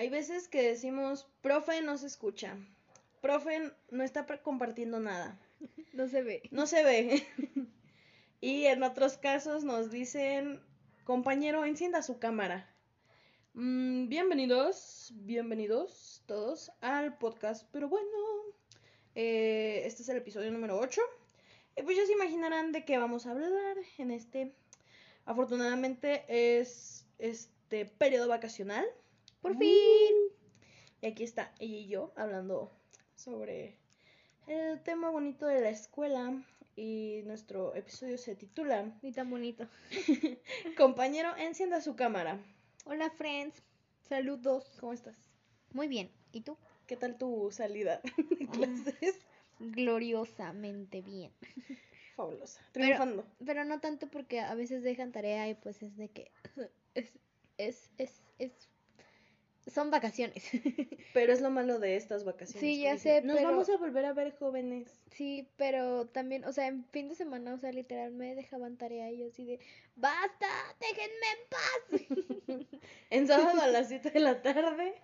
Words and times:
Hay 0.00 0.08
veces 0.08 0.48
que 0.48 0.62
decimos, 0.62 1.28
profe 1.42 1.82
no 1.82 1.98
se 1.98 2.06
escucha, 2.06 2.56
profe 3.20 3.70
no 3.90 4.02
está 4.02 4.24
compartiendo 4.42 4.98
nada, 4.98 5.38
No 5.92 6.08
se 6.08 6.22
ve. 6.22 6.40
no 6.50 6.66
se 6.66 6.82
ve. 6.82 7.26
y 8.40 8.64
en 8.64 8.82
otros 8.82 9.18
casos 9.18 9.62
nos 9.62 9.90
dicen, 9.90 10.58
compañero, 11.04 11.66
encienda 11.66 12.00
su 12.00 12.18
cámara. 12.18 12.74
Mm, 13.52 14.08
bienvenidos, 14.08 15.12
bienvenidos 15.16 16.22
todos 16.24 16.72
al 16.80 17.18
podcast, 17.18 17.68
pero 17.70 17.90
bueno, 17.90 18.08
eh, 19.14 19.82
este 19.84 20.02
es 20.02 20.08
el 20.08 20.16
episodio 20.16 20.50
número 20.50 20.78
8. 20.78 21.02
Y 21.76 21.82
pues 21.82 21.98
ya 21.98 22.06
se 22.06 22.12
imaginarán 22.12 22.72
de 22.72 22.86
qué 22.86 22.96
vamos 22.96 23.26
a 23.26 23.32
hablar 23.32 23.76
en 23.98 24.12
este. 24.12 24.54
Afortunadamente 25.26 26.24
es 26.26 27.04
este 27.18 27.84
periodo 27.84 28.28
vacacional. 28.28 28.86
Por 29.40 29.56
fin. 29.56 30.14
Y 31.00 31.06
aquí 31.06 31.24
está 31.24 31.52
ella 31.58 31.76
y 31.76 31.88
yo 31.88 32.12
hablando 32.16 32.70
sobre 33.16 33.76
el 34.46 34.82
tema 34.82 35.10
bonito 35.10 35.46
de 35.46 35.60
la 35.60 35.70
escuela. 35.70 36.42
Y 36.76 37.22
nuestro 37.24 37.74
episodio 37.74 38.16
se 38.16 38.34
titula 38.36 38.94
Ni 39.02 39.12
tan 39.12 39.28
bonito. 39.28 39.66
Compañero, 40.76 41.36
encienda 41.36 41.80
su 41.80 41.94
cámara. 41.96 42.38
Hola, 42.86 43.10
friends. 43.10 43.62
Saludos. 44.08 44.76
¿Cómo 44.80 44.92
estás? 44.92 45.16
Muy 45.72 45.88
bien. 45.88 46.10
¿Y 46.32 46.40
tú? 46.42 46.56
¿Qué 46.86 46.96
tal 46.96 47.18
tu 47.18 47.50
salida 47.50 48.00
de 48.38 48.46
clases? 48.46 49.18
Gloriosamente 49.58 51.02
bien. 51.02 51.32
Fabulosa. 52.16 52.60
Pero- 52.72 52.84
Triunfando. 52.86 53.26
Pero 53.44 53.64
no 53.64 53.80
tanto 53.80 54.08
porque 54.08 54.40
a 54.40 54.54
veces 54.54 54.82
dejan 54.82 55.12
tarea 55.12 55.48
y 55.48 55.54
pues 55.54 55.82
es 55.82 55.96
de 55.96 56.08
que 56.08 56.30
es 56.94 57.12
es 57.58 57.90
es, 57.98 58.22
es 58.38 58.52
son 59.66 59.90
vacaciones. 59.90 60.44
Pero 61.14 61.32
es 61.32 61.40
lo 61.40 61.50
malo 61.50 61.78
de 61.78 61.96
estas 61.96 62.24
vacaciones. 62.24 62.60
Sí, 62.60 62.80
ya 62.82 62.96
sé, 62.98 63.22
Nos 63.22 63.36
pero- 63.36 63.50
vamos 63.50 63.68
a 63.68 63.76
volver 63.76 64.04
a 64.06 64.12
ver 64.12 64.34
jóvenes. 64.38 64.88
sí, 65.10 65.48
pero 65.56 66.06
también, 66.06 66.44
o 66.44 66.52
sea, 66.52 66.66
en 66.68 66.84
fin 66.86 67.08
de 67.08 67.14
semana, 67.14 67.54
o 67.54 67.58
sea, 67.58 67.72
literal 67.72 68.12
me 68.12 68.34
dejaban 68.34 68.76
tarea 68.76 69.10
y 69.10 69.18
yo 69.18 69.26
así 69.28 69.44
de 69.44 69.58
basta, 69.96 70.46
déjenme 70.80 71.26
en 71.34 72.58
paz. 72.60 72.68
En 73.10 73.26
sábado 73.26 73.60
a 73.60 73.66
las 73.66 73.88
7 73.88 74.10
de 74.10 74.20
la 74.20 74.40
tarde 74.40 74.94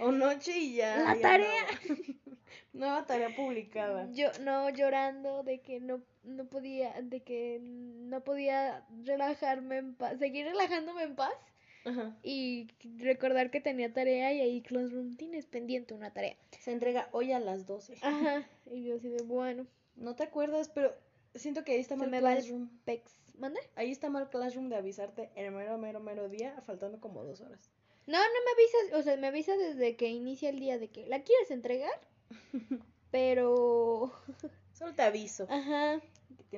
o 0.00 0.10
noche 0.10 0.58
y 0.58 0.74
ya. 0.76 0.96
La 0.98 1.14
ya 1.14 1.20
tarea. 1.22 1.62
Nueva, 1.86 2.02
nueva 2.72 3.06
tarea 3.06 3.34
publicada. 3.36 4.08
Yo 4.12 4.30
no 4.42 4.68
llorando 4.70 5.42
de 5.44 5.60
que 5.60 5.78
no 5.80 6.02
no 6.24 6.44
podía 6.46 7.00
de 7.02 7.20
que 7.22 7.58
no 7.62 8.20
podía 8.24 8.84
relajarme 9.04 9.76
en 9.78 9.94
paz, 9.94 10.18
seguir 10.18 10.44
relajándome 10.46 11.04
en 11.04 11.14
paz. 11.14 11.32
Ajá. 11.86 12.16
y 12.22 12.68
recordar 12.98 13.50
que 13.50 13.60
tenía 13.60 13.92
tarea 13.92 14.32
y 14.32 14.40
ahí 14.40 14.60
Classroom 14.62 15.16
tienes 15.16 15.46
pendiente 15.46 15.94
una 15.94 16.12
tarea. 16.12 16.36
Se 16.60 16.72
entrega 16.72 17.08
hoy 17.12 17.32
a 17.32 17.38
las 17.40 17.66
12. 17.66 17.96
Ajá. 18.02 18.44
Y 18.70 18.84
yo 18.84 18.96
así 18.96 19.08
de 19.08 19.22
bueno, 19.22 19.66
No 19.94 20.14
te 20.16 20.24
acuerdas, 20.24 20.68
pero 20.68 20.92
siento 21.34 21.64
que 21.64 21.72
ahí 21.72 21.80
está 21.80 21.96
mal 21.96 22.10
Classroom. 22.10 22.68
pex. 22.84 23.12
¿Mande? 23.38 23.60
Ahí 23.76 23.90
está 23.92 24.10
mal 24.10 24.28
Classroom 24.28 24.68
de 24.68 24.76
avisarte 24.76 25.30
el 25.36 25.52
mero, 25.52 25.78
mero, 25.78 26.00
mero 26.00 26.28
día, 26.28 26.60
faltando 26.66 27.00
como 27.00 27.22
dos 27.24 27.40
horas. 27.40 27.70
No, 28.06 28.18
no 28.18 28.24
me 28.24 28.50
avisas, 28.52 28.98
o 29.00 29.02
sea, 29.02 29.16
me 29.16 29.26
avisa 29.26 29.56
desde 29.56 29.96
que 29.96 30.08
inicia 30.08 30.48
el 30.50 30.58
día 30.60 30.78
de 30.78 30.88
que 30.88 31.06
la 31.06 31.22
quieres 31.22 31.50
entregar. 31.50 31.92
Pero 33.10 34.12
Solo 34.72 34.94
te 34.94 35.02
aviso. 35.02 35.46
ajá, 35.48 36.00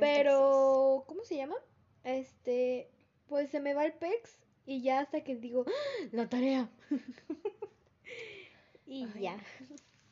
pero 0.00 1.04
¿cómo 1.06 1.24
se 1.24 1.36
llama? 1.36 1.56
Este, 2.04 2.88
pues 3.28 3.50
se 3.50 3.60
me 3.60 3.74
va 3.74 3.84
el 3.84 3.92
pex 3.92 4.38
y 4.68 4.82
ya 4.82 5.00
hasta 5.00 5.24
que 5.24 5.34
digo, 5.34 5.64
¡Ah! 5.66 6.08
la 6.12 6.28
tarea. 6.28 6.68
y 8.86 9.04
Ay. 9.14 9.22
ya. 9.22 9.38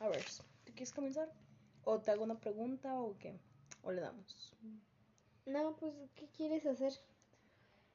A 0.01 0.09
ver, 0.09 0.25
¿tú 0.65 0.73
quieres 0.73 0.95
comenzar? 0.95 1.31
¿O 1.85 2.01
te 2.01 2.11
hago 2.11 2.25
una 2.25 2.41
pregunta 2.41 2.95
o 2.99 3.19
qué? 3.19 3.39
¿O 3.83 3.93
le 3.93 4.01
damos? 4.01 4.55
No, 5.45 5.77
pues 5.77 5.93
¿qué 6.15 6.27
quieres 6.35 6.65
hacer? 6.65 6.95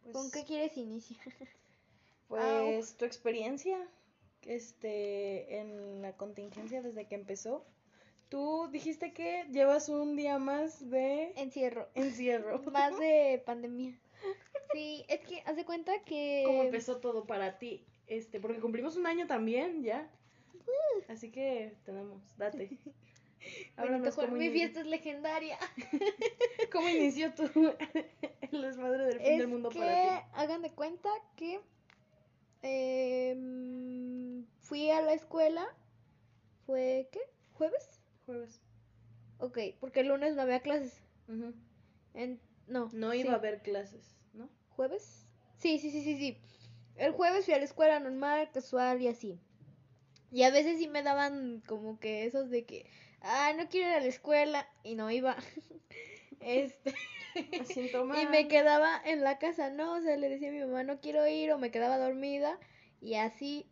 Pues, 0.03 0.13
¿Con 0.13 0.29
qué 0.29 0.45
quieres 0.45 0.77
iniciar? 0.77 1.19
Pues 2.27 2.95
tu 2.95 3.03
experiencia 3.03 3.77
este, 4.43 5.59
en 5.59 6.01
la 6.01 6.15
contingencia 6.15 6.81
desde 6.81 7.05
que 7.05 7.15
empezó. 7.15 7.65
Tú 8.29 8.69
dijiste 8.71 9.11
que 9.11 9.47
llevas 9.51 9.89
un 9.89 10.15
día 10.15 10.37
más 10.39 10.89
de 10.89 11.33
Encierro. 11.35 11.89
encierro. 11.93 12.61
Más 12.71 12.97
de 12.97 13.43
pandemia. 13.45 13.99
Sí, 14.73 15.05
es 15.07 15.21
que 15.21 15.41
haz 15.45 15.55
de 15.55 15.65
cuenta 15.65 15.91
que. 16.03 16.43
¿Cómo 16.45 16.63
empezó 16.63 16.97
todo 16.97 17.25
para 17.25 17.57
ti? 17.57 17.85
Este, 18.07 18.39
porque 18.39 18.59
cumplimos 18.59 18.95
un 18.97 19.07
año 19.07 19.27
también, 19.27 19.83
ya. 19.83 20.09
Así 21.07 21.31
que 21.31 21.75
tenemos, 21.85 22.21
date. 22.37 22.77
Háblanos 23.75 24.17
mi 24.31 24.49
fiesta 24.51 24.81
es 24.81 24.87
legendaria. 24.87 25.57
cómo 26.71 26.87
inició 26.89 27.33
tu 27.33 27.43
el 28.51 28.61
desmadre 28.61 29.05
del 29.05 29.17
fin 29.17 29.25
Es 29.25 29.39
del 29.39 29.47
mundo 29.47 29.69
que 29.69 29.79
para 29.79 30.19
ti. 30.19 30.25
hagan 30.33 30.61
de 30.61 30.71
cuenta 30.71 31.09
que 31.35 31.59
em, 32.61 34.45
fui 34.59 34.91
a 34.91 35.01
la 35.01 35.13
escuela. 35.13 35.67
¿Fue 36.65 37.09
qué? 37.11 37.19
¿Jueves? 37.53 38.01
Jueves. 38.25 38.61
Ok, 39.39 39.57
porque 39.79 40.01
el 40.01 40.09
lunes 40.09 40.35
no 40.35 40.43
había 40.43 40.59
clases. 40.61 41.01
En, 42.13 42.39
no. 42.67 42.89
No 42.93 43.13
iba 43.13 43.29
sí. 43.29 43.33
a 43.33 43.35
haber 43.35 43.61
clases. 43.63 44.15
¿Jueves? 44.81 45.27
Sí, 45.57 45.77
sí, 45.77 45.91
sí, 45.91 46.01
sí, 46.01 46.17
sí. 46.17 46.37
El 46.95 47.11
jueves 47.11 47.45
fui 47.45 47.53
a 47.53 47.59
la 47.59 47.65
escuela 47.65 47.99
normal, 47.99 48.49
casual 48.51 48.99
y 48.99 49.09
así. 49.09 49.39
Y 50.31 50.41
a 50.41 50.49
veces 50.49 50.79
sí 50.79 50.87
me 50.87 51.03
daban 51.03 51.61
como 51.67 51.99
que 51.99 52.25
esos 52.25 52.49
de 52.49 52.65
que, 52.65 52.87
ah, 53.21 53.53
no 53.55 53.69
quiero 53.69 53.89
ir 53.89 53.93
a 53.93 53.99
la 53.99 54.07
escuela 54.07 54.67
y 54.83 54.95
no 54.95 55.11
iba. 55.11 55.37
este, 56.39 56.95
y 57.35 58.25
me 58.25 58.47
quedaba 58.47 58.99
en 59.05 59.21
la 59.23 59.37
casa, 59.37 59.69
¿no? 59.69 59.93
O 59.93 60.01
sea, 60.01 60.17
le 60.17 60.29
decía 60.29 60.49
a 60.49 60.51
mi 60.51 60.61
mamá, 60.61 60.81
no 60.81 60.99
quiero 60.99 61.27
ir 61.27 61.51
o 61.51 61.59
me 61.59 61.69
quedaba 61.69 61.99
dormida 61.99 62.57
y 63.01 63.13
así. 63.13 63.69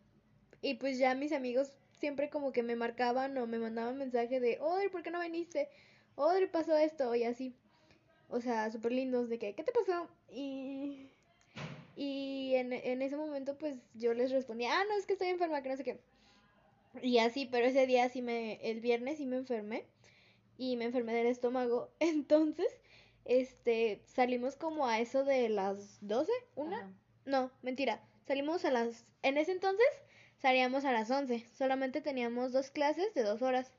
Y 0.62 0.74
pues 0.74 0.96
ya 0.96 1.16
mis 1.16 1.32
amigos 1.32 1.76
siempre 1.98 2.30
como 2.30 2.52
que 2.52 2.62
me 2.62 2.76
marcaban 2.76 3.36
o 3.36 3.48
me 3.48 3.58
mandaban 3.58 3.98
mensaje 3.98 4.38
de, 4.38 4.60
Odri, 4.60 4.90
¿por 4.90 5.02
qué 5.02 5.10
no 5.10 5.18
viniste? 5.18 5.70
Odri, 6.14 6.46
pasó 6.46 6.76
esto 6.76 7.12
y 7.16 7.24
así. 7.24 7.56
O 8.30 8.40
sea, 8.40 8.70
súper 8.70 8.92
lindos 8.92 9.28
de 9.28 9.38
que, 9.38 9.54
¿qué 9.54 9.64
te 9.64 9.72
pasó? 9.72 10.08
Y, 10.30 11.08
y 11.96 12.54
en, 12.54 12.72
en 12.72 13.02
ese 13.02 13.16
momento 13.16 13.58
pues 13.58 13.76
yo 13.94 14.14
les 14.14 14.30
respondía, 14.30 14.78
ah, 14.80 14.84
no, 14.88 14.96
es 14.96 15.06
que 15.06 15.14
estoy 15.14 15.28
enferma, 15.28 15.62
que 15.62 15.68
no 15.68 15.76
sé 15.76 15.84
qué. 15.84 16.00
Y 17.02 17.18
así, 17.18 17.46
pero 17.46 17.66
ese 17.66 17.86
día 17.86 18.08
sí 18.08 18.22
me, 18.22 18.54
el 18.68 18.80
viernes 18.80 19.18
sí 19.18 19.26
me 19.26 19.36
enfermé 19.36 19.84
y 20.58 20.76
me 20.76 20.84
enfermé 20.86 21.14
del 21.14 21.26
estómago. 21.26 21.90
Entonces, 22.00 22.68
este, 23.24 24.02
salimos 24.06 24.56
como 24.56 24.86
a 24.86 25.00
eso 25.00 25.24
de 25.24 25.48
las 25.48 25.98
12, 26.00 26.32
una, 26.56 26.78
Ajá. 26.78 26.90
no, 27.26 27.50
mentira. 27.62 28.02
Salimos 28.26 28.64
a 28.64 28.70
las... 28.70 29.06
En 29.22 29.36
ese 29.38 29.52
entonces 29.52 29.86
salíamos 30.38 30.84
a 30.84 30.92
las 30.92 31.10
11. 31.10 31.44
Solamente 31.56 32.00
teníamos 32.00 32.52
dos 32.52 32.70
clases 32.70 33.12
de 33.14 33.22
dos 33.22 33.42
horas. 33.42 33.72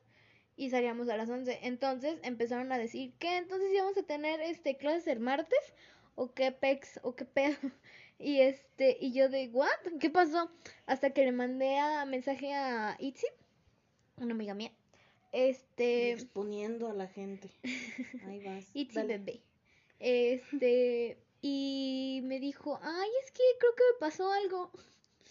Y 0.56 0.70
salíamos 0.70 1.10
a 1.10 1.18
las 1.18 1.30
11. 1.30 1.60
Entonces 1.64 2.20
empezaron 2.24 2.72
a 2.72 2.78
decir 2.78 3.14
que 3.20 3.38
entonces 3.38 3.72
íbamos 3.74 3.98
a 3.98 4.04
tener 4.04 4.42
este 4.42 4.78
clases 4.78 5.08
el 5.08 5.20
martes. 5.20 5.74
O 6.16 6.34
qué 6.34 6.52
pex, 6.52 7.00
o 7.04 7.16
qué 7.16 7.26
pedo. 7.26 7.58
Y 8.24 8.40
este, 8.42 9.00
y 9.02 9.14
yo 9.14 9.30
de, 9.30 9.48
¿what? 9.48 9.68
¿Qué 10.00 10.12
pasó? 10.12 10.52
Hasta 10.86 11.10
que 11.10 11.26
le 11.26 11.32
mandé 11.32 11.80
a 11.80 12.06
mensaje 12.06 12.54
a 12.54 12.96
Itzy, 13.00 13.26
una 14.18 14.36
amiga 14.36 14.54
mía. 14.54 14.72
Este, 15.32 16.12
exponiendo 16.12 16.88
a 16.88 16.94
la 16.94 17.08
gente. 17.08 17.50
Ahí 18.28 18.44
vas. 18.46 18.94
Dale. 18.94 19.18
bebé. 19.18 19.42
Este, 20.00 21.18
y 21.42 22.22
me 22.24 22.40
dijo, 22.40 22.80
ay, 22.84 23.10
es 23.24 23.32
que 23.32 23.42
creo 23.60 23.76
que 23.76 23.84
me 23.94 24.00
pasó 24.00 24.32
algo. 24.32 24.72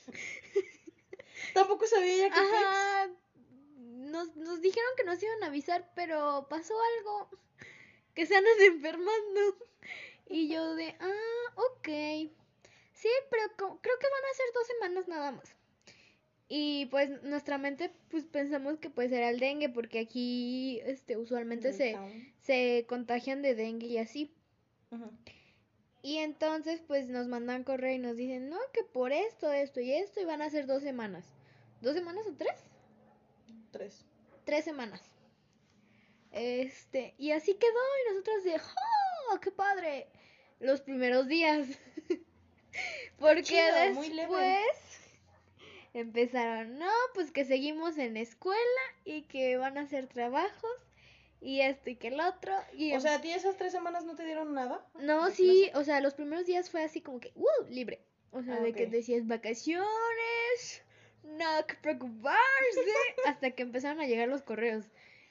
Tampoco 1.54 1.86
sabía 1.86 2.28
ya 2.28 2.34
Ajá, 2.34 3.10
nos, 4.10 4.36
nos 4.36 4.60
dijeron 4.60 4.90
que 4.96 5.04
nos 5.04 5.22
iban 5.22 5.42
a 5.42 5.46
avisar, 5.46 5.90
pero 5.94 6.46
pasó 6.48 6.74
algo. 6.98 7.28
Que 8.14 8.26
se 8.26 8.34
andan 8.34 8.60
enfermando. 8.66 9.40
Y 10.28 10.48
yo 10.48 10.74
de, 10.74 10.96
ah, 10.98 11.54
ok. 11.54 11.88
Sí, 12.92 13.08
pero 13.30 13.42
creo 13.56 13.78
que 13.80 13.86
van 13.88 14.24
a 14.30 14.34
ser 14.34 14.46
dos 14.52 14.66
semanas 14.66 15.08
nada 15.08 15.30
más. 15.30 15.56
Y 16.48 16.86
pues 16.86 17.22
nuestra 17.22 17.58
mente, 17.58 17.92
pues 18.10 18.24
pensamos 18.24 18.78
que 18.78 18.90
pues 18.90 19.12
era 19.12 19.30
el 19.30 19.38
dengue, 19.38 19.68
porque 19.68 20.00
aquí, 20.00 20.80
este, 20.84 21.16
usualmente 21.16 21.72
se, 21.72 21.96
se 22.40 22.84
contagian 22.88 23.40
de 23.40 23.54
dengue 23.54 23.86
y 23.86 23.98
así. 23.98 24.34
Y 26.02 26.16
entonces 26.16 26.82
pues 26.86 27.08
nos 27.08 27.28
mandan 27.28 27.62
correo 27.62 27.94
y 27.94 27.98
nos 27.98 28.16
dicen, 28.16 28.50
no, 28.50 28.58
que 28.72 28.82
por 28.82 29.12
esto, 29.12 29.52
esto 29.52 29.80
y 29.80 29.92
esto, 29.92 30.20
y 30.20 30.24
van 30.24 30.42
a 30.42 30.50
ser 30.50 30.66
dos 30.66 30.82
semanas. 30.82 31.24
¿Dos 31.80 31.94
semanas 31.94 32.26
o 32.26 32.34
tres? 32.34 32.69
Tres. 33.70 34.04
Tres 34.44 34.64
semanas. 34.64 35.00
Este, 36.32 37.14
y 37.18 37.32
así 37.32 37.54
quedó, 37.54 37.70
y 37.72 38.12
nosotros 38.12 38.44
de, 38.44 38.56
¡oh, 39.32 39.40
qué 39.40 39.50
padre! 39.50 40.08
Los 40.60 40.80
primeros 40.80 41.26
días. 41.28 41.66
Porque 43.18 43.42
Chido, 43.42 43.74
después, 43.74 45.00
empezaron, 45.92 46.78
no, 46.78 46.90
pues 47.14 47.30
que 47.32 47.44
seguimos 47.44 47.98
en 47.98 48.16
escuela 48.16 48.60
y 49.04 49.22
que 49.22 49.56
van 49.56 49.76
a 49.78 49.82
hacer 49.82 50.06
trabajos 50.06 50.70
y 51.40 51.60
esto 51.62 51.90
y 51.90 51.96
que 51.96 52.08
el 52.08 52.20
otro. 52.20 52.54
Y 52.74 52.92
O 52.92 52.96
em- 52.96 53.00
sea, 53.00 53.16
¿a 53.16 53.20
ti 53.20 53.32
esas 53.32 53.56
tres 53.56 53.72
semanas 53.72 54.04
no 54.04 54.14
te 54.14 54.24
dieron 54.24 54.54
nada? 54.54 54.86
no, 55.00 55.30
sí, 55.30 55.64
clase? 55.70 55.78
o 55.78 55.84
sea, 55.84 56.00
los 56.00 56.14
primeros 56.14 56.46
días 56.46 56.70
fue 56.70 56.82
así 56.84 57.00
como 57.00 57.18
que, 57.20 57.32
¡uh! 57.34 57.66
libre. 57.68 58.04
O 58.30 58.42
sea, 58.42 58.56
Ah, 58.56 58.60
de 58.60 58.72
que 58.72 58.86
decías 58.86 59.26
vacaciones, 59.26 60.82
no 61.38 61.66
que 61.66 61.74
preocuparse, 61.76 62.40
hasta 63.26 63.50
que 63.52 63.62
empezaron 63.62 64.00
a 64.00 64.06
llegar 64.06 64.28
los 64.28 64.42
correos. 64.42 64.84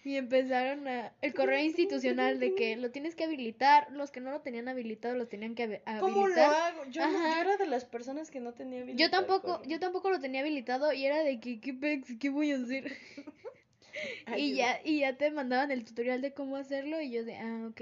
Y 0.05 0.15
empezaron 0.15 0.87
a... 0.87 1.13
El 1.21 1.33
correo 1.33 1.59
institucional 1.59 2.39
de 2.39 2.55
que 2.55 2.77
lo 2.77 2.89
tienes 2.89 3.15
que 3.15 3.25
habilitar, 3.25 3.91
los 3.91 4.11
que 4.11 4.21
no 4.21 4.31
lo 4.31 4.39
tenían 4.39 4.69
habilitado 4.69 5.13
los 5.15 5.27
tenían 5.27 5.55
que 5.55 5.67
habi- 5.67 5.99
¿Cómo 5.99 6.15
lo 6.27 6.33
habilitar. 6.35 6.53
hago? 6.53 6.85
Yo, 6.89 7.05
no- 7.05 7.19
yo 7.35 7.41
era 7.41 7.57
de 7.57 7.67
las 7.67 7.83
personas 7.83 8.31
que 8.31 8.39
no 8.39 8.53
tenía 8.53 8.77
Yo 8.79 8.83
habilitado 8.85 9.05
el 9.21 9.27
tampoco, 9.27 9.61
yo 9.67 9.79
tampoco 9.79 10.09
lo 10.09 10.19
tenía 10.21 10.39
habilitado 10.39 10.93
y 10.93 11.05
era 11.05 11.21
de 11.21 11.41
que, 11.41 11.59
¿qué, 11.59 11.73
pex? 11.73 12.17
¿Qué 12.17 12.29
voy 12.29 12.51
a 12.51 12.55
hacer? 12.57 12.85
y 14.27 14.31
Ayuda. 14.31 14.55
ya, 14.57 14.81
y 14.85 14.99
ya 14.99 15.17
te 15.17 15.31
mandaban 15.31 15.69
el 15.71 15.83
tutorial 15.83 16.21
de 16.21 16.33
cómo 16.33 16.55
hacerlo 16.55 17.01
y 17.01 17.11
yo 17.11 17.25
de, 17.25 17.35
ah, 17.35 17.67
ok. 17.69 17.81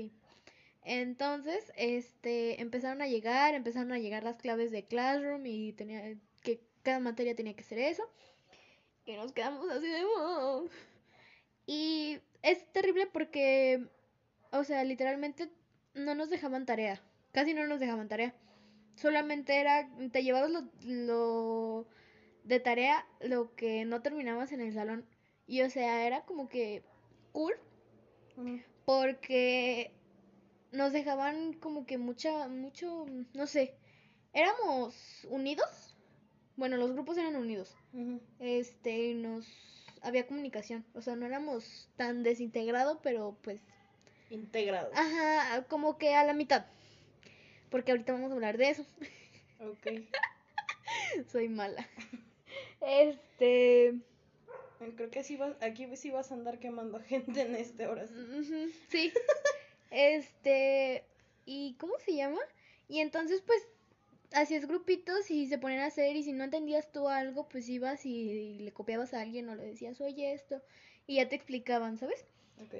Entonces, 0.86 1.72
este, 1.76 2.62
empezaron 2.62 3.02
a 3.02 3.08
llegar, 3.08 3.54
empezaron 3.54 3.92
a 3.92 4.00
llegar 4.00 4.24
las 4.24 4.38
claves 4.38 4.72
de 4.72 4.86
Classroom 4.86 5.46
y 5.46 5.74
tenía 5.74 6.16
cada 6.88 7.00
materia 7.02 7.36
tenía 7.36 7.54
que 7.54 7.66
ser 7.66 7.80
eso. 7.80 8.02
Y 9.06 9.18
nos 9.18 9.34
quedamos 9.34 9.70
así 9.70 9.88
de, 9.88 10.06
"Wow". 10.06 10.70
Y 11.66 12.22
es 12.44 12.66
terrible 12.72 13.08
porque, 13.08 13.90
o 14.52 14.64
sea, 14.64 14.86
literalmente 14.86 15.50
no 15.94 16.16
nos 16.16 16.30
dejaban 16.30 16.66
tarea, 16.66 17.04
casi 17.34 17.54
no 17.54 17.68
nos 17.68 17.82
dejaban 17.82 18.08
tarea. 18.08 18.34
Solamente 18.96 19.60
era, 19.60 19.86
te 20.14 20.24
llevabas 20.24 20.50
lo, 20.50 20.62
lo 20.86 21.86
de 22.46 22.62
tarea 22.62 23.06
lo 23.20 23.54
que 23.56 23.84
no 23.84 24.02
terminabas 24.02 24.54
en 24.54 24.62
el 24.62 24.74
salón. 24.74 25.06
Y 25.46 25.64
o 25.64 25.70
sea, 25.70 26.08
era 26.08 26.22
como 26.22 26.48
que 26.48 26.84
cool 27.34 27.54
Ujú. 28.38 28.62
porque 28.86 29.92
nos 30.72 30.94
dejaban 30.94 31.52
como 31.54 31.86
que 31.86 31.98
mucha, 31.98 32.48
mucho, 32.48 33.06
no 33.34 33.46
sé, 33.46 33.74
éramos 34.34 35.26
unidos. 35.30 35.87
Bueno, 36.58 36.76
los 36.78 36.92
grupos 36.92 37.18
eran 37.18 37.36
unidos. 37.36 37.76
Este, 38.40 39.14
nos 39.14 39.48
había 40.02 40.28
comunicación, 40.28 40.86
o 40.94 41.02
sea, 41.02 41.16
no 41.16 41.26
éramos 41.26 41.90
tan 41.96 42.24
desintegrados, 42.24 42.98
pero 43.02 43.38
pues, 43.44 43.62
Integrado. 44.30 44.92
ajá, 44.94 45.64
como 45.70 45.98
que 45.98 46.14
a 46.16 46.24
la 46.24 46.34
mitad. 46.34 46.66
Porque 47.70 47.92
ahorita 47.92 48.14
vamos 48.14 48.32
a 48.32 48.36
hablar 48.36 48.58
de 48.58 48.70
eso. 48.70 48.86
Ok. 49.60 49.88
Soy 51.32 51.48
mala. 51.50 51.88
Este, 52.82 53.96
Creo 54.96 55.10
que 55.10 55.24
sí 55.24 55.38
vas, 55.38 55.56
aquí 55.62 55.88
sí 55.96 56.12
vas 56.12 56.32
a 56.32 56.36
andar 56.36 56.60
quemando 56.60 57.00
gente 57.08 57.42
en 57.42 57.56
este 57.56 57.88
hora. 57.88 58.06
Sí. 58.90 59.12
Este, 59.90 61.04
¿y 61.46 61.76
cómo 61.80 61.94
se 62.06 62.16
llama? 62.16 62.40
Y 62.88 63.00
entonces 63.00 63.42
pues 63.46 63.68
hacías 64.34 64.66
grupitos 64.68 65.32
y 65.32 65.48
se 65.48 65.58
ponían 65.58 65.82
a 65.82 65.88
hacer 65.88 66.16
y 66.16 66.24
si 66.24 66.34
no 66.34 66.44
entendías 66.44 66.92
tú 66.92 67.08
algo, 67.10 67.48
pues 67.50 67.68
ibas 67.70 68.06
y, 68.06 68.60
le 68.60 68.72
copiabas 68.74 69.14
a 69.14 69.22
alguien 69.22 69.50
o 69.50 69.56
le 69.56 69.64
decías, 69.66 70.00
"Oye, 70.02 70.34
esto" 70.34 70.62
y 71.08 71.16
ya 71.16 71.30
te 71.30 71.36
explicaban, 71.36 71.98
¿sabes? 71.98 72.26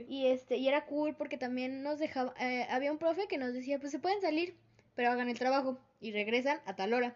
Y 0.08 0.28
este, 0.28 0.58
y 0.58 0.68
era 0.68 0.86
cool 0.86 1.16
porque 1.16 1.38
también 1.38 1.84
nos 1.84 2.00
dejaba 2.00 2.34
eh, 2.40 2.66
había 2.70 2.92
un 2.92 2.98
profe 2.98 3.28
que 3.28 3.38
nos 3.38 3.54
decía, 3.54 3.80
"Pues 3.80 3.92
se 3.92 4.00
pueden 4.00 4.22
salir, 4.22 4.56
pero 4.96 5.12
hagan 5.12 5.30
el 5.30 5.38
trabajo 5.40 5.80
y 6.02 6.12
regresan 6.12 6.60
a 6.66 6.76
tal 6.76 6.94
hora." 6.94 7.16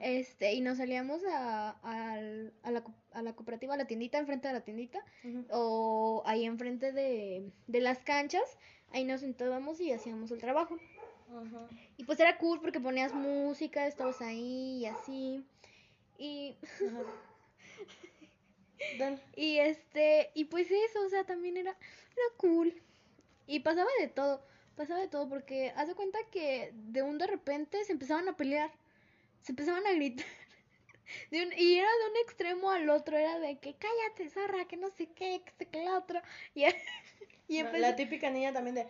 Este, 0.00 0.52
y 0.54 0.60
nos 0.62 0.78
salíamos 0.78 1.22
a, 1.24 1.70
al- 1.82 2.52
a, 2.62 2.70
la, 2.70 2.84
a 3.12 3.22
la 3.22 3.34
cooperativa, 3.34 3.74
a 3.74 3.76
la 3.76 3.86
tiendita, 3.86 4.18
enfrente 4.18 4.48
de 4.48 4.54
la 4.54 4.62
tiendita, 4.62 5.04
o 5.50 6.22
ahí 6.26 6.44
enfrente 6.46 6.92
de, 6.92 7.50
de 7.66 7.80
las 7.80 7.98
canchas, 8.00 8.58
ahí 8.92 9.04
nos 9.04 9.20
sentábamos 9.20 9.80
y 9.80 9.92
hacíamos 9.92 10.30
el 10.30 10.38
trabajo. 10.40 10.78
Ajá. 11.30 11.68
Y 11.96 12.04
pues 12.04 12.18
era 12.20 12.36
cool 12.38 12.60
porque 12.60 12.80
ponías 12.80 13.14
música, 13.14 13.86
estabas 13.86 14.20
ahí 14.20 14.78
y 14.80 14.86
así. 14.86 15.44
Y, 16.18 16.56
Ajá. 16.62 17.02
Dale. 18.98 19.18
y 19.36 19.58
este, 19.58 20.30
y 20.34 20.46
pues 20.46 20.70
eso, 20.70 21.04
o 21.04 21.08
sea, 21.08 21.24
también 21.24 21.56
era, 21.56 21.70
era 21.70 22.36
cool. 22.36 22.74
Y 23.46 23.60
pasaba 23.60 23.90
de 24.00 24.08
todo, 24.08 24.42
pasaba 24.76 25.00
de 25.00 25.08
todo 25.08 25.28
porque 25.28 25.72
haz 25.76 25.88
de 25.88 25.94
cuenta 25.96 26.18
que 26.32 26.72
de 26.74 27.02
un 27.02 27.18
de 27.18 27.26
repente 27.26 27.84
se 27.84 27.92
empezaban 27.92 28.28
a 28.28 28.36
pelear, 28.36 28.72
se 29.42 29.52
empezaban 29.52 29.86
a 29.86 29.92
gritar. 29.94 30.26
De 31.30 31.42
un- 31.44 31.52
y 31.54 31.78
era 31.78 31.88
de 31.88 32.10
un 32.10 32.16
extremo 32.24 32.70
al 32.70 32.88
otro, 32.90 33.16
era 33.18 33.38
de 33.40 33.58
que 33.58 33.74
cállate, 33.76 34.30
zorra, 34.30 34.66
que 34.66 34.76
no 34.76 34.90
sé 34.90 35.08
qué, 35.12 35.42
que 35.44 35.52
sé 35.58 35.66
que 35.66 35.84
la 35.84 35.98
otra. 35.98 36.22
Y, 36.54 36.64
y 37.50 37.62
La- 37.62 37.96
típica 37.96 38.30
niña 38.30 38.52
también 38.52 38.74
de 38.76 38.86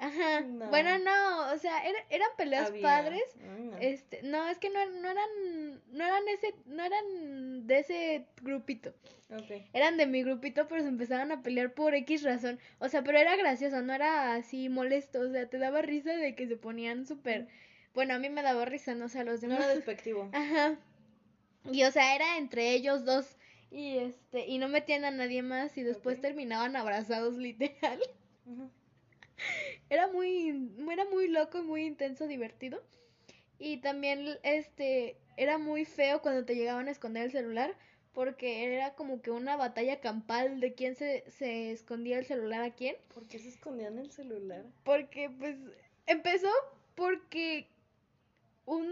Ajá. 0.00 0.40
No. 0.40 0.66
Bueno, 0.68 0.98
no, 0.98 1.52
o 1.52 1.58
sea, 1.58 1.84
era- 1.86 2.04
eran 2.10 2.28
peleas 2.36 2.68
había. 2.68 2.82
padres. 2.82 3.22
Ay, 3.40 3.62
no. 3.64 3.76
Este, 3.78 4.22
no, 4.22 4.48
es 4.48 4.58
que 4.58 4.68
no, 4.70 4.84
no 4.86 5.08
eran, 5.10 5.80
no 5.92 6.04
eran 6.04 6.28
ese, 6.28 6.54
no 6.66 6.84
eran 6.84 7.66
de 7.66 7.78
ese 7.78 8.26
grupito. 8.42 8.92
Ok. 9.30 9.62
Eran 9.72 9.96
de 9.96 10.06
mi 10.06 10.22
grupito, 10.22 10.66
pero 10.68 10.82
se 10.82 10.88
empezaban 10.88 11.32
a 11.32 11.42
pelear 11.42 11.72
por 11.72 11.94
X 11.94 12.22
razón. 12.22 12.58
O 12.78 12.88
sea, 12.88 13.02
pero 13.02 13.18
era 13.18 13.36
gracioso, 13.36 13.80
no 13.82 13.94
era 13.94 14.34
así 14.34 14.68
molesto. 14.68 15.20
O 15.20 15.30
sea, 15.30 15.48
te 15.48 15.58
daba 15.58 15.80
risa 15.82 16.12
de 16.14 16.34
que 16.34 16.46
se 16.46 16.56
ponían 16.56 17.06
súper. 17.06 17.46
Bueno, 17.94 18.14
a 18.14 18.18
mí 18.18 18.28
me 18.28 18.42
daba 18.42 18.64
risa, 18.64 18.94
no 18.94 19.08
sé, 19.08 19.20
a 19.20 19.24
los 19.24 19.40
No 19.42 19.48
demás. 19.50 19.64
era 19.64 19.74
despectivo. 19.74 20.28
Ajá. 20.32 20.76
Y 21.72 21.84
o 21.84 21.90
sea, 21.90 22.14
era 22.14 22.36
entre 22.36 22.72
ellos 22.72 23.04
dos. 23.04 23.36
Y 23.74 23.98
este, 23.98 24.46
y 24.46 24.56
no 24.56 24.68
metían 24.70 25.04
a 25.04 25.10
nadie 25.10 25.42
más 25.42 25.76
y 25.76 25.82
después 25.82 26.18
terminaban 26.18 26.76
abrazados 26.76 27.36
literal. 27.36 28.00
Era 29.90 30.08
muy, 30.08 30.70
era 30.90 31.04
muy 31.06 31.28
loco 31.28 31.58
y 31.58 31.62
muy 31.62 31.84
intenso, 31.86 32.26
divertido. 32.26 32.82
Y 33.58 33.78
también, 33.78 34.38
este, 34.42 35.16
era 35.36 35.58
muy 35.58 35.84
feo 35.84 36.22
cuando 36.22 36.44
te 36.44 36.56
llegaban 36.56 36.88
a 36.88 36.92
esconder 36.92 37.24
el 37.24 37.32
celular, 37.32 37.76
porque 38.12 38.64
era 38.74 38.94
como 38.94 39.22
que 39.22 39.30
una 39.30 39.56
batalla 39.56 40.00
campal 40.00 40.60
de 40.60 40.74
quién 40.74 40.96
se, 40.96 41.24
se 41.30 41.72
escondía 41.72 42.18
el 42.18 42.26
celular 42.26 42.62
a 42.62 42.74
quién. 42.74 42.96
¿Por 43.14 43.26
qué 43.28 43.38
se 43.38 43.48
escondían 43.50 43.98
el 43.98 44.10
celular? 44.12 44.64
Porque, 44.84 45.30
pues, 45.30 45.56
empezó 46.06 46.50
porque 46.94 47.68
un, 48.66 48.86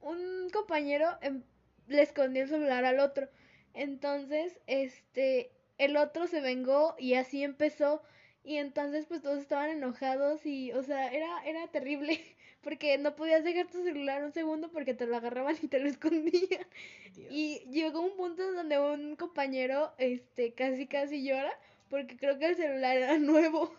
un 0.00 0.50
compañero 0.52 1.06
em- 1.20 1.42
le 1.88 2.02
escondió 2.02 2.42
el 2.42 2.48
celular 2.48 2.84
al 2.84 3.00
otro. 3.00 3.28
Entonces, 3.76 4.58
este, 4.66 5.50
el 5.78 5.96
otro 5.96 6.26
se 6.26 6.40
vengó 6.40 6.94
y 6.98 7.14
así 7.14 7.42
empezó. 7.44 8.02
Y 8.44 8.56
entonces, 8.58 9.06
pues, 9.06 9.22
todos 9.22 9.38
estaban 9.40 9.70
enojados 9.70 10.46
y, 10.46 10.72
o 10.72 10.82
sea, 10.82 11.12
era, 11.12 11.44
era 11.46 11.66
terrible. 11.68 12.20
Porque 12.62 12.98
no 12.98 13.14
podías 13.14 13.44
dejar 13.44 13.68
tu 13.68 13.82
celular 13.84 14.24
un 14.24 14.32
segundo 14.32 14.72
porque 14.72 14.92
te 14.92 15.06
lo 15.06 15.16
agarraban 15.16 15.56
y 15.62 15.68
te 15.68 15.78
lo 15.78 15.88
escondían. 15.88 16.66
Dios. 17.14 17.28
Y 17.30 17.60
llegó 17.70 18.00
un 18.00 18.16
punto 18.16 18.42
en 18.48 18.56
donde 18.56 18.80
un 18.80 19.14
compañero, 19.16 19.92
este, 19.98 20.52
casi 20.52 20.86
casi 20.88 21.22
llora 21.24 21.52
porque 21.90 22.16
creo 22.16 22.38
que 22.40 22.46
el 22.46 22.56
celular 22.56 22.96
era 22.96 23.18
nuevo 23.20 23.72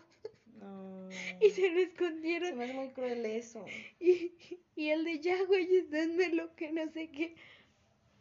No. 0.58 1.08
y 1.40 1.50
se 1.50 1.68
lo 1.68 1.74
Se 1.76 1.82
escondieron. 1.82 2.56
me 2.56 2.64
hace 2.64 2.72
muy 2.74 2.88
cruel 2.90 3.26
eso. 3.26 3.64
Y, 4.00 4.32
y 4.74 4.88
el 4.88 5.04
de 5.04 5.20
ya, 5.20 5.36
güey, 5.44 5.82
denmelo, 5.82 6.54
que 6.56 6.72
no 6.72 6.88
sé 6.90 7.10
qué. 7.10 7.34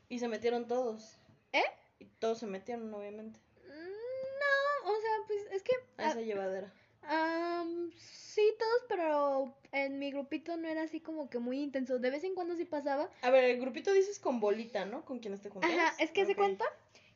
Y 0.09 0.19
se 0.19 0.27
metieron 0.27 0.67
todos. 0.67 1.17
¿Eh? 1.57 1.63
Y 1.99 2.05
todos 2.19 2.39
se 2.39 2.45
metieron, 2.47 2.93
obviamente. 2.93 3.39
No, 3.67 4.91
o 4.91 5.01
sea, 5.01 5.11
pues 5.27 5.39
es 5.51 5.63
que. 5.63 5.71
A 5.97 6.11
esa 6.11 6.21
llevadera. 6.21 6.71
ah, 7.03 7.61
am, 7.61 7.91
sí, 7.97 8.41
todos, 8.59 8.83
pero 8.87 9.55
en 9.71 9.97
mi 9.99 10.11
grupito 10.11 10.55
no 10.57 10.67
era 10.67 10.83
así 10.83 10.99
como 10.99 11.29
que 11.29 11.39
muy 11.39 11.59
intenso. 11.61 11.99
De 11.99 12.09
vez 12.09 12.23
en 12.23 12.35
cuando 12.35 12.55
sí 12.55 12.65
pasaba. 12.65 13.09
A 13.21 13.29
ver, 13.29 13.43
el 13.45 13.59
grupito 13.59 13.91
dices 13.93 14.19
con 14.19 14.39
bolita, 14.39 14.85
¿no? 14.85 15.03
Con 15.05 15.19
quienes 15.19 15.41
te 15.41 15.49
juntas. 15.49 15.71
Ajá, 15.71 15.95
es 15.99 16.11
que 16.11 16.25
se 16.25 16.33
Ok. 16.33 16.37
cuenta 16.37 16.65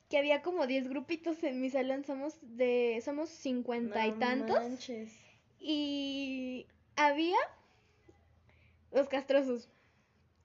que 0.10 0.18
había 0.18 0.42
como 0.42 0.68
10 0.68 0.90
grupitos 0.90 1.42
en 1.44 1.62
mi 1.62 1.70
salón. 1.70 2.04
Somos 2.06 2.36
de. 2.42 3.02
Somos 3.06 3.30
cincuenta 3.30 4.06
y 4.08 4.12
No 4.12 4.20
tantos. 4.20 4.58
manches. 4.58 5.12
Y 5.60 6.66
había. 6.96 7.38
Los 8.92 9.08
castrosos. 9.08 9.70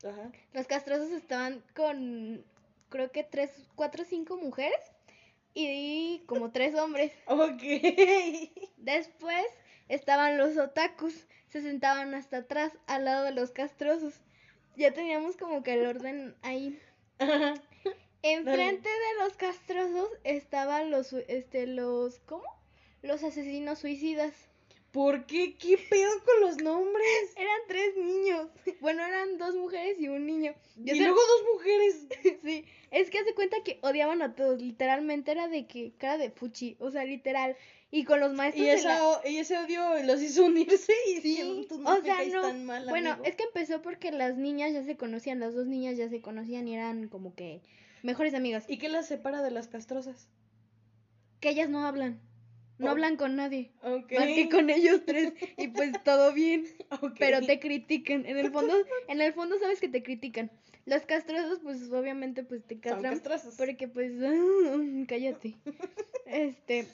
Ajá. 0.05 0.31
Los 0.53 0.67
castrosos 0.67 1.11
estaban 1.11 1.65
con. 1.75 2.45
Creo 2.89 3.11
que 3.11 3.25
tres, 3.25 3.51
cuatro 3.75 4.03
o 4.03 4.07
cinco 4.07 4.37
mujeres. 4.37 4.81
Y 5.55 6.23
como 6.27 6.53
tres 6.53 6.75
hombres. 6.75 7.13
Ok. 7.27 7.63
Después 8.77 9.47
estaban 9.89 10.37
los 10.37 10.57
otakus, 10.59 11.27
se 11.49 11.63
sentaban 11.63 12.15
hasta 12.15 12.39
atrás 12.39 12.73
al 12.87 13.05
lado 13.05 13.25
de 13.25 13.33
los 13.33 13.51
castrosos. 13.51 14.15
Ya 14.77 14.93
teníamos 14.93 15.37
como 15.37 15.63
que 15.63 15.75
el 15.75 15.87
orden 15.87 16.35
ahí. 16.43 16.79
Ajá. 17.19 17.55
Enfrente 18.23 18.89
de 18.89 19.25
los 19.25 19.37
castrosos 19.37 20.09
estaban 20.25 20.91
los 20.91 21.13
este 21.13 21.67
los 21.67 22.19
¿cómo? 22.21 22.45
Los 23.03 23.23
asesinos 23.23 23.79
suicidas. 23.79 24.35
¿Por 24.97 25.27
qué? 25.27 25.59
¿Qué 25.59 25.77
pedo 25.77 26.11
con 26.25 26.41
los 26.41 26.57
nombres? 26.63 27.35
Eran 27.37 27.61
tres 27.69 27.97
niños. 27.99 28.49
Bueno, 28.81 29.05
eran 29.05 29.37
dos 29.37 29.55
mujeres 29.55 30.01
y 30.01 30.09
un 30.09 30.25
niño. 30.25 30.55
Yo 30.77 30.95
y 30.95 31.01
luego 31.01 31.19
dos 31.21 31.45
mujeres. 31.55 32.07
sí, 32.43 32.65
cuenta 33.35 33.59
que 33.63 33.79
odiaban 33.83 34.23
a 34.23 34.35
todos, 34.35 34.63
literalmente 34.63 35.33
era 35.33 35.49
de 35.49 35.67
que 35.67 35.93
cara 35.99 36.17
de 36.17 36.31
fuchi, 36.31 36.77
o 36.81 36.91
sea, 36.91 37.05
literal. 37.05 37.57
Y 37.91 38.05
con 38.05 38.21
los 38.21 38.33
maestros 38.33 38.67
Y, 38.67 38.71
esa, 38.71 38.89
la- 38.99 39.21
y 39.29 39.37
ese 39.37 39.59
odio 39.59 40.03
los 40.05 40.23
hizo 40.23 40.47
unirse 40.47 40.95
y 41.15 41.21
Sí, 41.21 41.67
"Tú 41.69 41.79
no 41.79 41.91
o 41.95 42.01
sea, 42.01 42.25
no. 42.25 42.41
tan 42.41 42.65
mal, 42.65 42.87
bueno, 42.89 43.11
amigo". 43.13 43.27
es 43.27 43.37
que 43.37 43.45
empezó 43.45 43.83
porque 43.83 44.13
las 44.13 44.39
niñas 44.39 44.73
ya 44.73 44.83
se 44.83 44.97
conocían, 44.97 45.41
las 45.41 45.55
dos 45.55 45.67
niñas 45.67 45.99
ya 45.99 46.09
se 46.09 46.23
conocían 46.23 46.67
y 46.69 46.75
eran 46.75 47.09
como 47.09 47.35
que 47.35 47.61
mejores 48.03 48.33
amigas. 48.33 48.65
¿Y 48.67 48.79
qué 48.79 48.89
las 48.89 49.07
separa 49.07 49.43
de 49.43 49.51
las 49.51 49.69
castrosas? 49.69 50.27
Que 51.41 51.51
ellas 51.51 51.69
no 51.69 51.87
hablan. 51.87 52.19
No 52.79 52.89
Oh. 52.89 52.91
hablan 52.91 53.17
con 53.17 53.37
nadie. 53.37 53.71
Ok. 53.83 54.13
Más 54.13 54.27
que 54.27 54.49
con 54.51 54.69
ellos 54.71 55.03
tres. 55.07 55.33
Y 55.57 55.69
pues 55.69 55.93
todo 56.05 56.33
bien. 56.33 56.67
ok. 56.91 57.15
Pero 57.19 57.41
te 57.41 57.59
critican. 57.59 58.27
En 58.27 58.37
el 58.37 58.51
fondo, 58.53 58.75
en 59.09 59.21
el 59.21 59.33
fondo 59.33 59.59
sabes 59.59 59.81
que 59.81 59.89
te 59.89 60.03
critican. 60.03 60.51
Los 60.85 61.03
castrosos, 61.03 61.59
pues 61.63 61.91
obviamente, 61.91 62.45
pues 62.45 62.63
te 62.65 62.79
castran. 62.79 63.21
Porque 63.57 63.89
pues, 63.89 64.13
cállate. 65.09 65.55
Este. 66.27 66.87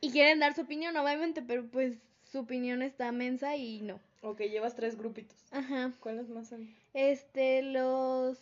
Y 0.00 0.10
quieren 0.10 0.38
dar 0.38 0.54
su 0.54 0.60
opinión, 0.62 0.96
obviamente, 0.96 1.42
pero 1.42 1.64
pues 1.66 1.94
su 2.30 2.40
opinión 2.40 2.82
está 2.82 3.10
mensa 3.12 3.56
y 3.56 3.80
no. 3.80 3.98
Ok, 4.22 4.40
llevas 4.42 4.74
tres 4.76 4.96
grupitos. 4.96 5.36
Ajá. 5.50 5.92
¿Cuáles 6.00 6.28
más 6.28 6.48
son? 6.48 6.68
Este, 6.94 7.62
los. 7.62 8.38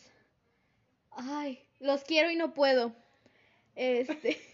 Ay, 1.11 1.61
los 1.81 2.05
quiero 2.05 2.31
y 2.31 2.37
no 2.37 2.55
puedo. 2.55 2.93
Este. 3.77 4.37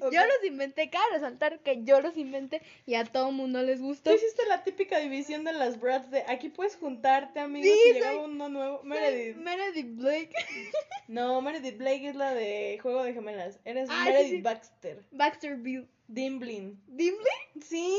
Yo 0.12 0.20
los 0.24 0.44
inventé, 0.44 0.90
cabe 0.90 1.04
resaltar 1.12 1.58
que 1.60 1.82
yo 1.84 2.00
los 2.00 2.16
inventé 2.16 2.62
y 2.86 2.94
a 2.94 3.04
todo 3.04 3.30
mundo 3.32 3.62
les 3.62 3.80
gustó. 3.80 4.10
Tú 4.10 4.16
hiciste 4.16 4.44
la 4.46 4.62
típica 4.64 4.98
división 4.98 5.44
de 5.44 5.52
las 5.52 5.80
brats 5.80 6.10
de 6.10 6.24
aquí 6.28 6.48
puedes 6.48 6.76
juntarte, 6.76 7.40
amigos, 7.40 7.68
Sí, 7.70 7.78
y 7.78 7.82
soy- 7.84 7.92
llegaba 7.94 8.20
uno 8.24 8.48
nuevo. 8.48 8.82
Meredith. 8.84 9.36
Meredith 9.36 9.96
Blake. 9.96 10.32
No, 11.08 11.40
Meredith 11.40 11.78
Blake 11.78 12.06
es 12.06 12.16
la 12.16 12.34
de 12.34 12.78
Juego 12.82 13.02
de 13.02 13.14
Gemelas. 13.14 13.58
Eres 13.64 13.88
Ah, 13.90 14.04
Meredith 14.04 14.30
sí. 14.30 14.40
Baxter. 14.42 15.02
Baxter 15.10 15.56
Bill. 15.56 15.88
Dimblin. 16.06 16.78
¿Dimble? 16.86 17.30
Sí. 17.62 17.98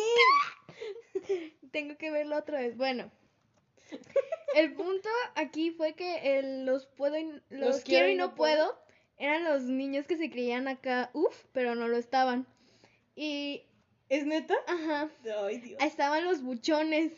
Tengo 1.71 1.97
que 1.97 2.11
verlo 2.11 2.37
otra 2.37 2.59
vez. 2.61 2.77
Bueno. 2.77 3.11
El 4.55 4.73
punto 4.73 5.09
aquí 5.35 5.71
fue 5.71 5.93
que 5.93 6.37
el 6.39 6.65
los 6.65 6.85
puedo 6.85 7.17
y, 7.17 7.41
los, 7.49 7.81
quiero 7.81 8.07
y 8.09 8.15
no 8.15 8.35
puedo 8.35 8.79
eran 9.19 9.43
los 9.43 9.63
niños 9.63 10.07
que 10.07 10.17
se 10.17 10.29
creían 10.31 10.67
acá, 10.67 11.11
uff, 11.13 11.45
pero 11.51 11.75
no 11.75 11.87
lo 11.87 11.97
estaban. 11.97 12.47
Y, 13.15 13.63
¿Es 14.07 14.25
neta? 14.25 14.55
ajá, 14.67 15.09
Ay, 15.45 15.59
Dios. 15.59 15.83
estaban 15.83 16.23
los 16.25 16.41
buchones 16.41 17.11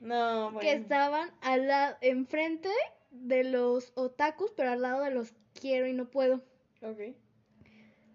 No, 0.00 0.50
bueno. 0.50 0.60
que 0.60 0.72
estaban 0.72 1.30
al 1.40 1.68
lado, 1.68 1.96
enfrente 2.02 2.68
de 3.10 3.44
los 3.44 3.92
otakus, 3.94 4.50
pero 4.56 4.72
al 4.72 4.82
lado 4.82 5.02
de 5.02 5.12
los 5.12 5.32
quiero 5.58 5.86
y 5.86 5.92
no 5.92 6.10
puedo. 6.10 6.42
Ok. 6.82 7.14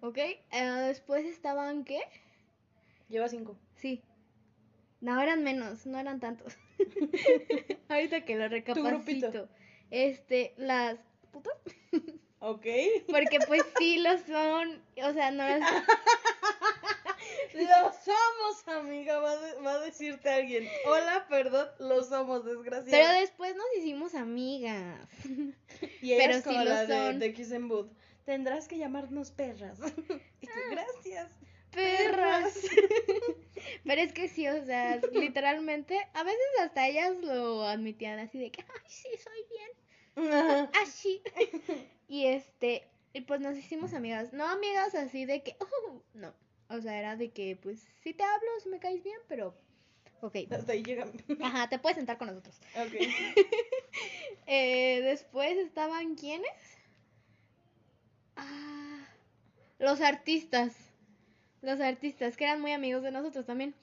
¿Ok? 0.01 0.17
Eh, 0.17 0.39
después 0.88 1.25
estaban, 1.25 1.84
¿qué? 1.86 2.01
Lleva 3.08 3.27
cinco. 3.29 3.58
Sí. 3.75 4.03
No, 5.01 5.19
eran 5.22 5.43
menos, 5.43 5.86
no 5.86 5.98
eran 5.98 6.19
tantos. 6.19 6.58
Ahorita 7.89 8.25
que 8.25 8.36
lo 8.36 8.48
recapacito. 8.50 9.48
Este, 9.89 10.53
las 10.58 11.00
putas. 11.31 11.53
Ok. 12.39 12.65
Porque 13.08 13.39
pues 13.48 13.63
sí 13.77 13.98
lo 13.98 14.17
son. 14.19 14.81
O 15.03 15.13
sea, 15.13 15.31
no 15.31 15.43
las... 15.48 15.60
Lo 17.53 17.91
somos, 17.91 18.67
amiga. 18.67 19.19
Va, 19.19 19.36
de- 19.36 19.60
va 19.62 19.74
a 19.74 19.79
decirte 19.79 20.29
alguien. 20.29 20.67
Hola, 20.86 21.25
perdón, 21.27 21.67
lo 21.79 22.03
somos, 22.03 22.46
desgraciado. 22.46 22.89
Pero 22.91 23.19
después 23.19 23.55
nos 23.55 23.65
hicimos 23.77 24.15
amigas. 24.15 25.00
Y 26.01 26.15
pero 26.15 26.36
es 26.36 26.43
como 26.43 26.60
sí 26.60 26.63
lo 26.65 26.69
la 26.69 26.86
de, 26.86 26.93
son. 26.96 27.19
de 27.19 27.34
Kiss 27.34 27.51
and 27.51 27.67
Booth. 27.67 27.91
Tendrás 28.25 28.67
que 28.67 28.77
llamarnos 28.77 29.31
perras. 29.31 29.77
Y 30.41 30.48
tú, 30.48 30.53
gracias. 30.72 31.27
Perras. 31.72 32.53
Pero 33.86 34.01
es 34.01 34.13
que 34.13 34.27
sí, 34.27 34.48
o 34.48 34.65
sea, 34.65 35.00
literalmente, 35.12 36.00
a 36.13 36.24
veces 36.24 36.39
hasta 36.62 36.88
ellas 36.88 37.17
lo 37.17 37.63
admitían 37.63 38.17
así 38.19 38.39
de 38.39 38.51
que, 38.51 38.62
ay, 38.62 38.81
sí, 38.88 39.10
soy 39.22 39.46
bien. 39.50 39.69
Así. 40.84 41.22
Y 42.08 42.26
este, 42.26 42.84
y 43.14 43.22
pues 43.22 43.40
nos 43.42 43.58
hicimos 43.58 43.94
amigas. 43.94 44.34
No 44.34 44.46
amigas 44.48 44.96
así 44.96 45.26
de 45.26 45.44
que, 45.44 45.56
"Oh", 45.60 46.02
no. 46.14 46.34
O 46.70 46.82
sea, 46.82 46.98
era 47.00 47.16
de 47.16 47.32
que, 47.32 47.56
pues, 47.56 47.88
sí 48.04 48.14
te 48.14 48.24
hablo, 48.24 48.48
si 48.62 48.70
me 48.70 48.80
caes 48.80 49.04
bien, 49.04 49.18
pero, 49.28 49.56
ok. 50.22 50.36
Hasta 50.52 50.72
ahí 50.74 50.84
llegamos. 50.84 51.16
Ajá, 51.42 51.68
te 51.70 51.80
puedes 51.80 51.98
sentar 51.98 52.18
con 52.18 52.28
nosotros. 52.28 52.60
Ok. 52.76 52.94
Eh, 54.52 55.02
después 55.04 55.56
estaban, 55.58 56.16
¿quiénes? 56.16 56.50
Ah, 58.36 59.06
los 59.78 60.02
artistas. 60.02 60.76
Los 61.62 61.80
artistas, 61.82 62.36
que 62.36 62.46
eran 62.46 62.60
muy 62.62 62.72
amigos 62.72 63.04
de 63.04 63.12
nosotros 63.12 63.46
también. 63.46 63.76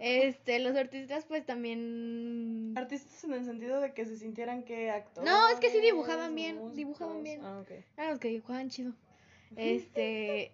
Este, 0.00 0.58
los 0.60 0.76
artistas, 0.76 1.24
pues 1.26 1.44
también. 1.44 2.74
Artistas 2.76 3.24
en 3.24 3.32
el 3.34 3.44
sentido 3.44 3.80
de 3.80 3.92
que 3.94 4.04
se 4.04 4.16
sintieran 4.16 4.62
que 4.64 4.90
actores. 4.90 5.28
No, 5.30 5.48
es 5.48 5.60
que 5.60 5.70
sí 5.70 5.80
dibujaban 5.80 6.34
bien, 6.34 6.56
músicos. 6.56 6.76
dibujaban 6.76 7.22
bien. 7.22 7.40
Ah, 7.44 7.60
ok. 7.60 7.70
Eran 7.96 8.10
los 8.10 8.18
que 8.18 8.28
dibujaban 8.28 8.68
chido. 8.70 8.92
Este. 9.56 10.52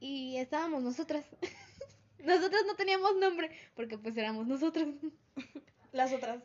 Y 0.00 0.36
estábamos 0.36 0.82
nosotras. 0.82 1.24
Nosotras 2.24 2.62
no 2.66 2.74
teníamos 2.76 3.16
nombre, 3.16 3.50
porque 3.74 3.98
pues 3.98 4.16
éramos 4.16 4.46
nosotras. 4.46 4.88
Las 5.92 6.12
otras. 6.12 6.42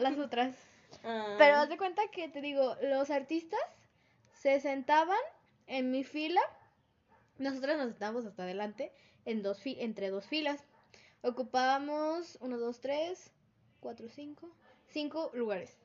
Las 0.00 0.18
otras. 0.18 0.56
Ah. 1.04 1.36
Pero 1.38 1.56
haz 1.56 1.68
de 1.68 1.78
cuenta 1.78 2.02
que 2.12 2.28
te 2.28 2.40
digo, 2.40 2.76
los 2.82 3.10
artistas 3.10 3.60
se 4.34 4.60
sentaban 4.60 5.18
en 5.66 5.90
mi 5.90 6.04
fila. 6.04 6.40
Nosotros 7.38 7.76
nos 7.76 7.88
sentábamos 7.90 8.26
hasta 8.26 8.42
adelante 8.42 8.92
en 9.24 9.42
dos 9.42 9.60
fi- 9.60 9.76
entre 9.80 10.10
dos 10.10 10.26
filas. 10.26 10.62
Ocupábamos 11.22 12.36
uno, 12.40 12.58
dos, 12.58 12.80
tres, 12.80 13.30
cuatro, 13.80 14.08
cinco, 14.08 14.48
cinco 14.88 15.30
lugares. 15.34 15.76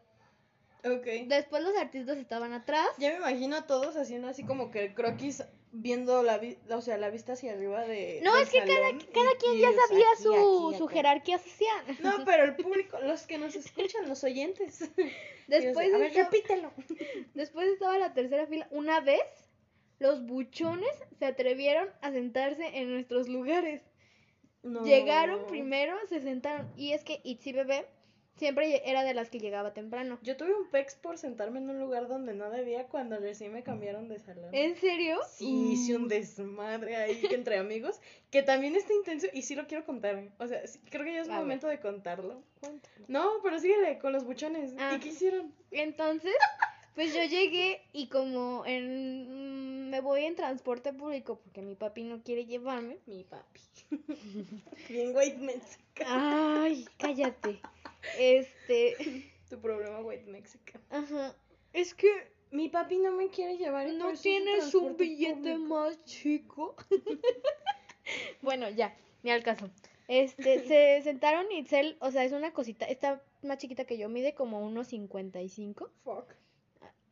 Ok. 0.84 1.06
Después 1.28 1.64
los 1.64 1.76
artistas 1.78 2.18
estaban 2.18 2.54
atrás. 2.54 2.88
Ya 2.98 3.10
me 3.12 3.18
imagino 3.18 3.56
a 3.58 3.68
todos 3.68 3.96
haciendo 3.98 4.28
así 4.28 4.44
como 4.44 4.72
que 4.72 4.86
el 4.86 4.94
croquis 4.94 5.44
viendo 5.72 6.24
la, 6.24 6.38
vi- 6.38 6.58
o 6.70 6.82
sea, 6.82 6.98
la 6.98 7.10
vista 7.10 7.34
hacia 7.34 7.54
arriba 7.54 7.82
de. 7.82 8.22
No, 8.24 8.36
es 8.38 8.50
que 8.50 8.60
cada, 8.60 8.70
cada 9.14 9.32
y- 9.32 9.38
quien 9.40 9.58
ya 9.60 9.70
sabía 9.88 10.06
aquí, 10.14 10.24
su, 10.24 10.68
aquí, 10.70 10.78
su 10.78 10.88
jerarquía 10.88 11.38
social. 11.40 11.98
No, 12.02 12.12
pero 12.26 12.44
el 12.46 12.56
público, 12.56 13.00
los 13.02 13.24
que 13.28 13.38
nos 13.38 13.56
escuchan, 13.56 14.08
los 14.08 14.24
oyentes. 14.24 14.90
Después, 15.48 15.94
a 15.94 15.98
ver, 15.98 16.08
estaba, 16.08 16.26
repítelo. 16.30 16.72
después 17.34 17.68
estaba 17.70 17.98
la 17.98 18.14
tercera 18.14 18.48
fila. 18.48 18.68
Una 18.72 19.00
vez, 19.02 19.22
los 20.00 20.26
buchones 20.26 20.92
se 21.20 21.26
atrevieron 21.26 21.90
a 22.02 22.12
sentarse 22.12 22.66
en 22.78 22.92
nuestros 22.92 23.28
lugares. 23.30 23.82
No. 24.64 24.84
Llegaron 24.84 25.46
primero, 25.48 25.96
se 26.10 26.22
sentaron. 26.22 26.72
Y 26.76 26.92
es 26.92 27.04
que 27.04 27.22
Itzy 27.24 27.54
Bebé 27.54 27.86
siempre 28.38 28.90
era 28.90 29.04
de 29.04 29.14
las 29.14 29.30
que 29.30 29.40
llegaba 29.40 29.74
temprano. 29.74 30.20
Yo 30.22 30.38
tuve 30.38 30.54
un 30.54 30.70
pex 30.70 30.96
por 30.96 31.18
sentarme 31.18 31.60
en 31.60 31.70
un 31.70 31.80
lugar 31.80 32.08
donde 32.08 32.34
no 32.34 32.50
debía 32.50 32.86
cuando 32.86 33.18
recién 33.18 33.54
me 33.54 33.64
cambiaron 33.64 34.08
de 34.08 34.20
salón. 34.20 34.54
¿En 34.54 34.76
serio? 34.76 35.20
Sí, 35.30 35.72
hice 35.72 35.96
un 35.96 36.08
desmadre 36.08 36.96
ahí 36.96 37.20
entre 37.32 37.58
amigos, 37.58 38.00
que 38.32 38.44
también 38.44 38.76
está 38.76 38.94
intenso 38.94 39.28
y 39.34 39.42
sí 39.42 39.56
lo 39.56 39.68
quiero 39.68 39.86
contar. 39.86 40.30
O 40.38 40.48
sea, 40.48 40.66
sí, 40.68 40.80
creo 40.90 41.04
que 41.04 41.14
ya 41.14 41.22
es 41.22 41.30
momento 41.30 41.68
de 41.68 41.80
contarlo. 41.80 42.42
No, 43.08 43.30
pero 43.44 43.60
síguele 43.60 44.00
con 44.00 44.14
los 44.14 44.24
buchones. 44.24 44.74
Ah. 44.78 44.94
¿Y 44.96 45.00
qué 45.00 45.10
hicieron? 45.10 45.54
Entonces, 45.72 46.36
pues 46.96 47.14
yo 47.14 47.24
llegué 47.24 47.82
y 47.94 48.08
como 48.08 48.66
en, 48.66 49.77
me 49.88 50.02
voy 50.02 50.26
en 50.26 50.36
transporte 50.36 50.94
público 50.94 51.40
porque 51.44 51.62
mi 51.62 51.76
papi 51.76 52.04
no 52.04 52.22
quiere 52.24 52.46
llevarme. 52.46 52.98
Mi 53.06 53.24
papi. 53.24 53.62
Bien 54.90 55.16
white 55.16 55.38
mexica. 55.38 56.06
Ay, 56.08 56.86
cállate. 56.98 57.60
Este, 58.18 58.96
Tu 59.50 59.60
problema 59.60 60.00
white 60.02 60.30
mexica. 60.30 60.80
ajá. 60.90 61.36
Es 61.74 61.94
que 61.94 62.08
Mi 62.52 62.70
papi 62.70 62.98
no 63.00 63.12
me 63.12 63.30
quiere 63.30 63.58
llevar. 63.58 63.88
y 63.88 63.96
no 63.98 64.14
tienes 64.14 64.74
un 64.76 64.96
billete 64.98 65.54
público. 65.56 65.60
más 65.76 66.04
chico. 66.06 66.76
bueno, 68.42 68.70
ya, 68.70 68.96
ni 69.24 69.32
al 69.32 69.44
caso. 69.44 69.70
Este, 70.08 70.66
se 70.66 71.02
sentaron 71.04 71.52
Itzel, 71.52 71.98
o 72.00 72.12
sea, 72.12 72.24
es 72.24 72.32
una 72.32 72.54
cosita, 72.54 72.86
está 72.86 73.22
más 73.44 73.58
chiquita 73.58 73.84
que 73.84 73.98
yo, 73.98 74.08
mide 74.08 74.34
como 74.34 74.66
unos 74.66 74.88
55. 74.88 75.90
Fuck. 76.04 76.34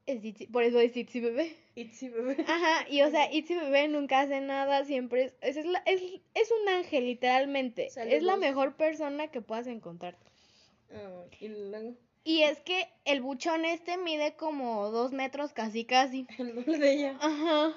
Es 0.05 0.21
Itzy- 0.23 0.49
por 0.51 0.63
eso 0.63 0.79
es 0.79 0.95
Itzy 0.95 1.19
bebé. 1.19 1.55
Itzy 1.75 2.09
bebé. 2.09 2.37
Ajá, 2.47 2.87
y 2.89 3.01
o 3.01 3.09
sea, 3.09 3.31
Itzy 3.33 3.55
bebé 3.55 3.87
nunca 3.87 4.21
hace 4.21 4.39
nada, 4.39 4.85
siempre 4.85 5.33
es, 5.41 5.57
es, 5.57 5.65
es, 5.85 6.01
es 6.35 6.51
un 6.61 6.69
ángel, 6.69 7.05
literalmente. 7.05 7.87
Es 7.87 7.95
la 7.95 8.03
Saludos. 8.05 8.39
mejor 8.39 8.75
persona 8.75 9.27
que 9.29 9.41
puedas 9.41 9.67
encontrar. 9.67 10.15
Ah, 10.91 11.23
y 11.39 11.47
luego 11.47 11.95
Y 12.23 12.43
es 12.43 12.59
que 12.61 12.87
el 13.05 13.21
buchón 13.21 13.65
este 13.65 13.97
mide 13.97 14.35
como 14.35 14.91
dos 14.91 15.11
metros 15.11 15.53
casi 15.53 15.85
casi. 15.85 16.27
el 16.37 16.53
nombre 16.55 16.77
de 16.77 16.91
ella. 16.93 17.17
Ajá. 17.19 17.73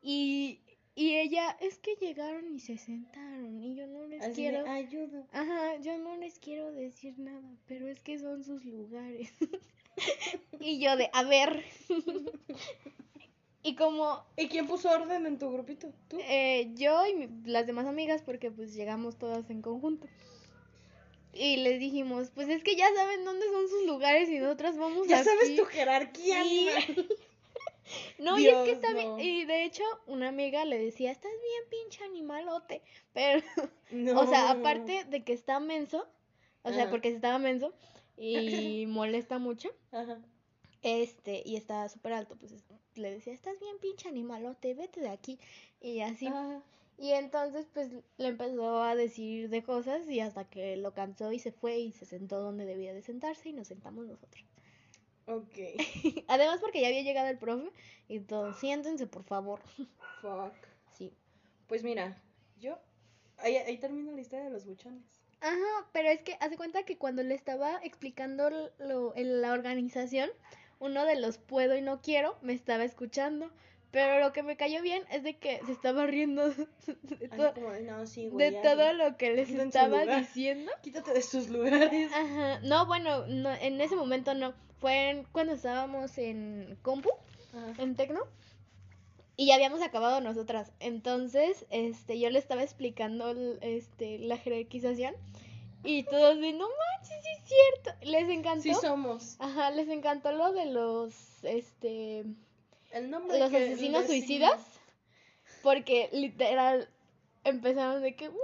Y, 0.00 0.60
Y 1.00 1.14
ella, 1.16 1.56
es 1.60 1.78
que 1.78 1.94
llegaron 1.94 2.52
y 2.52 2.58
se 2.58 2.76
sentaron 2.76 3.62
y 3.62 3.76
yo 3.76 3.86
no 3.86 4.04
les 4.08 4.20
Así 4.20 4.42
de, 4.42 4.50
quiero... 4.50 4.68
ayuda. 4.68 5.24
Ajá, 5.32 5.76
yo 5.76 5.96
no 5.98 6.16
les 6.16 6.40
quiero 6.40 6.72
decir 6.72 7.14
nada, 7.20 7.48
pero 7.68 7.86
es 7.86 8.00
que 8.00 8.18
son 8.18 8.42
sus 8.42 8.64
lugares. 8.64 9.30
y 10.60 10.80
yo 10.80 10.96
de, 10.96 11.08
a 11.12 11.22
ver. 11.22 11.64
y 13.62 13.76
como 13.76 14.24
¿Y 14.36 14.48
quién 14.48 14.66
puso 14.66 14.90
orden 14.90 15.24
en 15.26 15.38
tu 15.38 15.52
grupito? 15.52 15.92
¿Tú? 16.08 16.18
eh, 16.20 16.72
yo 16.74 17.06
y 17.06 17.14
mi- 17.14 17.28
las 17.48 17.66
demás 17.68 17.86
amigas, 17.86 18.22
porque 18.22 18.50
pues 18.50 18.74
llegamos 18.74 19.16
todas 19.18 19.48
en 19.50 19.62
conjunto. 19.62 20.08
Y 21.32 21.58
les 21.58 21.78
dijimos, 21.78 22.30
pues 22.34 22.48
es 22.48 22.64
que 22.64 22.74
ya 22.74 22.86
saben 22.96 23.24
dónde 23.24 23.46
son 23.52 23.68
sus 23.68 23.86
lugares 23.86 24.28
y 24.30 24.38
nosotras 24.40 24.76
vamos 24.76 25.06
ya 25.06 25.18
aquí". 25.20 25.28
sabes 25.28 25.54
tu 25.54 25.64
jerarquía. 25.64 26.42
No, 28.18 28.38
y 28.38 28.46
es 28.48 28.56
que 28.64 28.72
está 28.72 28.90
no. 28.92 29.16
bien. 29.16 29.20
Y 29.20 29.44
de 29.44 29.64
hecho, 29.64 29.82
una 30.06 30.28
amiga 30.28 30.64
le 30.64 30.78
decía, 30.78 31.10
estás 31.10 31.30
bien 31.30 31.82
pinche 31.82 32.04
animalote. 32.04 32.82
Pero, 33.12 33.42
No. 33.90 34.20
o 34.20 34.26
sea, 34.26 34.50
aparte 34.50 35.04
de 35.04 35.24
que 35.24 35.32
está 35.32 35.60
menso, 35.60 36.06
o 36.62 36.70
sea, 36.72 36.82
Ajá. 36.82 36.90
porque 36.90 37.08
estaba 37.08 37.38
menso 37.38 37.72
y 38.16 38.84
molesta 38.88 39.38
mucho, 39.38 39.70
Ajá. 39.92 40.18
este, 40.82 41.42
y 41.44 41.56
está 41.56 41.88
súper 41.88 42.12
alto, 42.12 42.36
pues 42.36 42.52
es- 42.52 42.64
le 42.94 43.10
decía, 43.12 43.32
estás 43.32 43.58
bien 43.60 43.78
pinche 43.78 44.08
animalote, 44.08 44.74
vete 44.74 45.00
de 45.00 45.08
aquí. 45.10 45.38
Y 45.80 46.00
así. 46.00 46.26
Ajá. 46.26 46.60
Y 47.00 47.12
entonces, 47.12 47.68
pues, 47.72 47.90
le 48.16 48.26
empezó 48.26 48.82
a 48.82 48.96
decir 48.96 49.50
de 49.50 49.62
cosas 49.62 50.08
y 50.10 50.18
hasta 50.18 50.44
que 50.44 50.76
lo 50.76 50.92
cansó 50.94 51.30
y 51.30 51.38
se 51.38 51.52
fue 51.52 51.78
y 51.78 51.92
se 51.92 52.04
sentó 52.06 52.40
donde 52.40 52.64
debía 52.64 52.92
de 52.92 53.02
sentarse 53.02 53.50
y 53.50 53.52
nos 53.52 53.68
sentamos 53.68 54.04
nosotros. 54.06 54.44
Ok. 55.28 55.58
Además, 56.28 56.58
porque 56.60 56.80
ya 56.80 56.88
había 56.88 57.02
llegado 57.02 57.28
el 57.28 57.38
profe 57.38 57.70
y 58.08 58.20
todos, 58.20 58.58
siéntense, 58.58 59.06
por 59.06 59.24
favor. 59.24 59.60
Fuck. 60.22 60.54
Sí. 60.94 61.12
Pues 61.66 61.84
mira, 61.84 62.20
yo. 62.58 62.78
Ahí, 63.36 63.56
ahí 63.56 63.76
termina 63.78 64.10
la 64.10 64.20
historia 64.20 64.46
de 64.46 64.50
los 64.50 64.64
buchones. 64.64 65.04
Ajá, 65.40 65.88
pero 65.92 66.08
es 66.08 66.22
que 66.22 66.36
hace 66.40 66.56
cuenta 66.56 66.82
que 66.82 66.98
cuando 66.98 67.22
le 67.22 67.34
estaba 67.34 67.78
explicando 67.84 68.50
lo, 68.78 69.14
en 69.16 69.40
la 69.40 69.52
organización, 69.52 70.30
uno 70.80 71.04
de 71.04 71.20
los 71.20 71.38
puedo 71.38 71.76
y 71.76 71.82
no 71.82 72.00
quiero 72.00 72.36
me 72.42 72.54
estaba 72.54 72.84
escuchando. 72.84 73.50
Pero 73.90 74.20
lo 74.20 74.32
que 74.34 74.42
me 74.42 74.56
cayó 74.58 74.82
bien 74.82 75.02
es 75.10 75.22
de 75.22 75.38
que 75.38 75.60
se 75.64 75.72
estaba 75.72 76.04
riendo 76.06 76.48
de, 76.50 76.66
Así 77.30 77.36
to- 77.36 77.54
como 77.54 77.70
de, 77.70 77.82
no, 77.82 78.06
sí, 78.06 78.28
güey. 78.28 78.50
de 78.50 78.56
ya, 78.56 78.62
todo 78.62 78.92
lo 78.92 79.16
que 79.16 79.32
les 79.32 79.48
estaba 79.50 80.04
diciendo. 80.04 80.70
Quítate 80.82 81.12
de 81.14 81.22
sus 81.22 81.48
lugares. 81.48 82.12
Ajá, 82.12 82.60
no, 82.60 82.84
bueno, 82.86 83.26
no, 83.26 83.50
en 83.54 83.80
ese 83.80 83.96
momento 83.96 84.34
no. 84.34 84.52
Fue 84.80 85.10
en- 85.10 85.24
cuando 85.32 85.54
estábamos 85.54 86.18
en 86.18 86.78
compu, 86.82 87.08
Ajá. 87.54 87.82
en 87.82 87.96
Tecno, 87.96 88.20
y 89.36 89.46
ya 89.46 89.54
habíamos 89.54 89.80
acabado 89.82 90.20
nosotras. 90.20 90.70
Entonces, 90.80 91.64
este, 91.70 92.18
yo 92.20 92.28
le 92.30 92.38
estaba 92.38 92.62
explicando 92.62 93.30
este, 93.62 94.18
la 94.18 94.36
jerarquización 94.36 95.14
y 95.84 96.02
todos 96.02 96.38
de, 96.40 96.52
no 96.52 96.66
manches, 96.68 97.22
sí 97.24 97.28
es 97.38 97.44
cierto. 97.48 98.04
Les 98.10 98.28
encantó. 98.28 98.62
Sí 98.62 98.74
somos. 98.74 99.36
Ajá, 99.38 99.70
les 99.70 99.88
encantó 99.88 100.32
lo 100.32 100.52
de 100.52 100.66
los, 100.66 101.14
este, 101.44 102.24
El 102.90 103.10
nombre 103.10 103.38
los 103.38 103.52
asesinos 103.52 104.06
suicidas. 104.06 104.60
Porque 105.62 106.08
literal 106.12 106.88
empezaron 107.44 108.02
de 108.02 108.14
que, 108.16 108.28
güey, 108.28 108.40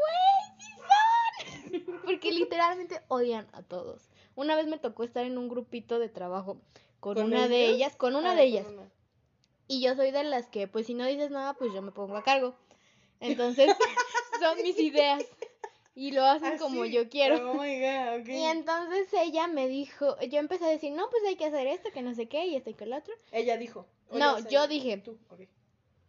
sí 0.59 1.81
son. 1.85 2.01
Porque 2.05 2.33
literalmente 2.33 3.01
odian 3.09 3.47
a 3.53 3.63
todos. 3.63 4.09
Una 4.37 4.57
vez 4.57 4.67
me 4.67 4.79
tocó 4.79 5.05
estar 5.05 5.25
en 5.25 5.39
un 5.39 5.49
grupito 5.49 5.99
de 5.99 6.09
trabajo 6.09 6.61
con, 7.01 7.15
¿Con 7.15 7.25
una 7.27 7.49
de 7.49 7.67
ellas, 7.67 7.95
con 7.97 8.17
una 8.17 8.33
Ah, 8.33 8.35
de 8.35 8.45
ellas. 8.45 8.67
una. 8.67 8.91
Y 9.69 9.81
yo 9.81 9.95
soy 9.95 10.11
de 10.11 10.25
las 10.25 10.47
que, 10.49 10.67
pues 10.69 10.87
si 10.87 10.95
no 10.95 11.07
dices 11.07 11.31
nada, 11.31 11.55
pues 11.55 11.73
yo 11.73 11.81
me 11.83 11.93
pongo 11.93 12.17
a 12.17 12.23
cargo. 12.23 12.55
Entonces, 13.21 13.71
son 14.41 14.63
mis 14.63 14.79
ideas. 14.79 15.25
Y 15.97 16.11
lo 16.11 16.25
hacen 16.25 16.55
Ah, 16.55 16.59
como 16.59 16.85
sí. 16.85 16.91
yo 16.93 17.09
quiero. 17.09 17.53
Oh 17.53 17.55
my 17.55 17.81
god. 17.81 18.27
Y 18.29 18.43
entonces 18.45 19.09
ella 19.13 19.47
me 19.47 19.69
dijo, 19.69 20.19
yo 20.21 20.39
empecé 20.39 20.65
a 20.65 20.69
decir, 20.69 20.93
no, 20.93 21.09
pues 21.11 21.23
hay 21.27 21.37
que 21.37 21.45
hacer 21.47 21.67
esto, 21.69 21.91
que 21.93 22.03
no 22.03 22.15
sé 22.15 22.27
qué, 22.27 22.47
y 22.47 22.57
esto 22.57 22.71
y 22.71 22.75
que 22.75 22.87
lo 22.87 22.97
otro. 22.97 23.15
Ella 23.33 23.57
dijo. 23.57 23.87
No, 24.11 24.39
yo 24.49 24.67
dije. 24.69 24.97
Tú. 24.99 25.19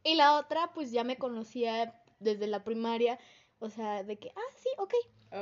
Y 0.04 0.16
la 0.16 0.38
otra, 0.38 0.72
pues 0.74 0.92
ya 0.92 1.04
me 1.04 1.18
conocía 1.18 2.02
desde 2.20 2.48
la 2.48 2.64
primaria, 2.64 3.20
o 3.60 3.70
sea, 3.70 4.04
de 4.04 4.18
que, 4.18 4.32
ah, 4.36 4.54
sí, 4.56 4.70
ok. 4.78 4.94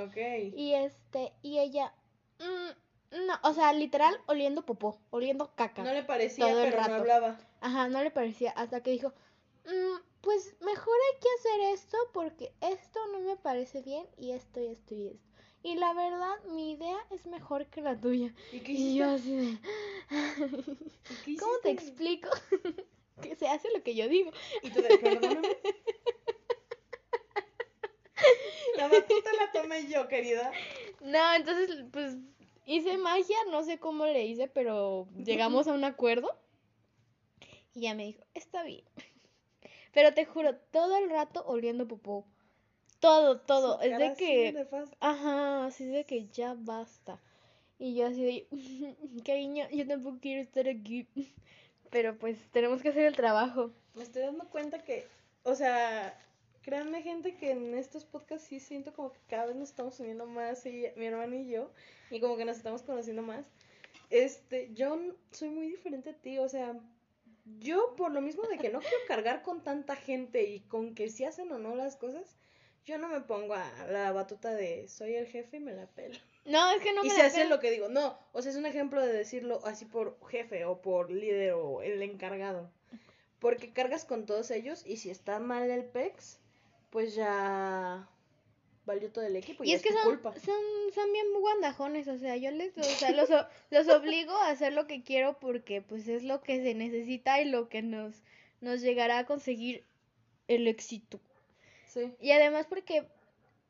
Ok. 0.07 0.17
Y 0.55 0.73
este, 0.73 1.33
y 1.41 1.59
ella, 1.59 1.93
mm, 2.39 3.25
no, 3.27 3.33
o 3.43 3.53
sea, 3.53 3.73
literal, 3.73 4.15
oliendo 4.27 4.65
popó, 4.65 4.99
oliendo 5.09 5.53
caca. 5.55 5.83
No 5.83 5.93
le 5.93 6.03
parecía, 6.03 6.47
todo 6.47 6.63
el 6.63 6.69
pero 6.69 6.81
no 6.81 6.87
rato. 6.87 7.01
hablaba. 7.01 7.37
Ajá, 7.61 7.87
no 7.89 8.01
le 8.03 8.11
parecía, 8.11 8.51
hasta 8.51 8.81
que 8.81 8.91
dijo, 8.91 9.13
"Mm, 9.65 9.99
pues 10.23 10.55
mejor 10.61 10.95
hay 10.95 11.19
que 11.19 11.27
hacer 11.37 11.73
esto 11.73 11.97
porque 12.13 12.53
esto 12.61 12.99
no 13.11 13.19
me 13.19 13.35
parece 13.35 13.81
bien 13.81 14.07
y 14.17 14.31
esto 14.31 14.61
y 14.61 14.67
esto 14.67 14.95
y 14.95 15.07
esto. 15.07 15.29
Y 15.63 15.75
la 15.75 15.93
verdad, 15.93 16.43
mi 16.45 16.71
idea 16.71 16.97
es 17.11 17.25
mejor 17.25 17.67
que 17.67 17.81
la 17.81 17.99
tuya. 17.99 18.33
¿Y 18.51 18.61
qué 18.61 18.71
Y 18.71 18.95
yo 18.95 19.09
así 19.09 19.35
de, 19.35 19.57
¿Y 21.25 21.35
qué 21.35 21.41
¿cómo 21.41 21.57
te 21.61 21.71
explico? 21.71 22.29
que 23.21 23.35
se 23.35 23.47
hace 23.47 23.69
lo 23.75 23.83
que 23.83 23.95
yo 23.95 24.07
digo. 24.07 24.31
Y 24.61 24.69
tú 24.71 24.81
de, 24.81 24.97
perdóname. 24.97 25.57
La 28.77 28.87
batuta 28.87 29.29
la 29.39 29.51
tomé 29.51 29.87
yo, 29.87 30.07
querida. 30.07 30.51
No, 31.01 31.33
entonces, 31.35 31.83
pues 31.91 32.15
hice 32.65 32.97
magia, 32.97 33.37
no 33.51 33.63
sé 33.63 33.77
cómo 33.77 34.05
le 34.05 34.25
hice, 34.25 34.47
pero 34.47 35.07
llegamos 35.17 35.67
a 35.67 35.73
un 35.73 35.83
acuerdo. 35.83 36.29
Y 37.73 37.81
ya 37.81 37.93
me 37.93 38.05
dijo, 38.05 38.23
está 38.33 38.63
bien. 38.63 38.83
Pero 39.93 40.13
te 40.13 40.25
juro, 40.25 40.55
todo 40.71 40.97
el 40.97 41.09
rato 41.09 41.43
oliendo 41.45 41.87
popó. 41.87 42.25
Todo, 42.99 43.39
todo. 43.39 43.77
Su 43.77 43.83
Es 43.83 43.91
cara 43.91 44.09
de 44.09 44.15
que, 44.15 44.67
ajá, 44.99 45.65
así 45.65 45.85
de 45.85 46.03
que 46.05 46.27
ya 46.27 46.55
basta. 46.57 47.19
Y 47.77 47.95
yo 47.95 48.07
así 48.07 48.23
de, 48.23 49.21
cariño, 49.23 49.67
yo 49.71 49.87
tampoco 49.87 50.17
quiero 50.21 50.41
estar 50.41 50.67
aquí. 50.67 51.07
Pero 51.91 52.17
pues 52.17 52.37
tenemos 52.51 52.81
que 52.81 52.89
hacer 52.89 53.05
el 53.05 53.15
trabajo. 53.15 53.71
Me 53.93 54.03
estoy 54.03 54.23
dando 54.23 54.49
cuenta 54.49 54.83
que, 54.83 55.05
o 55.43 55.53
sea, 55.53 56.17
créanme 56.63 57.03
gente 57.03 57.35
que 57.35 57.51
en 57.51 57.77
estos 57.77 58.03
podcasts 58.05 58.47
sí 58.47 58.59
siento 58.59 58.93
como 58.93 59.11
que 59.11 59.19
cada 59.27 59.45
vez 59.45 59.55
nos 59.55 59.69
estamos 59.69 59.99
uniendo 59.99 60.25
más, 60.25 60.65
y, 60.65 60.85
mi 60.95 61.05
hermano 61.05 61.35
y 61.35 61.49
yo, 61.49 61.69
y 62.09 62.19
como 62.19 62.35
que 62.35 62.45
nos 62.45 62.57
estamos 62.57 62.81
conociendo 62.81 63.21
más. 63.21 63.45
Este, 64.09 64.73
yo 64.73 64.97
soy 65.31 65.49
muy 65.49 65.67
diferente 65.67 66.11
a 66.11 66.13
ti, 66.13 66.39
o 66.39 66.49
sea, 66.49 66.75
yo 67.45 67.95
por 67.95 68.11
lo 68.11 68.21
mismo 68.21 68.43
de 68.43 68.57
que 68.57 68.69
no 68.69 68.79
quiero 68.79 68.97
cargar 69.07 69.41
con 69.41 69.63
tanta 69.63 69.95
gente 69.95 70.43
y 70.43 70.61
con 70.61 70.95
que 70.95 71.09
si 71.09 71.25
hacen 71.25 71.51
o 71.51 71.59
no 71.59 71.75
las 71.75 71.95
cosas, 71.95 72.37
yo 72.85 72.97
no 72.97 73.07
me 73.07 73.21
pongo 73.21 73.53
a 73.53 73.71
la 73.89 74.11
batuta 74.11 74.53
de 74.53 74.87
soy 74.87 75.15
el 75.15 75.27
jefe 75.27 75.57
y 75.57 75.59
me 75.59 75.73
la 75.73 75.87
pelo. 75.87 76.17
No, 76.45 76.71
es 76.71 76.81
que 76.81 76.93
no 76.93 77.03
y 77.03 77.07
me 77.07 77.13
se 77.13 77.19
la 77.19 77.25
hace 77.27 77.45
lo 77.45 77.59
que 77.59 77.71
digo. 77.71 77.87
No, 77.87 78.19
o 78.33 78.41
sea, 78.41 78.51
es 78.51 78.57
un 78.57 78.65
ejemplo 78.65 79.01
de 79.01 79.13
decirlo 79.13 79.61
así 79.65 79.85
por 79.85 80.17
jefe 80.27 80.65
o 80.65 80.81
por 80.81 81.09
líder 81.09 81.53
o 81.53 81.81
el 81.81 82.01
encargado. 82.01 82.69
Porque 83.39 83.71
cargas 83.73 84.05
con 84.05 84.25
todos 84.25 84.51
ellos 84.51 84.85
y 84.85 84.97
si 84.97 85.09
está 85.09 85.39
mal 85.39 85.69
el 85.69 85.85
PEX, 85.85 86.39
pues 86.89 87.15
ya 87.15 88.09
valió 88.85 89.11
todo 89.11 89.25
el 89.25 89.35
equipo. 89.35 89.63
Y 89.63 89.71
es 89.73 89.81
que 89.81 89.93
son, 89.93 90.03
culpa. 90.03 90.33
son, 90.39 90.55
son 90.93 91.11
bien 91.13 91.25
guandajones, 91.39 92.07
o 92.07 92.17
sea, 92.17 92.35
yo 92.37 92.51
les, 92.51 92.77
o 92.77 92.83
sea, 92.83 93.11
los, 93.11 93.29
los 93.69 93.87
obligo 93.89 94.33
a 94.35 94.49
hacer 94.49 94.73
lo 94.73 94.87
que 94.87 95.03
quiero 95.03 95.39
porque 95.39 95.81
pues 95.81 96.07
es 96.07 96.23
lo 96.23 96.41
que 96.41 96.61
se 96.63 96.73
necesita 96.73 97.41
y 97.41 97.45
lo 97.45 97.69
que 97.69 97.81
nos, 97.81 98.23
nos 98.61 98.81
llegará 98.81 99.19
a 99.19 99.25
conseguir 99.25 99.83
el 100.47 100.67
éxito. 100.67 101.19
Sí. 101.87 102.11
Y 102.19 102.31
además 102.31 102.65
porque 102.67 103.05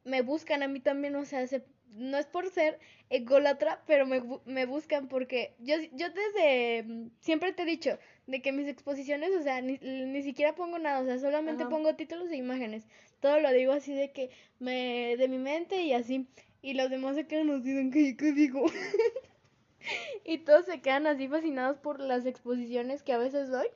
me 0.03 0.21
buscan 0.21 0.63
a 0.63 0.67
mí 0.67 0.79
también, 0.79 1.15
o 1.15 1.25
sea, 1.25 1.45
se- 1.47 1.63
no 1.93 2.17
es 2.17 2.25
por 2.27 2.49
ser 2.49 2.79
ególatra, 3.09 3.83
pero 3.87 4.05
me, 4.05 4.21
me 4.45 4.65
buscan 4.65 5.07
porque 5.07 5.53
yo, 5.59 5.75
yo 5.93 6.07
desde, 6.09 6.83
mm, 6.83 7.09
siempre 7.19 7.53
te 7.53 7.63
he 7.63 7.65
dicho, 7.65 7.97
de 8.27 8.41
que 8.41 8.51
mis 8.51 8.67
exposiciones, 8.67 9.31
o 9.39 9.41
sea, 9.43 9.61
ni, 9.61 9.77
ni 9.81 10.23
siquiera 10.23 10.55
pongo 10.55 10.79
nada, 10.79 10.99
o 11.01 11.05
sea, 11.05 11.19
solamente 11.19 11.63
Ajá. 11.63 11.69
pongo 11.69 11.95
títulos 11.95 12.29
e 12.31 12.37
imágenes. 12.37 12.85
Todo 13.19 13.39
lo 13.39 13.51
digo 13.51 13.73
así 13.73 13.93
de 13.93 14.11
que 14.11 14.29
me, 14.59 15.15
de 15.17 15.27
mi 15.27 15.37
mente 15.37 15.81
y 15.83 15.93
así. 15.93 16.27
Y 16.61 16.73
los 16.73 16.89
demás 16.89 17.15
se 17.15 17.27
quedan 17.27 17.49
así 17.51 17.71
de 17.71 17.89
que, 17.89 18.15
¿qué 18.17 18.31
digo? 18.33 18.65
y 20.25 20.39
todos 20.39 20.65
se 20.65 20.81
quedan 20.81 21.07
así 21.07 21.27
fascinados 21.27 21.77
por 21.77 21.99
las 21.99 22.25
exposiciones 22.25 23.03
que 23.03 23.13
a 23.13 23.17
veces 23.17 23.49
doy. 23.49 23.67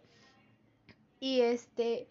Y 1.20 1.42
este, 1.42 2.08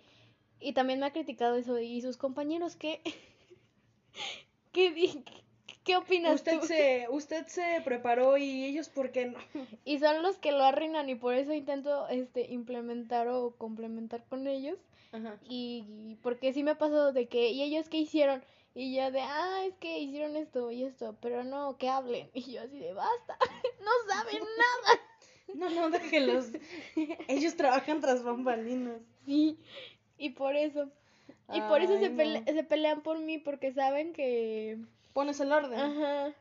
y 0.61 0.73
también 0.73 1.01
me 1.01 1.07
ha 1.07 1.12
criticado 1.12 1.57
eso. 1.57 1.79
¿Y 1.79 2.01
sus 2.03 2.16
compañeros 2.16 2.77
qué? 2.77 3.01
¿Qué, 4.73 4.90
di- 4.92 5.25
qué 5.87 5.96
opinas 5.96 6.35
Usted 6.35 6.61
tú? 6.61 6.66
se, 6.66 7.07
usted 7.09 7.46
se 7.46 7.81
preparó 7.85 8.37
y 8.37 8.64
ellos, 8.66 8.90
¿por 8.90 9.11
qué 9.12 9.27
no? 9.27 9.38
Y 9.87 9.99
son 10.01 10.22
los 10.22 10.37
que 10.37 10.53
lo 10.53 10.62
arruinan 10.64 11.09
y 11.09 11.14
por 11.14 11.35
eso 11.35 11.55
intento 11.55 12.07
este 12.09 12.53
implementar 12.53 13.29
o 13.29 13.53
complementar 13.57 14.22
con 14.29 14.46
ellos. 14.46 14.77
Ajá. 15.12 15.38
Y, 15.49 15.85
y 16.09 16.16
porque 16.22 16.53
sí 16.53 16.62
me 16.62 16.72
ha 16.72 16.79
pasado 16.79 17.12
de 17.12 17.27
que, 17.27 17.49
¿y 17.51 17.62
ellos 17.62 17.88
qué 17.88 17.96
hicieron? 17.99 18.42
Y 18.75 18.94
yo 18.94 19.11
de, 19.11 19.20
ah, 19.22 19.62
es 19.66 19.75
que 19.77 19.99
hicieron 20.01 20.37
esto 20.37 20.70
y 20.70 20.83
esto, 20.85 21.16
pero 21.22 21.44
no, 21.44 21.79
que 21.79 21.88
hablen. 21.88 22.29
Y 22.35 22.53
yo 22.53 22.61
así 22.61 22.79
de, 22.79 22.92
basta, 22.92 23.38
no 23.81 24.12
saben 24.14 24.42
nada. 24.59 25.01
No, 25.55 25.70
no, 25.70 25.90
déjenlos. 25.90 26.46
ellos 27.29 27.57
trabajan 27.57 28.01
tras 28.01 28.22
bambalinas. 28.25 29.01
Sí, 29.25 29.57
y 30.18 30.31
por 30.31 30.57
eso. 30.57 30.90
Y 31.55 31.61
por 31.62 31.81
eso 31.81 31.96
se, 32.01 32.11
pele- 32.11 32.44
se 32.44 32.64
pelean 32.64 33.01
por 33.03 33.18
mí, 33.20 33.38
porque 33.38 33.72
saben 33.72 34.12
que... 34.12 34.79
Pones 35.17 35.41
el 35.41 35.51
orden. 35.51 35.81
Ajá. 35.81 36.35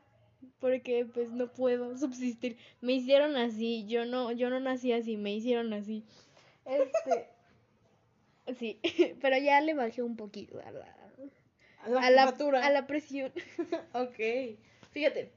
Porque 0.60 1.06
pues 1.06 1.30
no 1.30 1.50
puedo 1.50 1.96
subsistir. 1.98 2.58
Me 2.82 2.92
hicieron 2.92 3.34
así, 3.34 3.86
yo 3.86 4.04
no, 4.04 4.32
yo 4.32 4.50
no 4.50 4.60
nací 4.60 4.92
así, 4.92 5.16
me 5.16 5.32
hicieron 5.32 5.72
así. 5.72 6.04
Este... 6.66 7.30
Sí, 8.58 8.78
pero 9.20 9.38
ya 9.38 9.60
le 9.60 9.74
bajé 9.74 10.02
un 10.02 10.14
poquito 10.14 10.60
a 10.60 10.70
la, 10.70 10.86
A 11.82 11.88
la 11.88 12.00
a 12.00 12.10
la, 12.10 12.66
a 12.66 12.70
la 12.70 12.86
presión. 12.86 13.32
Ok. 13.92 14.56
Fíjate, 14.92 15.32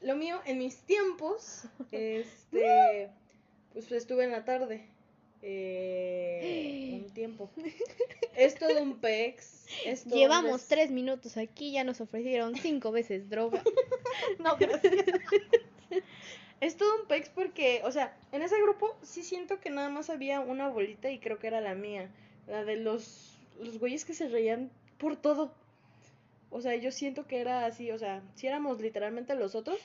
lo 0.00 0.14
mío 0.14 0.40
en 0.44 0.58
mis 0.58 0.76
tiempos, 0.82 1.64
este, 1.90 3.10
pues 3.72 3.90
estuve 3.90 4.24
en 4.24 4.30
la 4.30 4.44
tarde. 4.44 4.91
Eh, 5.42 7.02
un 7.04 7.10
tiempo. 7.14 7.50
Es 8.34 8.54
todo 8.54 8.82
un 8.82 8.98
pex. 8.98 9.66
todo 10.04 10.16
Llevamos 10.16 10.66
tres 10.68 10.90
minutos 10.90 11.36
aquí, 11.36 11.72
ya 11.72 11.84
nos 11.84 12.00
ofrecieron 12.00 12.56
cinco 12.56 12.92
veces 12.92 13.28
droga. 13.28 13.62
No. 14.38 14.56
Es 16.60 16.76
todo 16.76 17.00
un 17.00 17.08
pex 17.08 17.28
porque, 17.28 17.82
o 17.84 17.90
sea, 17.90 18.16
en 18.30 18.42
ese 18.42 18.60
grupo 18.62 18.96
sí 19.02 19.24
siento 19.24 19.58
que 19.58 19.68
nada 19.68 19.88
más 19.88 20.10
había 20.10 20.38
una 20.38 20.68
bolita 20.68 21.10
y 21.10 21.18
creo 21.18 21.40
que 21.40 21.48
era 21.48 21.60
la 21.60 21.74
mía. 21.74 22.08
La 22.46 22.64
de 22.64 22.76
los, 22.76 23.36
los 23.60 23.78
güeyes 23.78 24.04
que 24.04 24.14
se 24.14 24.28
reían 24.28 24.70
por 24.96 25.16
todo. 25.16 25.52
O 26.50 26.60
sea, 26.60 26.76
yo 26.76 26.92
siento 26.92 27.26
que 27.26 27.40
era 27.40 27.66
así, 27.66 27.90
o 27.90 27.98
sea, 27.98 28.22
si 28.36 28.46
éramos 28.46 28.80
literalmente 28.80 29.34
los 29.34 29.56
otros, 29.56 29.78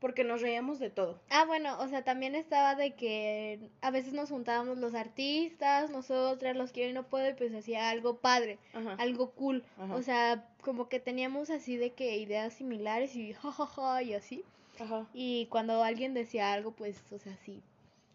porque 0.00 0.24
nos 0.24 0.40
reíamos 0.40 0.78
de 0.78 0.90
todo. 0.90 1.20
Ah, 1.28 1.44
bueno, 1.44 1.78
o 1.78 1.88
sea, 1.88 2.02
también 2.02 2.34
estaba 2.34 2.74
de 2.74 2.94
que 2.94 3.60
a 3.82 3.90
veces 3.90 4.12
nos 4.12 4.30
juntábamos 4.30 4.78
los 4.78 4.94
artistas, 4.94 5.90
nosotras, 5.90 6.56
los 6.56 6.72
que 6.72 6.86
hoy 6.86 6.92
no 6.92 7.04
puedo, 7.04 7.28
y 7.28 7.34
pues 7.34 7.54
hacía 7.54 7.90
algo 7.90 8.16
padre, 8.16 8.58
Ajá. 8.72 8.94
algo 8.98 9.30
cool. 9.32 9.62
Ajá. 9.78 9.94
O 9.94 10.02
sea, 10.02 10.48
como 10.62 10.88
que 10.88 11.00
teníamos 11.00 11.50
así 11.50 11.76
de 11.76 11.92
que 11.92 12.16
ideas 12.16 12.54
similares 12.54 13.14
y 13.14 13.34
jajaja 13.34 14.02
y 14.02 14.14
así. 14.14 14.42
Ajá. 14.78 15.06
Y 15.12 15.46
cuando 15.46 15.84
alguien 15.84 16.14
decía 16.14 16.52
algo, 16.52 16.72
pues, 16.72 17.00
o 17.12 17.18
sea, 17.18 17.36
sí. 17.44 17.62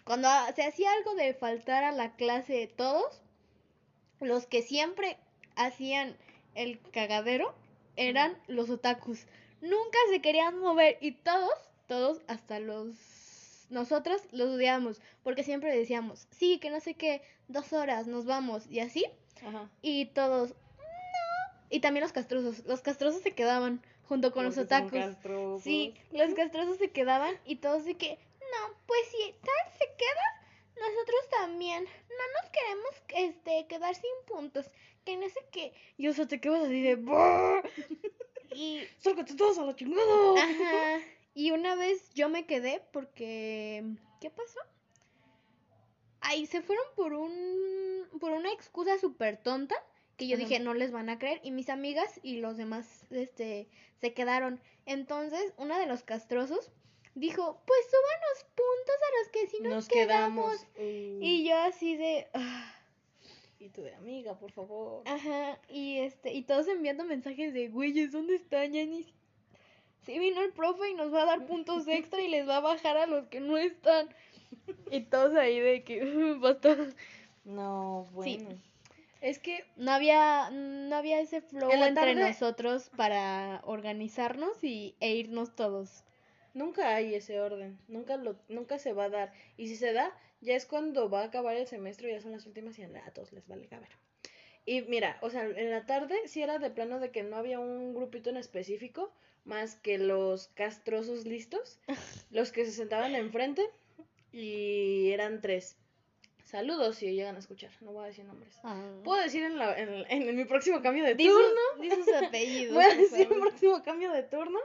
Cuando 0.04 0.28
se 0.56 0.63
hacía 0.63 0.91
algo 0.91 1.15
de 1.15 1.34
faltar 1.34 1.84
a 1.84 1.91
la 1.91 2.15
clase 2.15 2.54
de 2.54 2.67
todos, 2.67 3.21
los 4.19 4.48
que 4.48 4.62
siempre 4.62 5.17
hacían 5.56 6.15
el 6.56 6.80
cagadero 6.91 7.54
eran 7.95 8.38
los 8.48 8.69
otakus. 8.69 9.26
Nunca 9.62 9.98
se 10.10 10.21
querían 10.21 10.60
mover 10.60 10.98
y 11.02 11.12
todos, 11.13 11.54
todos, 11.88 12.21
hasta 12.28 12.60
los... 12.60 12.95
Nosotros 13.69 14.21
los 14.32 14.50
odiábamos 14.50 15.02
porque 15.24 15.43
siempre 15.43 15.76
decíamos, 15.76 16.28
sí, 16.30 16.60
que 16.60 16.69
no 16.69 16.80
sé 16.80 16.93
qué, 16.93 17.21
dos 17.48 17.74
horas, 17.74 18.06
nos 18.06 18.26
vamos 18.26 18.67
y 18.69 18.80
así. 18.80 19.06
Ajá. 19.45 19.69
Y 19.82 20.06
todos, 20.08 20.52
no. 20.52 21.65
Y 21.69 21.80
también 21.80 22.04
los 22.04 22.13
castrosos. 22.13 22.63
Los 22.65 22.82
castrosos 22.82 23.21
se 23.21 23.32
quedaban 23.32 23.82
junto 24.08 24.32
con 24.32 24.45
los 24.45 24.56
Porque 24.56 24.76
otakus. 24.76 25.63
Sí, 25.63 25.95
los 26.12 26.34
castrosos 26.36 26.78
se 26.78 26.91
quedaban 26.91 27.36
y 27.45 27.58
todos 27.58 27.86
de 27.86 27.95
que, 27.95 28.19
no, 28.39 28.76
pues 28.86 29.02
si 29.10 29.34
tal 29.41 29.74
se 29.80 29.86
queda, 29.98 30.88
nosotros 30.88 31.30
también. 31.32 31.86
No 31.86 32.41
nos 32.41 32.52
queremos 32.52 33.34
este 33.34 33.67
quedar 33.67 33.95
sin 33.95 34.12
puntos, 34.28 34.69
que 35.04 35.17
no 35.17 35.28
sé 35.28 35.39
qué. 35.52 35.74
Y 35.98 36.08
o 36.08 36.13
sea, 36.13 36.28
te 36.28 36.39
quedas 36.39 36.65
así 36.65 36.82
de 36.82 36.98
y 38.56 38.88
¡Sálgate 39.00 39.36
todos 39.36 39.58
a 39.58 39.65
la 39.65 39.76
chingada! 39.76 40.04
ajá, 40.38 41.00
y 41.36 41.52
una 41.52 41.76
vez 41.76 42.12
yo 42.15 42.28
me 42.30 42.45
quedé 42.48 42.82
porque 42.91 43.84
¿qué 44.19 44.32
pasó? 44.32 44.60
Ay, 46.21 46.48
se 46.48 46.62
fueron 46.62 46.86
por 46.95 47.13
un 47.13 48.08
por 48.19 48.32
una 48.32 48.52
excusa 48.52 48.98
súper 48.98 49.38
tonta 49.38 49.76
que 50.17 50.28
yo 50.28 50.38
Ajá. 50.38 50.45
dije 50.45 50.60
no 50.60 50.74
les 50.74 50.91
van 50.91 51.10
a 51.10 51.19
creer 51.19 51.39
y 51.43 51.52
mis 51.52 51.69
amigas 51.69 52.19
y 52.24 52.38
los 52.38 52.58
demás 52.58 53.06
este 53.12 53.67
se 54.02 54.13
quedaron. 54.13 54.60
Entonces, 54.88 55.54
una 55.58 55.78
de 55.78 55.86
los 55.88 56.04
castrosos 56.04 56.71
dijo, 57.15 57.62
"Pues 57.67 57.80
súbanos 57.86 58.43
puntos 58.56 58.95
a 58.95 59.19
los 59.19 59.28
que 59.30 59.48
sí 59.48 59.58
nos, 59.62 59.74
Nos 59.74 59.88
quedamos." 59.88 60.62
quedamos. 60.62 60.78
Uh, 60.78 61.19
Y 61.21 61.48
yo 61.48 61.58
así 61.58 61.95
de 61.98 62.28
"Ah". 62.34 62.71
y 63.60 63.69
tú 63.69 63.82
de 63.82 63.93
amiga, 63.95 64.38
por 64.39 64.52
favor. 64.52 65.04
Ajá, 65.06 65.60
y 65.69 65.98
este, 66.00 66.34
y 66.34 66.43
todos 66.43 66.67
enviando 66.67 67.04
mensajes 67.04 67.54
de, 67.54 67.67
güeyes, 67.69 68.12
¿dónde 68.12 68.36
están? 68.36 68.71
Ya 68.74 68.86
ni... 68.86 69.13
Sí 70.05 70.19
vino 70.19 70.41
el 70.41 70.51
profe 70.51 70.89
y 70.89 70.93
nos 70.93 71.13
va 71.13 71.23
a 71.23 71.25
dar 71.25 71.45
puntos 71.45 71.87
extra 71.87 72.21
y 72.21 72.27
les 72.27 72.47
va 72.47 72.57
a 72.57 72.61
bajar 72.61 72.97
a 72.97 73.05
los 73.07 73.27
que 73.27 73.39
no 73.39 73.57
están. 73.57 74.09
Y 74.91 75.01
todos 75.01 75.35
ahí 75.35 75.59
de 75.59 75.83
que, 75.83 76.03
basta. 76.39 76.75
No, 77.43 78.05
Sí. 78.23 78.37
bueno. 78.37 78.59
Es 79.21 79.39
que 79.39 79.65
No 79.75 79.91
había, 79.91 80.49
no 80.51 80.95
había 80.95 81.19
ese 81.19 81.41
flow 81.41 81.71
En 81.71 81.81
entre 81.81 81.93
tarde- 82.13 82.15
nosotros 82.29 82.89
para 82.95 83.61
organizarnos 83.65 84.63
y, 84.63 84.95
e 84.99 85.15
irnos 85.15 85.55
todos. 85.55 86.03
Nunca 86.53 86.95
hay 86.95 87.15
ese 87.15 87.41
orden, 87.41 87.77
nunca 87.87 88.17
lo, 88.17 88.35
nunca 88.49 88.77
se 88.79 88.93
va 88.93 89.05
a 89.05 89.09
dar. 89.09 89.33
Y 89.57 89.67
si 89.67 89.75
se 89.75 89.93
da, 89.93 90.11
ya 90.41 90.55
es 90.55 90.65
cuando 90.65 91.09
va 91.09 91.21
a 91.21 91.25
acabar 91.25 91.55
el 91.55 91.67
semestre, 91.67 92.11
ya 92.11 92.21
son 92.21 92.31
las 92.33 92.45
últimas 92.45 92.77
y 92.77 92.83
a 92.83 93.11
todos 93.13 93.33
les 93.33 93.47
vale 93.47 93.67
caber. 93.67 93.89
Y 94.65 94.81
mira, 94.83 95.17
o 95.21 95.29
sea, 95.29 95.43
en 95.45 95.71
la 95.71 95.85
tarde 95.85 96.15
sí 96.27 96.41
era 96.41 96.59
de 96.59 96.69
plano 96.69 96.99
de 96.99 97.11
que 97.11 97.23
no 97.23 97.35
había 97.35 97.59
un 97.59 97.93
grupito 97.93 98.29
en 98.29 98.37
específico, 98.37 99.11
más 99.45 99.75
que 99.75 99.97
los 99.97 100.47
castrosos 100.49 101.25
listos, 101.25 101.79
los 102.31 102.51
que 102.51 102.65
se 102.65 102.71
sentaban 102.71 103.15
enfrente, 103.15 103.63
y 104.31 105.12
eran 105.12 105.39
tres. 105.41 105.77
Saludos 106.43 106.97
si 106.97 107.12
llegan 107.13 107.36
a 107.36 107.39
escuchar, 107.39 107.71
no 107.81 107.91
voy 107.91 108.03
a 108.03 108.08
decir 108.08 108.23
nombres. 108.23 108.55
Puedo 109.03 109.21
decir 109.21 109.43
en, 109.43 109.58
la, 109.58 109.77
en, 109.77 110.05
en 110.10 110.36
mi 110.36 110.45
próximo 110.45 110.81
cambio 110.81 111.03
de 111.03 111.15
turno. 111.15 111.39
sus- 111.73 111.81
di 111.81 111.89
sus 111.91 112.13
apellidos. 112.13 112.75
Voy 112.75 112.84
a 112.84 112.95
decir 112.95 113.21
el 113.21 113.27
favor. 113.27 113.47
próximo 113.49 113.84
cambio 113.84 114.12
de 114.12 114.23
turno. 114.23 114.60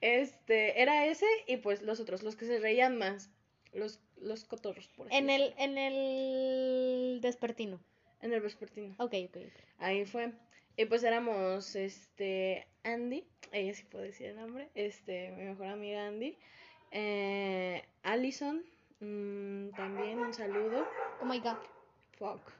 Este, 0.00 0.80
era 0.80 1.06
ese 1.06 1.26
y 1.46 1.58
pues 1.58 1.82
los 1.82 2.00
otros, 2.00 2.22
los 2.22 2.36
que 2.36 2.46
se 2.46 2.58
reían 2.58 2.96
más. 2.96 3.30
Los, 3.74 4.00
los 4.16 4.44
cotorros, 4.44 4.88
por 4.96 5.08
así 5.08 5.16
En 5.16 5.28
el, 5.28 5.54
en 5.58 5.76
el 5.76 7.20
despertino. 7.20 7.80
En 8.20 8.32
el 8.32 8.40
vespertino. 8.40 8.94
Ok, 8.98 9.14
ok. 9.28 9.36
Ahí 9.78 10.04
fue. 10.04 10.32
Y 10.76 10.84
pues 10.86 11.04
éramos, 11.04 11.74
este, 11.74 12.66
Andy, 12.84 13.24
ella 13.52 13.72
sí 13.74 13.84
puedo 13.84 14.04
decir 14.04 14.26
el 14.26 14.36
nombre, 14.36 14.68
este, 14.74 15.30
mi 15.32 15.44
mejor 15.44 15.68
amiga 15.68 16.06
Andy. 16.06 16.36
Eh, 16.90 17.82
Allison, 18.02 18.62
mm, 19.00 19.70
también 19.70 20.18
un 20.18 20.34
saludo. 20.34 20.86
Oh 21.20 21.24
my 21.24 21.38
god. 21.40 21.56
Fuck. 22.18 22.52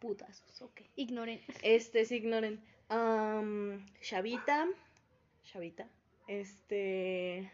Putazos, 0.00 0.60
ok. 0.60 0.82
Ignoren. 0.96 1.40
Este, 1.62 2.04
se 2.04 2.16
ignoren. 2.16 2.60
Am, 2.88 3.86
Chavita. 4.00 4.68
Chavita. 5.44 5.88
Este. 6.28 7.50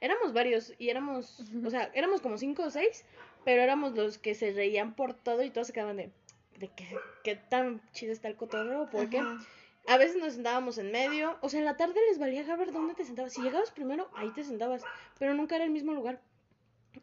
Éramos 0.00 0.32
varios 0.32 0.72
y 0.78 0.88
éramos. 0.88 1.40
O 1.64 1.70
sea, 1.70 1.90
éramos 1.94 2.20
como 2.20 2.38
cinco 2.38 2.64
o 2.64 2.70
seis. 2.70 3.04
Pero 3.44 3.62
éramos 3.62 3.94
los 3.94 4.18
que 4.18 4.34
se 4.34 4.52
reían 4.52 4.94
por 4.94 5.14
todo 5.14 5.42
y 5.42 5.50
todos 5.50 5.68
se 5.68 5.72
quedaban 5.72 5.96
de. 5.96 6.10
De 6.58 6.68
que, 6.68 6.86
qué 7.22 7.36
tan 7.36 7.80
chido 7.92 8.12
está 8.12 8.28
el 8.28 8.36
cotorreo. 8.36 8.88
Porque 8.90 9.18
Ajá. 9.18 9.38
a 9.86 9.96
veces 9.96 10.16
nos 10.16 10.34
sentábamos 10.34 10.78
en 10.78 10.90
medio. 10.90 11.36
O 11.40 11.48
sea, 11.48 11.60
en 11.60 11.66
la 11.66 11.76
tarde 11.76 11.94
les 12.08 12.18
valía 12.18 12.44
ver 12.56 12.72
dónde 12.72 12.94
te 12.94 13.04
sentabas. 13.04 13.32
Si 13.32 13.42
llegabas 13.42 13.70
primero, 13.70 14.08
ahí 14.14 14.30
te 14.30 14.44
sentabas. 14.44 14.82
Pero 15.18 15.34
nunca 15.34 15.56
era 15.56 15.64
el 15.64 15.70
mismo 15.70 15.92
lugar. 15.92 16.20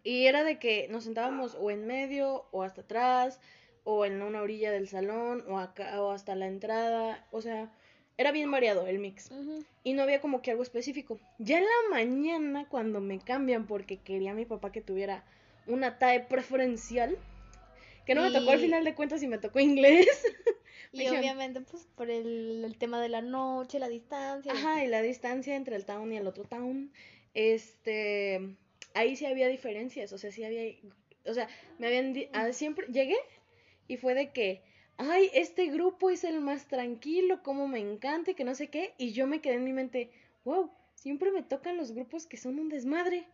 Y 0.03 0.25
era 0.25 0.43
de 0.43 0.59
que 0.59 0.87
nos 0.89 1.05
sentábamos 1.05 1.55
o 1.59 1.71
en 1.71 1.87
medio 1.87 2.45
o 2.51 2.63
hasta 2.63 2.81
atrás 2.81 3.39
o 3.85 4.03
en 4.03 4.21
una 4.21 4.41
orilla 4.41 4.71
del 4.71 4.89
salón 4.89 5.45
o 5.47 5.59
acá 5.59 6.01
o 6.01 6.11
hasta 6.11 6.35
la 6.35 6.47
entrada, 6.47 7.25
o 7.31 7.41
sea, 7.41 7.71
era 8.17 8.31
bien 8.31 8.49
variado 8.51 8.87
el 8.87 8.99
mix 8.99 9.29
y 9.83 9.93
no 9.93 10.03
había 10.03 10.21
como 10.21 10.41
que 10.41 10.51
algo 10.51 10.63
específico. 10.63 11.19
Ya 11.37 11.59
en 11.59 11.63
la 11.63 11.95
mañana 11.95 12.65
cuando 12.67 12.99
me 12.99 13.19
cambian 13.19 13.67
porque 13.67 13.97
quería 13.97 14.33
mi 14.33 14.45
papá 14.45 14.71
que 14.71 14.81
tuviera 14.81 15.23
una 15.67 15.97
TAE 15.99 16.21
preferencial, 16.21 17.17
que 18.05 18.15
no 18.15 18.21
me 18.21 18.31
tocó 18.31 18.51
al 18.51 18.59
final 18.59 18.83
de 18.83 18.93
cuentas 18.95 19.23
y 19.23 19.27
me 19.27 19.37
tocó 19.37 19.59
inglés. 19.59 20.07
Y 20.91 20.99
Dijeron- 20.99 21.19
obviamente, 21.19 21.61
pues, 21.61 21.87
por 21.95 22.09
el, 22.09 22.63
el 22.63 22.77
tema 22.77 23.01
de 23.01 23.09
la 23.09 23.21
noche, 23.21 23.79
la 23.79 23.89
distancia. 23.89 24.53
Ajá, 24.53 24.83
y 24.83 24.87
la 24.87 25.01
distancia 25.01 25.55
entre 25.55 25.75
el 25.75 25.83
town 25.85 26.13
y 26.13 26.17
el 26.17 26.25
otro 26.27 26.45
town, 26.45 26.89
este, 27.33 28.55
ahí 28.93 29.15
sí 29.15 29.25
había 29.25 29.47
diferencias, 29.47 30.11
o 30.13 30.17
sea, 30.17 30.31
sí 30.31 30.43
había, 30.43 30.63
o 31.25 31.33
sea, 31.33 31.47
me 31.79 31.87
habían, 31.87 32.15
ah, 32.33 32.51
siempre, 32.53 32.87
llegué 32.87 33.15
y 33.87 33.97
fue 33.97 34.13
de 34.13 34.31
que, 34.31 34.61
ay, 34.97 35.29
este 35.33 35.65
grupo 35.67 36.09
es 36.09 36.23
el 36.23 36.39
más 36.41 36.67
tranquilo, 36.67 37.43
como 37.43 37.67
me 37.67 37.79
encanta 37.79 38.31
y 38.31 38.35
que 38.35 38.43
no 38.45 38.55
sé 38.55 38.67
qué, 38.69 38.93
y 38.97 39.11
yo 39.11 39.27
me 39.27 39.41
quedé 39.41 39.55
en 39.55 39.63
mi 39.65 39.73
mente, 39.73 40.09
wow, 40.45 40.71
siempre 40.93 41.31
me 41.31 41.43
tocan 41.43 41.77
los 41.77 41.91
grupos 41.91 42.25
que 42.25 42.37
son 42.37 42.57
un 42.59 42.69
desmadre, 42.69 43.27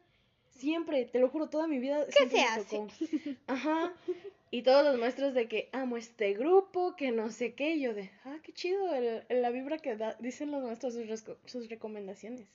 siempre, 0.61 1.03
te 1.05 1.19
lo 1.19 1.27
juro, 1.29 1.49
toda 1.49 1.67
mi 1.67 1.79
vida 1.79 2.05
¿Qué 2.05 2.29
se 2.29 2.39
hace? 2.41 2.87
Ajá, 3.47 3.93
y 4.51 4.61
todos 4.61 4.83
los 4.85 4.97
maestros 4.97 5.33
de 5.33 5.47
que 5.47 5.69
amo 5.73 5.97
este 5.97 6.33
grupo, 6.33 6.95
que 6.95 7.11
no 7.11 7.29
sé 7.31 7.53
qué, 7.53 7.75
y 7.75 7.81
yo 7.81 7.93
de, 7.93 8.09
ah, 8.23 8.37
qué 8.43 8.53
chido, 8.53 8.93
el- 8.95 9.23
el- 9.27 9.41
la 9.41 9.49
vibra 9.49 9.77
que 9.79 9.95
da, 9.97 10.15
dicen 10.19 10.51
los 10.51 10.63
maestros 10.63 10.93
sus, 10.93 11.25
sus 11.45 11.69
recomendaciones. 11.69 12.47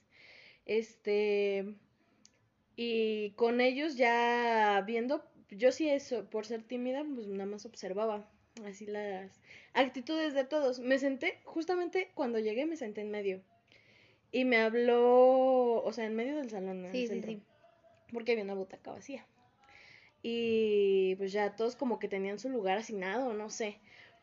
Este, 0.65 1.75
y 2.77 3.31
con 3.33 3.61
ellos 3.61 3.97
ya 3.97 4.83
viendo, 4.87 5.25
yo 5.51 5.73
sí 5.73 5.89
eso, 5.89 6.29
por 6.29 6.47
ser 6.47 6.63
tímida, 6.63 7.05
pues 7.15 7.27
nada 7.29 7.47
más 7.47 7.65
observaba. 7.67 8.31
así 8.65 8.87
las 8.87 9.41
actitudes 9.75 10.33
de 10.35 10.45
todos. 10.45 10.81
Me 10.81 10.99
senté, 10.99 11.41
justamente 11.45 12.11
cuando 12.15 12.39
llegué 12.39 12.65
me 12.67 12.77
senté 12.77 13.03
en 13.03 13.11
medio. 13.11 13.43
Y 14.33 14.45
me 14.45 14.57
habló, 14.59 15.83
o 15.83 15.93
sea, 15.93 16.05
en 16.07 16.17
medio 16.17 16.37
del 16.37 16.51
salón. 16.51 16.87
sí. 16.91 17.41
Porque 18.13 18.33
había 18.33 18.45
una 18.45 18.55
butaca 18.55 18.93
vacía. 18.93 19.27
Y 20.23 21.15
pues 21.17 21.33
ya 21.33 21.55
todos 21.57 21.77
como 21.77 21.99
que 21.99 22.09
tenían 22.09 22.39
su 22.39 22.49
lugar 22.49 22.79
asignado, 22.79 23.33
no 23.33 23.51
sé. 23.51 23.79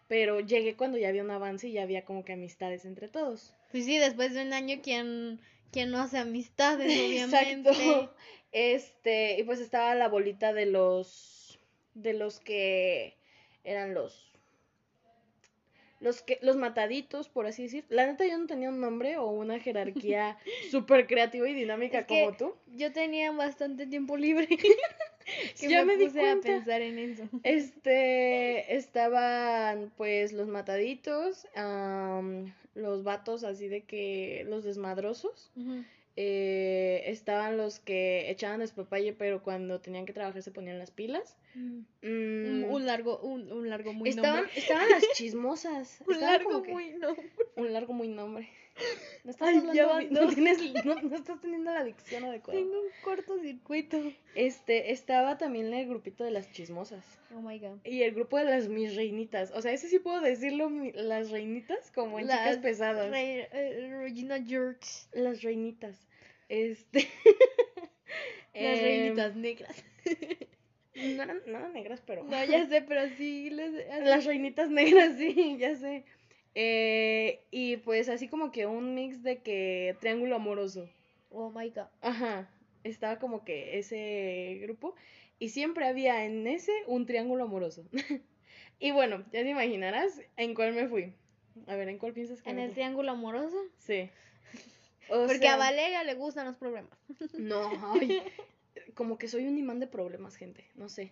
Pero 0.07 0.39
llegué 0.39 0.75
cuando 0.75 0.97
ya 0.97 1.09
había 1.09 1.23
un 1.23 1.31
avance 1.31 1.67
y 1.67 1.73
ya 1.73 1.83
había 1.83 2.03
como 2.03 2.25
que 2.25 2.33
amistades 2.33 2.85
entre 2.85 3.07
todos. 3.07 3.55
Pues 3.71 3.85
sí, 3.85 3.97
después 3.97 4.33
de 4.33 4.43
un 4.43 4.53
año, 4.53 4.79
¿quién, 4.83 5.39
quién 5.71 5.91
no 5.91 5.99
hace 5.99 6.17
amistades, 6.17 6.87
obviamente? 6.99 7.69
Exacto. 7.69 8.13
Este, 8.51 9.39
y 9.39 9.43
pues 9.43 9.59
estaba 9.59 9.95
la 9.95 10.09
bolita 10.09 10.53
de 10.53 10.67
los 10.67 11.59
de 11.95 12.13
los 12.13 12.39
que 12.39 13.15
eran 13.63 13.93
los 13.93 14.32
los 16.03 16.21
que 16.21 16.37
los 16.41 16.57
mataditos, 16.57 17.29
por 17.29 17.47
así 17.47 17.63
decir. 17.63 17.85
La 17.87 18.05
neta 18.05 18.27
yo 18.27 18.37
no 18.37 18.45
tenía 18.45 18.69
un 18.69 18.81
nombre 18.81 19.17
o 19.17 19.27
una 19.31 19.59
jerarquía 19.59 20.37
súper 20.71 21.07
creativa 21.07 21.47
y 21.47 21.53
dinámica 21.53 21.99
Es 21.99 22.05
que 22.05 22.23
como 22.25 22.37
tú. 22.37 22.55
Yo 22.75 22.91
tenía 22.91 23.31
bastante 23.31 23.87
tiempo 23.87 24.17
libre. 24.17 24.47
que 25.59 25.69
Ya 25.69 25.85
me, 25.85 25.95
me 25.95 26.07
di 26.07 26.19
a 26.19 26.39
pensar 26.41 26.81
en 26.81 26.99
eso. 26.99 27.23
Este, 27.43 28.75
estaban 28.75 29.93
pues 29.95 30.33
los 30.33 30.47
mataditos, 30.49 31.47
los 32.75 33.03
vatos 33.03 33.45
así 33.45 33.69
de 33.69 33.83
que 33.83 34.45
los 34.49 34.65
desmadrosos. 34.65 35.51
Eh, 36.15 37.04
estaban 37.08 37.58
los 37.58 37.80
que 37.80 38.30
echaban 38.30 38.60
despapalle, 38.60 39.13
pero 39.13 39.41
cuando 39.41 39.80
tenían 39.82 40.06
que 40.06 40.13
trabajar 40.13 40.41
se 40.43 40.52
ponían 40.52 40.78
las 40.80 40.91
pilas. 40.91 41.38
Mm. 41.56 41.80
Mm, 42.04 42.63
Un, 42.65 42.86
largo, 42.86 43.19
un, 43.19 43.52
un 43.52 43.69
largo 43.69 43.93
muy 43.93 44.10
estaban, 44.10 44.41
nombre. 44.43 44.60
estaban 44.60 44.89
las 44.89 45.04
chismosas. 45.13 45.99
Un 46.08 46.13
estaban 46.13 46.34
largo 46.43 46.62
que- 46.63 46.71
muy 46.71 46.89
nombre. 46.91 47.32
un 47.56 47.73
largo 47.73 47.93
muy 47.93 48.08
nombre. 48.10 48.49
No 49.23 49.31
estás 49.31 49.47
Ay, 49.49 49.57
hablando 49.57 49.73
ya 49.73 49.86
bi- 49.86 49.89
van 50.07 50.13
no, 50.13 50.21
dos. 50.21 50.36
tienes- 50.36 50.86
no- 50.86 51.01
no 51.01 51.15
estás 51.15 51.39
teniendo 51.39 51.71
la 51.71 51.83
dicción 51.83 52.23
adecuada. 52.25 52.59
Tengo 52.59 52.73
un 52.81 52.88
cortocircuito. 53.03 53.97
Este, 54.36 54.91
estaba 54.91 55.38
también 55.38 55.73
el 55.73 55.88
grupito 55.88 56.23
de 56.23 56.31
las 56.31 56.51
chismosas. 56.51 57.05
Oh 57.36 57.41
my 57.41 57.59
god. 57.59 57.77
Y 57.86 58.01
el 58.03 58.13
grupo 58.13 58.38
de 58.38 58.45
las 58.45 58.67
mis 58.67 58.95
reinitas. 58.95 59.51
O 59.51 59.62
sea, 59.62 59.71
ese 59.71 59.88
sí 59.89 59.99
puedo 59.99 60.19
decirlo, 60.21 60.69
mi- 60.69 60.91
las 60.93 61.29
reinitas, 61.31 61.91
como 61.91 62.19
en 62.19 62.25
chicas 62.27 62.57
pesadas. 62.57 63.09
Re- 63.12 63.47
eh, 63.51 63.89
Regina 64.01 64.43
George. 64.43 64.79
Las 65.13 65.41
reinitas. 65.43 66.07
Este. 66.49 67.07
Las 68.53 68.77
em, 68.79 68.83
reinitas 68.83 69.36
negras. 69.36 69.83
No 70.95 71.23
eran, 71.23 71.41
eran 71.47 71.73
negras, 71.73 72.01
pero. 72.05 72.23
No, 72.23 72.45
ya 72.45 72.67
sé, 72.67 72.81
pero 72.83 73.01
sí. 73.17 73.49
Les, 73.49 73.88
así- 73.89 74.03
Las 74.05 74.25
reinitas 74.25 74.69
negras, 74.69 75.15
sí, 75.17 75.57
ya 75.57 75.75
sé. 75.75 76.03
Eh, 76.55 77.43
y 77.51 77.77
pues 77.77 78.09
así 78.09 78.27
como 78.27 78.51
que 78.51 78.65
un 78.65 78.93
mix 78.93 79.23
de 79.23 79.41
que 79.41 79.95
triángulo 79.99 80.35
amoroso. 80.35 80.89
Oh 81.31 81.49
my 81.49 81.69
god. 81.69 81.87
Ajá. 82.01 82.49
Estaba 82.83 83.17
como 83.19 83.43
que 83.43 83.79
ese 83.79 84.59
grupo. 84.61 84.95
Y 85.39 85.49
siempre 85.49 85.87
había 85.87 86.25
en 86.25 86.45
ese 86.47 86.71
un 86.87 87.05
triángulo 87.05 87.43
amoroso. 87.45 87.83
y 88.79 88.91
bueno, 88.91 89.23
ya 89.31 89.43
te 89.43 89.49
imaginarás 89.49 90.21
en 90.37 90.53
cuál 90.53 90.73
me 90.73 90.87
fui. 90.87 91.13
A 91.67 91.75
ver, 91.75 91.89
¿en 91.89 91.97
cuál 91.97 92.13
piensas 92.13 92.41
que 92.41 92.49
En 92.49 92.57
me 92.57 92.63
el 92.63 92.69
fui? 92.69 92.75
triángulo 92.75 93.11
amoroso. 93.11 93.57
Sí. 93.77 94.09
O 95.09 95.25
Porque 95.27 95.39
sea, 95.39 95.55
a 95.55 95.57
Valeria 95.57 96.01
le 96.05 96.13
gustan 96.13 96.45
los 96.47 96.55
problemas. 96.55 96.97
No, 97.37 97.69
ay, 97.93 98.23
como 98.93 99.17
que 99.17 99.27
soy 99.27 99.45
un 99.47 99.57
imán 99.57 99.81
de 99.81 99.87
problemas, 99.87 100.37
gente, 100.37 100.65
no 100.75 100.87
sé. 100.87 101.11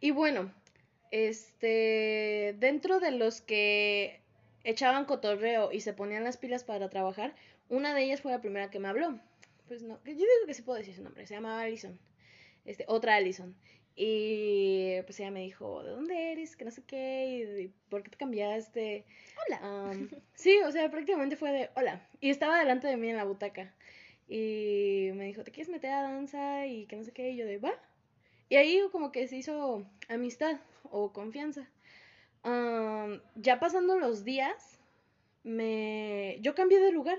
Y 0.00 0.10
bueno, 0.10 0.52
este, 1.12 2.56
dentro 2.58 2.98
de 2.98 3.12
los 3.12 3.40
que 3.40 4.20
echaban 4.64 5.04
cotorreo 5.04 5.70
y 5.72 5.80
se 5.80 5.92
ponían 5.92 6.24
las 6.24 6.36
pilas 6.36 6.64
para 6.64 6.90
trabajar, 6.90 7.34
una 7.68 7.94
de 7.94 8.02
ellas 8.02 8.20
fue 8.20 8.32
la 8.32 8.40
primera 8.40 8.70
que 8.70 8.80
me 8.80 8.88
habló. 8.88 9.20
Pues 9.68 9.82
no, 9.82 9.98
yo 10.04 10.12
digo 10.12 10.46
que 10.46 10.54
sí 10.54 10.62
puedo 10.62 10.78
decir 10.78 10.94
su 10.94 11.02
nombre, 11.02 11.26
se 11.26 11.34
llamaba 11.34 11.62
Alison. 11.62 11.98
Este, 12.64 12.84
otra 12.88 13.16
Alison. 13.16 13.54
Y 13.96 15.00
pues 15.02 15.20
ella 15.20 15.30
me 15.30 15.40
dijo, 15.40 15.84
¿de 15.84 15.90
dónde 15.90 16.32
eres? 16.32 16.56
Que 16.56 16.64
no 16.64 16.70
sé 16.72 16.82
qué, 16.84 17.62
y 17.62 17.68
¿por 17.88 18.02
qué 18.02 18.10
te 18.10 18.16
cambiaste? 18.16 19.04
Hola. 19.46 19.60
Am, 19.62 20.10
sí, 20.34 20.58
o 20.66 20.72
sea, 20.72 20.90
prácticamente 20.90 21.36
fue 21.36 21.52
de 21.52 21.70
hola. 21.76 22.06
Y 22.20 22.30
estaba 22.30 22.58
delante 22.58 22.88
de 22.88 22.96
mí 22.96 23.08
en 23.08 23.16
la 23.16 23.24
butaca. 23.24 23.72
Y 24.28 25.10
me 25.14 25.26
dijo, 25.26 25.44
¿te 25.44 25.52
quieres 25.52 25.70
meter 25.70 25.92
a 25.92 26.02
danza? 26.02 26.66
Y 26.66 26.86
que 26.86 26.96
no 26.96 27.04
sé 27.04 27.12
qué. 27.12 27.30
Y 27.30 27.36
yo 27.36 27.46
de, 27.46 27.58
va. 27.58 27.74
Y 28.48 28.56
ahí 28.56 28.80
como 28.90 29.12
que 29.12 29.28
se 29.28 29.36
hizo 29.36 29.86
amistad 30.08 30.58
o 30.90 31.12
confianza. 31.12 31.68
Am, 32.44 33.20
ya 33.34 33.58
pasando 33.58 33.98
los 33.98 34.24
días, 34.24 34.78
me... 35.42 36.38
yo 36.40 36.54
cambié 36.54 36.78
de 36.78 36.92
lugar. 36.92 37.18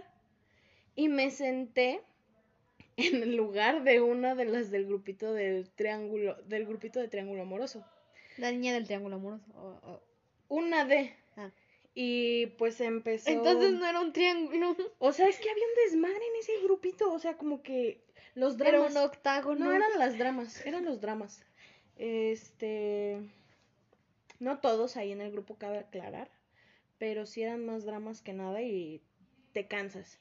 Y 0.96 1.10
me 1.10 1.30
senté 1.32 2.02
en 2.98 3.24
el 3.24 3.36
lugar 3.36 3.84
de 3.84 4.02
una 4.02 4.36
de 4.36 4.46
las 4.46 4.72
del 4.72 4.86
grupito 4.86 5.34
del 5.34 5.70
triángulo, 5.72 6.36
del 6.44 6.66
grupito 6.66 7.00
de 7.00 7.10
triángulo 7.10 7.42
amoroso. 7.42 7.86
La 8.38 8.52
niña 8.52 8.74
del 8.74 8.86
triángulo 8.86 9.18
amoroso. 9.18 9.46
Oh, 9.56 9.80
oh. 9.84 10.02
Una 10.48 10.86
de... 10.86 11.14
Ah. 11.36 11.52
Y 11.94 12.48
pues 12.58 12.80
empezó... 12.82 13.30
Entonces 13.30 13.74
no 13.74 13.88
era 13.88 14.00
un 14.02 14.14
triángulo. 14.14 14.76
O 15.00 15.12
sea, 15.12 15.28
es 15.28 15.40
que 15.40 15.50
había 15.50 15.64
un 15.64 15.92
desmadre 15.92 16.26
en 16.28 16.36
ese 16.40 16.64
grupito, 16.64 17.12
o 17.12 17.20
sea, 17.20 17.36
como 17.38 17.64
que 17.64 18.02
los 18.36 18.60
Era 18.60 18.72
dramas. 18.72 18.92
un 18.92 18.98
octágono. 18.98 19.66
No 19.66 19.74
eran 19.74 19.98
las 19.98 20.18
dramas, 20.18 20.66
eran 20.66 20.86
los 20.86 21.00
dramas. 21.02 21.42
Este, 21.98 23.22
no 24.40 24.60
todos 24.60 24.98
ahí 24.98 25.12
en 25.12 25.22
el 25.22 25.32
grupo 25.32 25.58
cabe 25.58 25.80
aclarar, 25.80 26.30
pero 26.98 27.26
sí 27.26 27.42
eran 27.44 27.66
más 27.66 27.86
dramas 27.86 28.22
que 28.22 28.34
nada 28.34 28.62
y 28.62 29.02
te 29.54 29.68
cansas. 29.68 30.20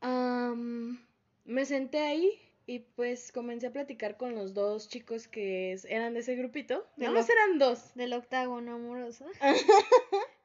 Am, 0.00 1.04
me 1.44 1.64
senté 1.64 1.98
ahí 2.00 2.30
y 2.66 2.80
pues 2.80 3.32
comencé 3.32 3.68
a 3.68 3.72
platicar 3.72 4.16
con 4.16 4.34
los 4.34 4.52
dos 4.54 4.88
chicos 4.88 5.28
que 5.28 5.76
eran 5.88 6.14
de 6.14 6.20
ese 6.20 6.34
grupito. 6.36 6.86
Los- 6.96 7.28
eran 7.30 7.58
dos. 7.58 7.94
Del 7.94 8.12
octágono 8.12 8.74
amoroso. 8.74 9.26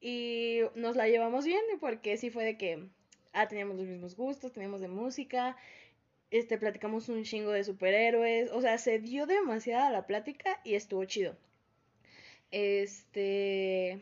Y 0.00 0.60
nos 0.74 0.96
la 0.96 1.06
llevamos 1.08 1.44
bien 1.44 1.62
porque 1.80 2.16
sí 2.16 2.28
fue 2.30 2.44
de 2.44 2.58
que 2.58 2.88
ah, 3.32 3.46
teníamos 3.46 3.76
los 3.76 3.86
mismos 3.86 4.16
gustos, 4.16 4.52
teníamos 4.52 4.80
de 4.80 4.88
música, 4.88 5.56
este, 6.30 6.58
platicamos 6.58 7.08
un 7.08 7.22
chingo 7.22 7.52
de 7.52 7.62
superhéroes, 7.62 8.50
o 8.50 8.60
sea, 8.60 8.78
se 8.78 8.98
dio 8.98 9.26
demasiada 9.26 9.90
la 9.90 10.06
plática 10.06 10.60
y 10.64 10.74
estuvo 10.74 11.04
chido. 11.04 11.36
Este, 12.52 14.00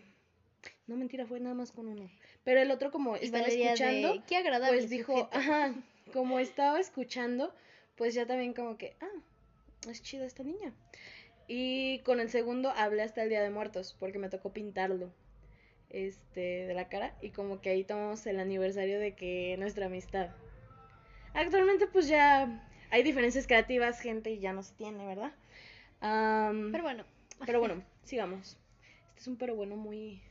no 0.86 0.96
mentira, 0.96 1.24
fue 1.26 1.40
nada 1.40 1.54
más 1.54 1.72
con 1.72 1.86
uno. 1.86 2.10
Pero 2.44 2.60
el 2.60 2.70
otro 2.70 2.90
como 2.90 3.16
estaba 3.16 3.46
escuchando, 3.46 4.14
de, 4.14 4.22
Qué 4.26 4.36
agradable. 4.36 4.76
pues 4.76 4.90
dijo, 4.90 5.12
sujeto". 5.16 5.30
ajá, 5.36 5.74
como 6.12 6.38
estaba 6.40 6.80
escuchando, 6.80 7.54
pues 7.96 8.14
ya 8.14 8.26
también 8.26 8.52
como 8.52 8.76
que, 8.76 8.96
ah, 9.00 9.88
es 9.88 10.02
chida 10.02 10.26
esta 10.26 10.42
niña. 10.42 10.74
Y 11.46 12.00
con 12.00 12.20
el 12.20 12.28
segundo 12.28 12.70
hablé 12.70 13.02
hasta 13.02 13.22
el 13.22 13.28
Día 13.28 13.42
de 13.42 13.50
Muertos, 13.50 13.96
porque 13.98 14.18
me 14.18 14.28
tocó 14.28 14.52
pintarlo, 14.52 15.12
este, 15.90 16.66
de 16.66 16.74
la 16.74 16.88
cara, 16.88 17.16
y 17.22 17.30
como 17.30 17.60
que 17.60 17.70
ahí 17.70 17.84
tomamos 17.84 18.26
el 18.26 18.40
aniversario 18.40 18.98
de 18.98 19.14
que 19.14 19.56
nuestra 19.58 19.86
amistad. 19.86 20.30
Actualmente 21.34 21.86
pues 21.86 22.08
ya 22.08 22.68
hay 22.90 23.02
diferencias 23.02 23.46
creativas, 23.46 24.00
gente, 24.00 24.30
y 24.30 24.40
ya 24.40 24.52
no 24.52 24.62
se 24.62 24.74
tiene, 24.74 25.06
¿verdad? 25.06 25.32
Pero 26.00 26.82
bueno. 26.82 27.04
pero 27.46 27.60
bueno, 27.60 27.82
sigamos. 28.04 28.58
Este 29.08 29.20
es 29.20 29.26
un 29.28 29.36
pero 29.36 29.54
bueno 29.54 29.76
muy, 29.76 30.22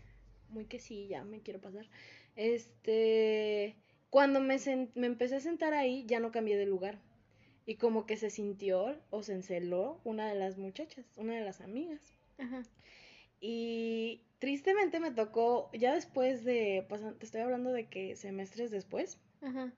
muy 0.50 0.66
que 0.66 0.80
sí, 0.80 1.08
ya 1.08 1.24
me 1.24 1.42
quiero 1.42 1.60
pasar. 1.60 1.86
Este, 2.36 3.76
cuando 4.10 4.40
me, 4.40 4.58
me 4.96 5.08
empecé 5.08 5.36
a 5.36 5.42
sentar 5.42 5.74
ahí, 5.74 6.06
ya 6.08 6.20
no 6.20 6.32
cambié 6.32 6.58
de 6.58 6.66
lugar. 6.66 7.00
Y 7.66 7.76
como 7.76 8.06
que 8.06 8.18
se 8.18 8.32
sintió 8.32 8.98
o 9.12 9.22
se 9.22 9.34
enceló 9.34 10.00
una 10.04 10.28
de 10.28 10.36
las 10.36 10.58
muchachas, 10.58 11.06
una 11.16 11.36
de 11.36 11.42
las 11.42 11.62
amigas. 11.62 12.02
Ajá. 12.40 12.64
Y 13.42 14.22
tristemente 14.40 15.00
me 15.00 15.12
tocó, 15.12 15.70
ya 15.74 15.94
después 15.94 16.44
de, 16.44 16.86
te 17.20 17.26
estoy 17.26 17.42
hablando 17.42 17.72
de 17.72 17.88
que 17.88 18.16
semestres 18.16 18.72
después, 18.72 19.18
Ajá. 19.42 19.72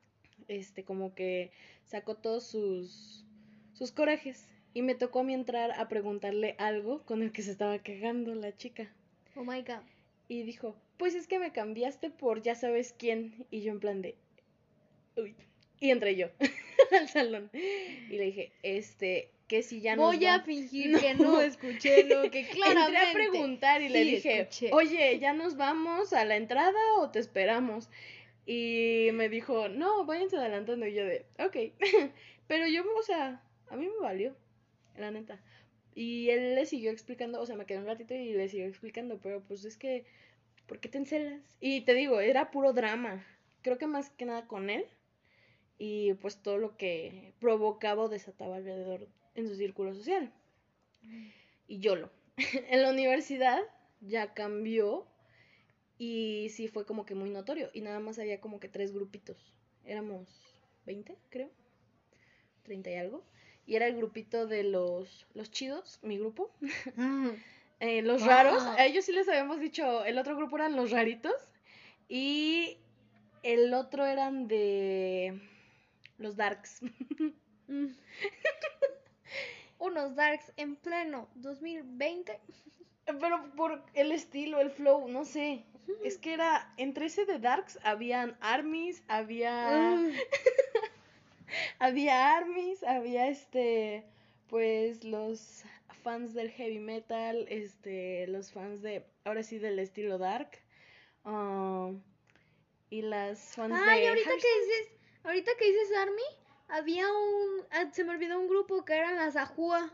este, 0.47 0.83
como 0.83 1.13
que 1.13 1.51
sacó 1.85 2.15
todos 2.15 2.45
sus, 2.45 3.25
sus 3.73 3.91
corajes. 3.91 4.47
Y 4.73 4.81
me 4.81 4.95
tocó 4.95 5.19
a 5.19 5.23
mí 5.23 5.33
entrar 5.33 5.71
a 5.71 5.89
preguntarle 5.89 6.55
algo 6.57 7.03
con 7.05 7.21
el 7.21 7.31
que 7.31 7.41
se 7.41 7.51
estaba 7.51 7.79
quejando 7.79 8.33
la 8.35 8.55
chica. 8.55 8.93
Oh 9.35 9.43
my 9.43 9.61
god. 9.61 9.81
Y 10.27 10.43
dijo, 10.43 10.75
pues 10.97 11.13
es 11.15 11.27
que 11.27 11.39
me 11.39 11.51
cambiaste 11.51 12.09
por 12.09 12.41
ya 12.41 12.55
sabes 12.55 12.95
quién. 12.97 13.45
Y 13.51 13.61
yo 13.61 13.71
en 13.71 13.79
plan 13.79 14.01
de, 14.01 14.15
uy. 15.17 15.35
Y 15.79 15.89
entré 15.89 16.15
yo 16.15 16.27
al 16.91 17.09
salón. 17.09 17.49
Y 17.53 18.17
le 18.17 18.25
dije, 18.25 18.51
este, 18.63 19.31
que 19.47 19.63
si 19.63 19.81
ya 19.81 19.97
no. 19.97 20.03
Voy 20.03 20.25
a 20.25 20.39
fingir 20.41 20.97
que 21.01 21.15
no 21.15 21.41
escuché 21.41 22.05
lo 22.05 22.31
que 22.31 22.47
claramente. 22.47 22.99
Entré 23.03 23.09
a 23.09 23.13
preguntar 23.13 23.81
y 23.81 23.89
le 23.89 24.03
dije, 24.05 24.41
escuché. 24.41 24.69
oye, 24.71 25.19
¿ya 25.19 25.33
nos 25.33 25.57
vamos 25.57 26.13
a 26.13 26.23
la 26.23 26.37
entrada 26.37 26.79
o 26.99 27.09
te 27.09 27.19
esperamos? 27.19 27.89
Y 28.45 29.09
me 29.13 29.27
dijo, 29.27 29.67
no, 29.67 30.05
váyanse 30.05 30.37
adelantando. 30.37 30.87
Y 30.87 30.93
yo 30.93 31.03
de, 31.03 31.25
ok. 31.39 31.73
Pero 32.47 32.67
yo, 32.67 32.83
o 32.97 33.03
sea, 33.03 33.41
a 33.69 33.75
mí 33.75 33.87
me 33.87 33.99
valió, 34.01 34.35
la 34.97 35.11
neta. 35.11 35.41
Y 35.93 36.29
él 36.29 36.55
le 36.55 36.65
siguió 36.65 36.91
explicando, 36.91 37.41
o 37.41 37.45
sea, 37.45 37.55
me 37.55 37.65
quedé 37.65 37.79
un 37.79 37.85
ratito 37.85 38.13
y 38.13 38.33
le 38.33 38.47
siguió 38.47 38.67
explicando, 38.67 39.19
pero 39.19 39.41
pues 39.43 39.65
es 39.65 39.77
que, 39.77 40.05
¿por 40.67 40.79
qué 40.79 40.89
te 40.89 40.97
encelas? 40.97 41.41
Y 41.59 41.81
te 41.81 41.93
digo, 41.93 42.21
era 42.21 42.51
puro 42.51 42.73
drama. 42.73 43.25
Creo 43.61 43.77
que 43.77 43.87
más 43.87 44.09
que 44.11 44.25
nada 44.25 44.47
con 44.47 44.69
él. 44.69 44.85
Y 45.77 46.13
pues 46.15 46.41
todo 46.41 46.57
lo 46.57 46.77
que 46.77 47.33
provocaba 47.39 48.03
o 48.03 48.09
desataba 48.09 48.57
alrededor 48.57 49.09
en 49.35 49.47
su 49.47 49.55
círculo 49.55 49.93
social. 49.93 50.31
Y 51.67 51.79
yo 51.79 51.95
lo. 51.95 52.11
en 52.69 52.81
la 52.81 52.91
universidad 52.91 53.59
ya 53.99 54.33
cambió 54.33 55.07
y 55.97 56.49
sí 56.49 56.67
fue 56.67 56.85
como 56.85 57.05
que 57.05 57.15
muy 57.15 57.29
notorio. 57.29 57.69
Y 57.73 57.81
nada 57.81 57.99
más 57.99 58.19
había 58.19 58.39
como 58.41 58.59
que 58.59 58.69
tres 58.69 58.93
grupitos. 58.93 59.53
Éramos 59.85 60.27
20, 60.85 61.17
creo. 61.29 61.49
30 62.63 62.91
y 62.91 62.95
algo. 62.95 63.23
Y 63.65 63.75
era 63.75 63.87
el 63.87 63.95
grupito 63.95 64.47
de 64.47 64.63
los, 64.63 65.27
los 65.33 65.51
chidos, 65.51 65.99
mi 66.01 66.17
grupo. 66.17 66.51
Eh, 67.83 68.03
los 68.03 68.23
raros. 68.23 68.61
A 68.61 68.85
ellos 68.85 69.05
sí 69.05 69.11
les 69.11 69.27
habíamos 69.27 69.59
dicho, 69.59 70.05
el 70.05 70.19
otro 70.19 70.37
grupo 70.37 70.55
eran 70.55 70.75
los 70.75 70.91
raritos. 70.91 71.33
Y 72.07 72.77
el 73.41 73.73
otro 73.73 74.05
eran 74.05 74.47
de 74.47 75.41
los 76.19 76.35
darks. 76.35 76.81
Unos 79.79 80.15
darks 80.15 80.53
en 80.57 80.75
pleno 80.75 81.27
2020. 81.33 82.39
Pero 83.19 83.51
por 83.55 83.83
el 83.95 84.11
estilo, 84.11 84.59
el 84.59 84.69
flow, 84.69 85.07
no 85.07 85.25
sé. 85.25 85.65
Es 86.03 86.17
que 86.17 86.33
era, 86.33 86.73
entre 86.77 87.07
ese 87.07 87.25
de 87.25 87.39
Darks 87.39 87.79
habían 87.83 88.37
armies, 88.41 89.03
había... 89.07 89.97
Había 91.79 92.35
armies, 92.37 92.83
había 92.83 93.27
este, 93.27 94.05
pues 94.47 95.03
los 95.03 95.63
fans 96.03 96.33
del 96.33 96.49
heavy 96.51 96.79
metal, 96.79 97.45
este, 97.49 98.27
los 98.27 98.51
fans 98.51 98.81
de, 98.81 99.05
ahora 99.23 99.43
sí, 99.43 99.59
del 99.59 99.79
estilo 99.79 100.17
dark. 100.17 100.49
ah, 101.25 101.91
y 102.89 103.01
las 103.03 103.55
fans 103.55 103.73
Ay, 103.87 104.01
de... 104.01 104.09
ahorita 104.09 104.29
que 104.31 104.35
dices, 104.35 104.99
ahorita 105.23 105.51
que 105.57 105.65
dices 105.65 105.97
Army, 105.97 106.21
había 106.67 107.05
un, 107.07 107.65
ah, 107.71 107.89
se 107.93 108.03
me 108.03 108.11
olvidó 108.11 108.39
un 108.39 108.47
grupo 108.47 108.83
que 108.85 108.93
eran 108.93 109.15
las 109.15 109.35
Ajúa. 109.35 109.91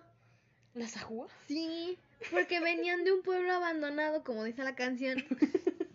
¿Las 0.74 0.96
ajúa? 0.96 1.28
Sí, 1.48 1.98
porque 2.30 2.60
venían 2.60 3.04
de 3.04 3.12
un 3.12 3.24
pueblo 3.24 3.52
abandonado, 3.52 4.24
como 4.24 4.44
dice 4.44 4.64
la 4.64 4.76
canción. 4.76 5.24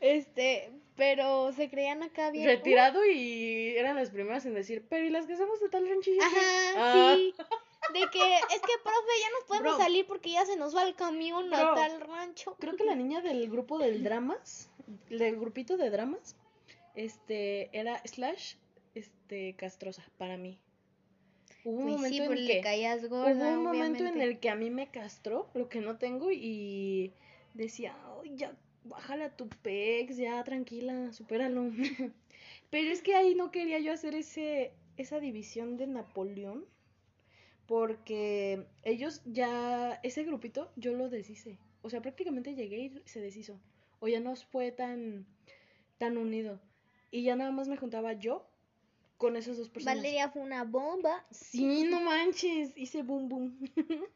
Este, 0.00 0.72
pero 0.96 1.52
se 1.52 1.68
creían 1.70 2.02
acá 2.02 2.30
bien. 2.30 2.46
Retirado 2.46 3.04
y 3.06 3.74
eran 3.76 3.96
las 3.96 4.10
primeras 4.10 4.44
en 4.46 4.54
decir, 4.54 4.84
pero 4.88 5.04
¿y 5.04 5.10
las 5.10 5.26
que 5.26 5.36
somos 5.36 5.60
de 5.60 5.68
tal 5.68 5.88
ranchillo? 5.88 6.18
qué?" 6.20 6.24
Ajá, 6.26 6.74
Ah. 6.76 7.14
sí. 7.16 7.34
De 7.92 8.00
que, 8.10 8.34
es 8.36 8.60
que, 8.62 8.72
profe, 8.82 9.12
ya 9.20 9.30
nos 9.38 9.44
podemos 9.46 9.74
Bro. 9.76 9.84
salir 9.84 10.06
porque 10.06 10.30
ya 10.30 10.46
se 10.46 10.56
nos 10.56 10.74
va 10.74 10.84
el 10.88 10.94
camión 10.94 11.52
a 11.52 11.74
tal 11.74 12.00
rancho. 12.00 12.56
Creo 12.58 12.76
que 12.76 12.84
la 12.84 12.94
niña 12.94 13.20
del 13.20 13.50
grupo 13.50 13.78
del 13.78 14.02
dramas, 14.02 14.70
del 15.10 15.36
grupito 15.38 15.76
de 15.76 15.90
dramas, 15.90 16.34
este, 16.94 17.68
era 17.78 18.00
slash, 18.06 18.54
este, 18.94 19.54
castrosa 19.56 20.02
para 20.16 20.38
mí. 20.38 20.58
Hubo 21.64 21.80
un 21.80 21.98
Pues 21.98 22.08
sí, 22.10 22.18
en 22.20 22.46
que, 22.46 22.60
caías 22.62 23.06
gorda, 23.06 23.34
hubo 23.50 23.58
un 23.58 23.64
momento 23.64 24.04
en 24.06 24.20
el 24.20 24.38
que 24.40 24.48
a 24.48 24.54
mí 24.54 24.70
me 24.70 24.90
castró, 24.90 25.50
lo 25.54 25.68
que 25.68 25.80
no 25.80 25.98
tengo, 25.98 26.30
y 26.32 27.12
decía, 27.52 27.96
"Ay, 28.22 28.34
ya, 28.36 28.54
bájale 28.84 29.24
a 29.24 29.36
tu 29.36 29.48
pex, 29.48 30.16
ya, 30.16 30.42
tranquila, 30.44 31.12
supéralo. 31.12 31.70
Pero 32.70 32.90
es 32.90 33.02
que 33.02 33.14
ahí 33.14 33.34
no 33.34 33.50
quería 33.50 33.78
yo 33.78 33.92
hacer 33.92 34.14
ese, 34.14 34.72
esa 34.96 35.20
división 35.20 35.76
de 35.76 35.86
Napoleón, 35.86 36.64
porque 37.66 38.66
ellos 38.82 39.22
ya, 39.24 40.00
ese 40.02 40.24
grupito, 40.24 40.70
yo 40.76 40.92
lo 40.92 41.08
deshice. 41.08 41.58
O 41.82 41.90
sea, 41.90 42.02
prácticamente 42.02 42.54
llegué 42.54 42.78
y 42.78 43.02
se 43.04 43.20
deshizo. 43.20 43.58
O 44.00 44.08
ya 44.08 44.20
no 44.20 44.34
fue 44.36 44.72
tan, 44.72 45.26
tan 45.98 46.16
unido. 46.16 46.60
Y 47.10 47.22
ya 47.22 47.36
nada 47.36 47.50
más 47.50 47.68
me 47.68 47.76
juntaba 47.76 48.12
yo 48.14 48.46
con 49.18 49.36
esas 49.36 49.56
dos 49.56 49.68
personas. 49.68 49.96
Valeria 49.96 50.28
fue 50.28 50.42
una 50.42 50.64
bomba. 50.64 51.24
Sí, 51.30 51.84
no 51.84 52.00
manches, 52.00 52.76
hice 52.76 53.02
boom 53.02 53.28
boom. 53.28 53.58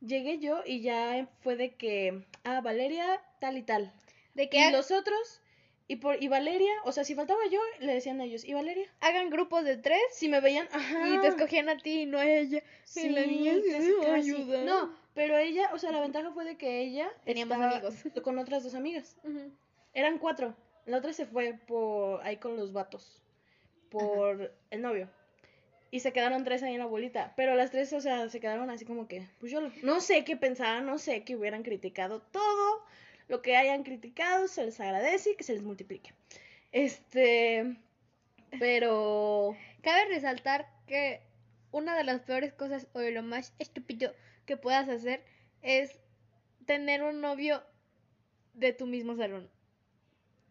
Llegué 0.00 0.38
yo 0.38 0.62
y 0.64 0.80
ya 0.82 1.28
fue 1.40 1.56
de 1.56 1.74
que, 1.74 2.22
ah, 2.44 2.60
Valeria, 2.60 3.20
tal 3.40 3.56
y 3.58 3.62
tal. 3.62 3.92
De 4.34 4.48
que 4.48 4.68
Y 4.68 4.70
los 4.70 4.90
otros, 4.90 5.40
y 5.88 5.96
por 5.96 6.22
y 6.22 6.28
Valeria, 6.28 6.72
o 6.84 6.92
sea, 6.92 7.04
si 7.04 7.14
faltaba 7.14 7.40
yo, 7.50 7.60
le 7.80 7.94
decían 7.94 8.20
a 8.20 8.24
ellos, 8.24 8.44
¿y 8.44 8.52
Valeria? 8.54 8.86
hagan 9.00 9.30
grupos 9.30 9.64
de 9.64 9.76
tres 9.78 10.00
Si 10.12 10.28
me 10.28 10.40
veían, 10.40 10.68
ajá. 10.70 11.08
y 11.08 11.20
te 11.20 11.28
escogían 11.28 11.68
a 11.70 11.78
ti 11.78 12.02
y 12.02 12.06
no 12.06 12.18
a 12.18 12.26
ella. 12.28 12.62
Sí, 12.84 13.06
Y 13.06 13.08
la 13.10 13.22
niña 13.22 13.52
así, 13.52 13.70
casi, 13.70 13.86
"Ay, 13.88 13.96
casi. 14.04 14.30
ayuda". 14.34 14.64
No, 14.64 14.94
pero 15.14 15.38
ella, 15.38 15.70
o 15.72 15.78
sea, 15.78 15.92
la 15.92 16.00
ventaja 16.00 16.30
fue 16.32 16.44
de 16.44 16.56
que 16.58 16.80
ella 16.82 17.08
Tenía 17.24 17.46
más 17.46 17.60
amigos. 17.60 17.94
con 18.24 18.38
otras 18.38 18.62
dos 18.64 18.74
amigas. 18.74 19.16
Eran 19.94 20.18
cuatro. 20.18 20.54
La 20.84 20.98
otra 20.98 21.12
se 21.14 21.24
fue 21.26 21.54
por 21.66 22.20
ahí 22.22 22.36
con 22.36 22.56
los 22.56 22.72
vatos. 22.72 23.22
Por 23.90 24.52
el 24.70 24.82
novio. 24.82 25.08
Y 25.96 26.00
se 26.00 26.12
quedaron 26.12 26.44
tres 26.44 26.62
ahí 26.62 26.74
en 26.74 26.80
la 26.80 26.84
bolita. 26.84 27.32
Pero 27.36 27.54
las 27.54 27.70
tres, 27.70 27.90
o 27.94 28.02
sea, 28.02 28.28
se 28.28 28.38
quedaron 28.38 28.68
así 28.68 28.84
como 28.84 29.08
que, 29.08 29.26
pues 29.40 29.50
yo 29.50 29.62
no 29.82 30.00
sé 30.02 30.24
qué 30.24 30.36
pensaban, 30.36 30.84
no 30.84 30.98
sé 30.98 31.24
qué 31.24 31.36
hubieran 31.36 31.62
criticado. 31.62 32.20
Todo 32.20 32.84
lo 33.28 33.40
que 33.40 33.56
hayan 33.56 33.82
criticado 33.82 34.46
se 34.46 34.66
les 34.66 34.78
agradece 34.78 35.30
y 35.30 35.36
que 35.36 35.44
se 35.44 35.54
les 35.54 35.62
multiplique. 35.62 36.12
Este. 36.70 37.78
Pero. 38.58 39.56
Cabe 39.80 40.04
resaltar 40.08 40.68
que 40.86 41.22
una 41.72 41.96
de 41.96 42.04
las 42.04 42.20
peores 42.20 42.52
cosas 42.52 42.88
o 42.92 42.98
de 42.98 43.12
lo 43.12 43.22
más 43.22 43.54
estúpido 43.58 44.12
que 44.44 44.58
puedas 44.58 44.90
hacer 44.90 45.24
es 45.62 45.98
tener 46.66 47.04
un 47.04 47.22
novio 47.22 47.62
de 48.52 48.74
tu 48.74 48.84
mismo 48.84 49.16
salón. 49.16 49.48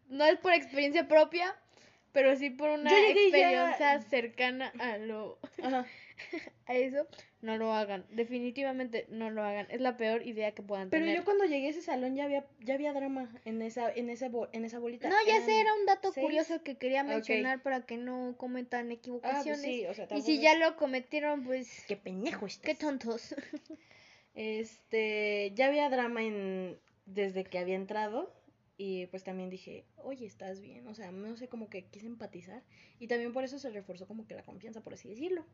No 0.08 0.24
es 0.24 0.40
por 0.40 0.54
experiencia 0.54 1.06
propia, 1.06 1.56
pero 2.16 2.34
sí 2.34 2.48
por 2.48 2.70
una 2.70 2.90
ya- 2.90 3.08
experiencia 3.10 4.00
cercana 4.10 4.72
a 4.78 4.96
lo 4.96 5.38
Ajá. 5.62 5.84
a 6.66 6.74
eso. 6.74 7.06
No 7.42 7.58
lo 7.58 7.72
hagan, 7.74 8.06
definitivamente 8.10 9.04
no 9.10 9.28
lo 9.30 9.42
hagan. 9.44 9.66
Es 9.70 9.80
la 9.82 9.98
peor 9.98 10.26
idea 10.26 10.52
que 10.52 10.62
puedan 10.62 10.88
Pero 10.88 11.04
tener. 11.04 11.18
yo 11.18 11.24
cuando 11.26 11.44
llegué 11.44 11.66
a 11.66 11.70
ese 11.70 11.82
salón 11.82 12.16
ya 12.16 12.24
había, 12.24 12.46
ya 12.60 12.74
había 12.74 12.94
drama 12.94 13.28
en 13.44 13.60
esa, 13.60 13.92
en 13.92 14.08
esa, 14.08 14.30
en 14.52 14.64
esa 14.64 14.78
bolita. 14.78 15.08
No, 15.10 15.14
ya 15.26 15.42
sé, 15.42 15.60
era 15.60 15.74
un 15.74 15.84
dato 15.84 16.10
seis. 16.12 16.24
curioso 16.24 16.62
que 16.62 16.76
quería 16.78 17.04
mencionar 17.04 17.62
para 17.62 17.82
que 17.82 17.98
no 17.98 18.34
cometan 18.38 18.88
Ah, 18.90 18.94
equivocaciones. 18.94 19.60
pues 19.60 19.60
sí, 19.60 19.86
o 19.86 19.94
sea, 19.94 20.08
y 20.16 20.22
si 20.22 20.36
es- 20.36 20.40
ya 20.40 20.56
lo 20.56 20.76
cometieron, 20.76 21.44
pues 21.44 21.84
Qué 21.86 22.00
estás. 22.02 22.58
qué 22.62 22.74
tontos. 22.74 23.34
Este, 24.34 25.52
ya 25.54 25.66
había 25.66 25.88
drama 25.88 26.22
en 26.22 26.78
desde 27.06 27.44
que 27.44 27.58
había 27.58 27.74
entrado 27.76 28.30
y 28.76 29.06
pues 29.06 29.24
también 29.24 29.48
dije, 29.48 29.84
oye, 29.96 30.26
estás 30.26 30.60
bien, 30.60 30.86
o 30.86 30.94
sea, 30.94 31.10
no 31.10 31.36
sé, 31.36 31.48
como 31.48 31.70
que 31.70 31.86
quise 31.86 32.06
empatizar 32.06 32.62
y 32.98 33.06
también 33.08 33.32
por 33.32 33.44
eso 33.44 33.58
se 33.58 33.70
reforzó 33.70 34.06
como 34.06 34.26
que 34.26 34.34
la 34.34 34.44
confianza, 34.44 34.82
por 34.82 34.94
así 34.94 35.08
decirlo. 35.08 35.44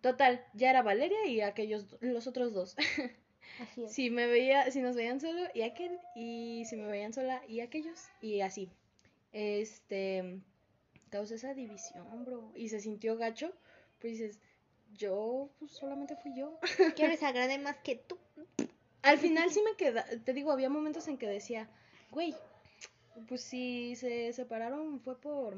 Total, 0.00 0.44
ya 0.54 0.70
era 0.70 0.82
Valeria 0.82 1.26
y 1.26 1.40
aquellos, 1.40 1.96
los 2.00 2.26
otros 2.26 2.52
dos. 2.52 2.76
Así 3.60 3.84
es. 3.84 3.92
si 3.92 4.10
me 4.10 4.26
veía, 4.26 4.70
si 4.70 4.80
nos 4.80 4.96
veían 4.96 5.20
solo 5.20 5.42
y 5.54 5.62
aquel, 5.62 5.98
y 6.16 6.64
si 6.64 6.76
me 6.76 6.86
veían 6.86 7.12
sola 7.12 7.42
y 7.46 7.60
aquellos, 7.60 8.08
y 8.20 8.40
así. 8.40 8.70
Este, 9.32 10.40
causa 11.10 11.36
esa 11.36 11.54
división, 11.54 12.24
bro, 12.24 12.52
y 12.56 12.68
se 12.68 12.80
sintió 12.80 13.16
gacho, 13.16 13.52
pues 14.00 14.14
dices, 14.14 14.40
yo, 14.94 15.50
pues 15.58 15.72
solamente 15.72 16.16
fui 16.16 16.34
yo. 16.36 16.58
Yo 16.96 17.06
les 17.06 17.22
agradé 17.22 17.58
más 17.58 17.76
que 17.78 17.96
tú. 17.96 18.18
Al 19.02 19.18
final 19.18 19.50
sí 19.50 19.62
me 19.62 19.76
queda, 19.76 20.04
te 20.24 20.32
digo, 20.32 20.50
había 20.50 20.70
momentos 20.70 21.06
en 21.08 21.18
que 21.18 21.26
decía, 21.26 21.68
güey, 22.14 22.34
pues 23.28 23.42
si 23.42 23.94
se 23.96 24.32
separaron 24.32 25.00
fue 25.00 25.20
por 25.20 25.56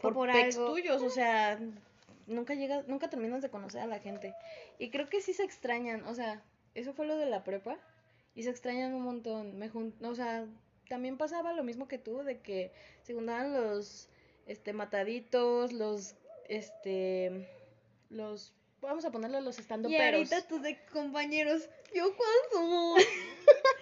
Fue 0.00 0.12
por, 0.12 0.14
por 0.14 0.30
algo. 0.30 0.66
tuyos, 0.72 1.02
o 1.02 1.10
sea, 1.10 1.58
nunca 2.26 2.54
llegas, 2.54 2.86
nunca 2.88 3.10
terminas 3.10 3.42
de 3.42 3.50
conocer 3.50 3.80
a 3.82 3.86
la 3.86 3.98
gente. 4.00 4.34
Y 4.78 4.90
creo 4.90 5.08
que 5.08 5.20
sí 5.20 5.34
se 5.34 5.42
extrañan, 5.44 6.04
o 6.06 6.14
sea, 6.14 6.42
eso 6.74 6.92
fue 6.94 7.06
lo 7.06 7.16
de 7.16 7.26
la 7.26 7.44
prepa 7.44 7.76
y 8.34 8.44
se 8.44 8.50
extrañan 8.50 8.94
un 8.94 9.02
montón. 9.02 9.58
Me 9.58 9.68
jun- 9.68 9.94
o 10.04 10.14
sea, 10.14 10.46
también 10.88 11.18
pasaba 11.18 11.52
lo 11.52 11.64
mismo 11.64 11.88
que 11.88 11.98
tú 11.98 12.22
de 12.22 12.38
que 12.40 12.72
se 13.02 13.12
juntaban 13.14 13.52
los 13.52 14.08
este 14.46 14.72
mataditos, 14.72 15.72
los 15.72 16.14
este 16.48 17.46
los 18.10 18.54
vamos 18.80 19.04
a 19.04 19.10
ponerle 19.10 19.40
los 19.42 19.58
estando 19.58 19.88
Y 19.90 19.96
ahorita 19.96 20.46
tus 20.48 20.64
ex 20.64 20.80
compañeros, 20.90 21.68
¿yo 21.94 22.04
cuándo? 22.16 22.94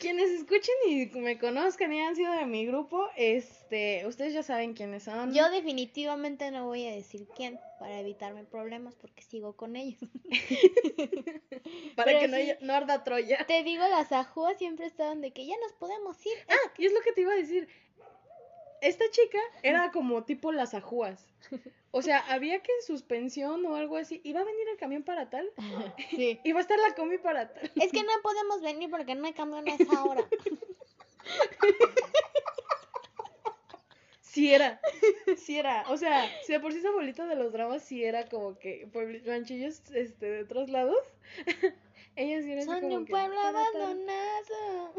Quienes 0.00 0.30
escuchen 0.30 0.74
y 0.88 1.06
me 1.18 1.38
conozcan 1.38 1.92
y 1.92 2.00
han 2.00 2.16
sido 2.16 2.32
de 2.32 2.46
mi 2.46 2.66
grupo, 2.66 3.06
este, 3.16 4.06
ustedes 4.06 4.32
ya 4.32 4.42
saben 4.42 4.72
quiénes 4.72 5.02
son. 5.02 5.34
Yo 5.34 5.50
definitivamente 5.50 6.50
no 6.50 6.66
voy 6.66 6.86
a 6.86 6.92
decir 6.92 7.28
quién 7.36 7.60
para 7.78 8.00
evitarme 8.00 8.44
problemas 8.44 8.94
porque 8.94 9.22
sigo 9.22 9.56
con 9.56 9.76
ellos. 9.76 10.00
para 11.96 12.06
pero 12.06 12.20
que 12.20 12.28
no, 12.28 12.36
sí. 12.38 12.52
no 12.62 12.72
arda 12.72 13.04
Troya. 13.04 13.44
Te 13.46 13.62
digo, 13.62 13.86
las 13.88 14.10
ajúas 14.10 14.56
siempre 14.56 14.86
estaban 14.86 15.20
de 15.20 15.32
que 15.32 15.46
ya 15.46 15.54
nos 15.62 15.74
podemos 15.74 16.16
ir. 16.24 16.32
Ah, 16.48 16.72
y 16.78 16.86
es 16.86 16.92
lo 16.92 17.00
que 17.02 17.12
te 17.12 17.20
iba 17.20 17.34
a 17.34 17.36
decir. 17.36 17.68
Esta 18.80 19.04
chica 19.10 19.38
era 19.62 19.90
como 19.90 20.24
tipo 20.24 20.52
las 20.52 20.74
ajúas. 20.74 21.26
O 21.92 22.02
sea, 22.02 22.18
había 22.28 22.60
que 22.60 22.70
en 22.72 22.86
suspensión 22.86 23.64
o 23.66 23.74
algo 23.74 23.96
así. 23.96 24.20
Iba 24.24 24.40
a 24.40 24.44
venir 24.44 24.68
el 24.68 24.76
camión 24.76 25.02
para 25.02 25.28
tal. 25.30 25.50
Sí. 26.10 26.40
Iba 26.44 26.58
a 26.58 26.62
estar 26.62 26.78
la 26.78 26.94
combi 26.94 27.18
para 27.18 27.52
tal. 27.52 27.70
Es 27.76 27.92
que 27.92 28.02
no 28.02 28.10
podemos 28.22 28.62
venir 28.62 28.90
porque 28.90 29.14
no 29.14 29.26
hay 29.26 29.32
camión 29.32 29.68
a 29.68 29.74
esa 29.74 30.04
hora. 30.04 30.24
Sí 34.22 34.54
era. 34.54 34.80
Sí 35.36 35.58
era. 35.58 35.84
O 35.88 35.96
sea, 35.96 36.30
si 36.44 36.52
de 36.52 36.60
por 36.60 36.72
sí 36.72 36.78
esa 36.78 36.92
bolita 36.92 37.26
de 37.26 37.34
los 37.34 37.52
dramas 37.52 37.82
sí 37.82 38.04
era 38.04 38.28
como 38.28 38.58
que 38.58 38.88
ranchillos 39.26 39.82
este, 39.90 40.26
de 40.26 40.42
otros 40.42 40.70
lados. 40.70 40.96
Ella 42.16 42.42
sí 42.42 42.52
era 42.52 42.60
así 42.60 42.70
Son 42.70 42.76
de 42.76 42.82
como 42.82 42.96
un 42.96 43.04
que, 43.06 43.10
pueblo 43.10 43.40
abandonado. 43.40 44.94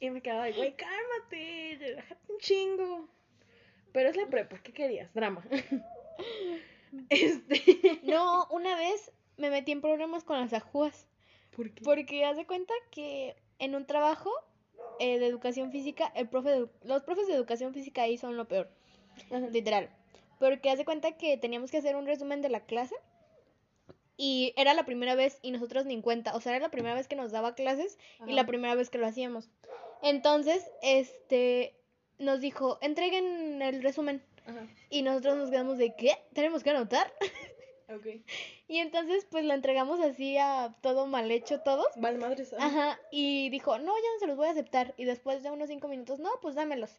Y 0.00 0.10
me 0.10 0.22
quedaba 0.22 0.46
de, 0.46 0.52
güey, 0.52 0.74
cálmate, 0.74 1.76
relájate 1.78 2.32
un 2.32 2.38
chingo. 2.38 3.08
Pero 3.92 4.08
es 4.08 4.16
la 4.16 4.26
prepa, 4.26 4.58
¿qué 4.62 4.72
querías? 4.72 5.12
Drama. 5.14 5.44
Este. 7.08 8.00
No, 8.02 8.46
una 8.50 8.74
vez 8.76 9.12
me 9.36 9.48
metí 9.50 9.72
en 9.72 9.80
problemas 9.80 10.24
con 10.24 10.40
las 10.40 10.52
ajúas. 10.52 11.06
¿Por 11.54 11.72
qué? 11.72 11.82
Porque 11.84 12.24
haz 12.24 12.36
de 12.36 12.46
cuenta 12.46 12.74
que 12.90 13.36
en 13.58 13.74
un 13.76 13.86
trabajo 13.86 14.30
eh, 14.98 15.18
de 15.18 15.26
educación 15.26 15.70
física, 15.70 16.10
el 16.16 16.28
profe 16.28 16.50
de- 16.50 16.68
los 16.82 17.02
profes 17.04 17.26
de 17.28 17.34
educación 17.34 17.72
física 17.74 18.02
ahí 18.02 18.18
son 18.18 18.36
lo 18.36 18.48
peor, 18.48 18.68
literal. 19.52 19.88
Porque 20.38 20.70
haz 20.70 20.78
de 20.78 20.84
cuenta 20.84 21.12
que 21.16 21.36
teníamos 21.36 21.70
que 21.70 21.78
hacer 21.78 21.94
un 21.96 22.06
resumen 22.06 22.42
de 22.42 22.48
la 22.48 22.64
clase 22.64 22.94
y 24.16 24.52
era 24.56 24.74
la 24.74 24.84
primera 24.84 25.14
vez 25.14 25.38
y 25.42 25.50
nosotros 25.52 25.86
ni 25.86 25.94
en 25.94 26.02
cuenta, 26.02 26.34
o 26.34 26.40
sea, 26.40 26.52
era 26.56 26.66
la 26.66 26.70
primera 26.70 26.94
vez 26.94 27.08
que 27.08 27.16
nos 27.16 27.30
daba 27.30 27.54
clases 27.54 27.98
y 28.26 28.32
la 28.32 28.46
primera 28.46 28.74
vez 28.74 28.90
que 28.90 28.98
lo 28.98 29.06
hacíamos. 29.06 29.48
Entonces, 30.02 30.64
este, 30.82 31.74
nos 32.18 32.40
dijo, 32.40 32.78
entreguen 32.80 33.60
el 33.62 33.82
resumen 33.82 34.22
Ajá. 34.46 34.66
y 34.88 35.02
nosotros 35.02 35.36
nos 35.36 35.50
quedamos 35.50 35.78
de, 35.78 35.94
¿qué? 35.96 36.16
¿Tenemos 36.34 36.62
que 36.62 36.70
anotar? 36.70 37.12
Ok. 37.92 38.06
Y 38.68 38.78
entonces, 38.78 39.26
pues 39.28 39.44
lo 39.44 39.52
entregamos 39.52 39.98
así 39.98 40.38
a 40.38 40.76
todo 40.80 41.08
mal 41.08 41.28
hecho 41.32 41.58
todos. 41.62 41.88
Vale, 41.96 42.18
madres. 42.18 42.52
ajá. 42.52 42.64
Ajá, 42.66 43.00
y 43.10 43.50
dijo, 43.50 43.76
no, 43.78 43.92
ya 43.96 44.12
no 44.14 44.18
se 44.20 44.26
los 44.28 44.36
voy 44.36 44.46
a 44.46 44.52
aceptar. 44.52 44.94
Y 44.96 45.06
después 45.06 45.42
de 45.42 45.50
unos 45.50 45.68
cinco 45.70 45.88
minutos, 45.88 46.20
no, 46.20 46.30
pues 46.40 46.54
dámelos. 46.54 46.92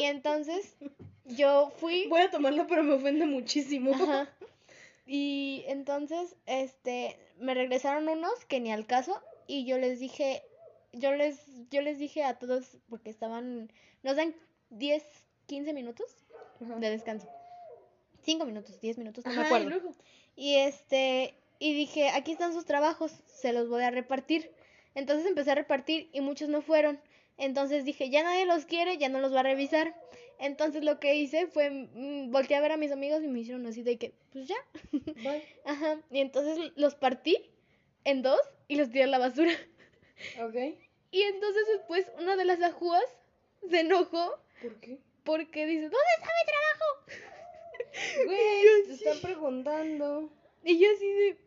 Y 0.00 0.02
entonces 0.02 0.74
yo 1.26 1.70
fui, 1.76 2.08
Voy 2.08 2.22
a 2.22 2.30
tomarlo, 2.32 2.66
pero 2.66 2.82
me 2.82 2.94
ofende 2.94 3.24
muchísimo. 3.24 3.94
ajá, 3.94 4.28
y 5.06 5.62
entonces, 5.68 6.34
este, 6.46 7.16
me 7.38 7.54
regresaron 7.54 8.08
unos 8.08 8.44
que 8.46 8.58
ni 8.58 8.72
al 8.72 8.84
caso. 8.84 9.22
Y 9.46 9.64
yo 9.64 9.78
les 9.78 10.00
dije, 10.00 10.42
yo 10.98 11.12
les, 11.14 11.38
yo 11.70 11.80
les 11.82 11.98
dije 11.98 12.24
a 12.24 12.38
todos, 12.38 12.76
porque 12.88 13.10
estaban, 13.10 13.70
nos 14.02 14.16
dan 14.16 14.34
10, 14.70 15.02
15 15.46 15.72
minutos 15.72 16.06
Ajá. 16.60 16.76
de 16.76 16.90
descanso. 16.90 17.28
5 18.22 18.44
minutos, 18.44 18.80
10 18.80 18.98
minutos, 18.98 19.24
no 19.24 19.32
me 19.32 19.42
y 19.42 19.44
acuerdo. 19.44 19.68
luego. 19.68 19.94
Y 20.34 20.56
este, 20.56 21.34
y 21.58 21.74
dije, 21.74 22.08
aquí 22.10 22.32
están 22.32 22.52
sus 22.52 22.64
trabajos, 22.64 23.12
se 23.26 23.52
los 23.52 23.68
voy 23.68 23.82
a 23.82 23.90
repartir. 23.90 24.50
Entonces 24.94 25.26
empecé 25.26 25.52
a 25.52 25.54
repartir 25.54 26.08
y 26.12 26.20
muchos 26.20 26.48
no 26.48 26.62
fueron. 26.62 27.00
Entonces 27.38 27.84
dije, 27.84 28.08
ya 28.10 28.22
nadie 28.22 28.46
los 28.46 28.64
quiere, 28.64 28.96
ya 28.98 29.08
no 29.08 29.20
los 29.20 29.32
va 29.34 29.40
a 29.40 29.44
revisar. 29.44 29.94
Entonces 30.38 30.84
lo 30.84 30.98
que 31.00 31.14
hice 31.14 31.46
fue, 31.46 31.70
mm, 31.70 32.30
volteé 32.30 32.56
a 32.56 32.60
ver 32.60 32.72
a 32.72 32.76
mis 32.76 32.92
amigos 32.92 33.22
y 33.22 33.28
me 33.28 33.40
hicieron 33.40 33.66
así 33.66 33.82
de 33.82 33.98
que, 33.98 34.14
pues 34.32 34.48
ya. 34.48 34.56
Bye. 34.92 35.42
Ajá. 35.64 36.00
Y 36.10 36.20
entonces 36.20 36.72
los 36.76 36.94
partí 36.94 37.36
en 38.04 38.22
dos 38.22 38.40
y 38.68 38.76
los 38.76 38.90
tiré 38.90 39.04
a 39.04 39.08
la 39.08 39.18
basura. 39.18 39.52
Ok. 40.40 40.54
Y 41.16 41.22
entonces 41.22 41.66
después 41.72 42.04
una 42.18 42.36
de 42.36 42.44
las 42.44 42.60
ajúas 42.60 43.02
se 43.70 43.80
enojó 43.80 44.38
¿Por 44.60 44.74
qué? 44.80 44.98
porque 45.24 45.64
dice, 45.64 45.84
¿dónde 45.84 45.96
está 46.18 46.28
mi 46.28 46.46
trabajo? 46.52 46.86
Güey, 48.26 48.86
te 48.86 48.92
están 48.92 49.20
preguntando. 49.22 50.30
Y 50.62 50.78
yo 50.78 50.88
así 50.94 51.10
de... 51.10 51.38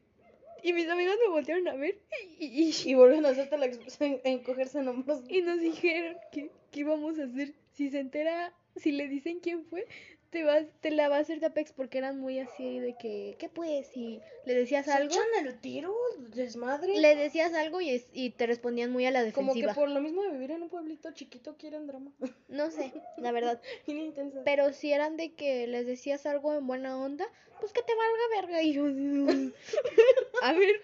Y 0.63 0.73
mis 0.73 0.89
amigos 0.89 1.17
me 1.23 1.29
voltearon 1.29 1.67
a 1.67 1.75
ver 1.75 1.99
y, 2.39 2.45
y, 2.45 2.73
Y 2.83 2.93
vuelven 2.95 3.27
a 3.27 3.29
hacerte 3.29 3.59
la 3.59 3.67
expresión 3.67 4.19
en 4.23 4.43
cogerse 4.43 4.79
en 4.79 4.87
hombros. 4.87 5.21
Y 5.29 5.43
nos 5.43 5.59
dijeron 5.59 6.17
que, 6.31 6.49
que 6.71 6.79
íbamos 6.79 7.19
a 7.19 7.25
hacer. 7.25 7.53
Si 7.73 7.91
se 7.91 7.99
entera, 7.99 8.51
si 8.75 8.91
le 8.91 9.07
dicen 9.07 9.39
quién 9.39 9.65
fue, 9.65 9.85
te 10.29 10.43
vas, 10.43 10.63
te 10.81 10.91
la 10.91 11.09
va 11.09 11.17
a 11.17 11.19
hacer 11.19 11.39
Tapex 11.39 11.71
porque 11.73 11.97
eran 11.97 12.19
muy 12.19 12.39
así 12.39 12.79
de 12.79 12.93
que, 12.95 13.35
¿qué 13.39 13.49
pues? 13.49 13.87
Si 13.87 14.21
le 14.45 14.53
decías 14.53 14.85
¿Se 14.85 14.91
algo, 14.91 15.09
echan 15.11 15.25
el 15.45 15.59
tiro? 15.59 15.95
¿Desmadre? 16.35 16.99
le 16.99 17.15
decías 17.15 17.53
algo 17.53 17.81
y, 17.81 17.89
es- 17.89 18.09
y 18.13 18.29
te 18.31 18.45
respondían 18.45 18.91
muy 18.91 19.05
a 19.05 19.11
la 19.11 19.19
Como 19.31 19.47
defensiva. 19.53 19.73
que 19.73 19.79
por 19.79 19.89
lo 19.89 20.01
mismo 20.01 20.21
de 20.23 20.31
vivir 20.31 20.51
en 20.51 20.63
un 20.63 20.69
pueblito 20.69 21.11
chiquito 21.13 21.55
quieren 21.57 21.87
drama. 21.87 22.11
No 22.47 22.71
sé, 22.71 22.91
la 23.17 23.31
verdad. 23.31 23.61
Pero 24.45 24.73
si 24.73 24.91
eran 24.91 25.17
de 25.17 25.33
que 25.33 25.67
les 25.67 25.85
decías 25.85 26.25
algo 26.25 26.53
en 26.55 26.65
buena 26.67 26.97
onda, 26.97 27.25
pues 27.59 27.73
que 27.73 27.81
te 27.83 27.93
valga 27.93 28.41
verga. 28.41 28.61
Y 28.63 28.73
yo, 28.73 28.85
a 30.43 30.53
ver, 30.53 30.81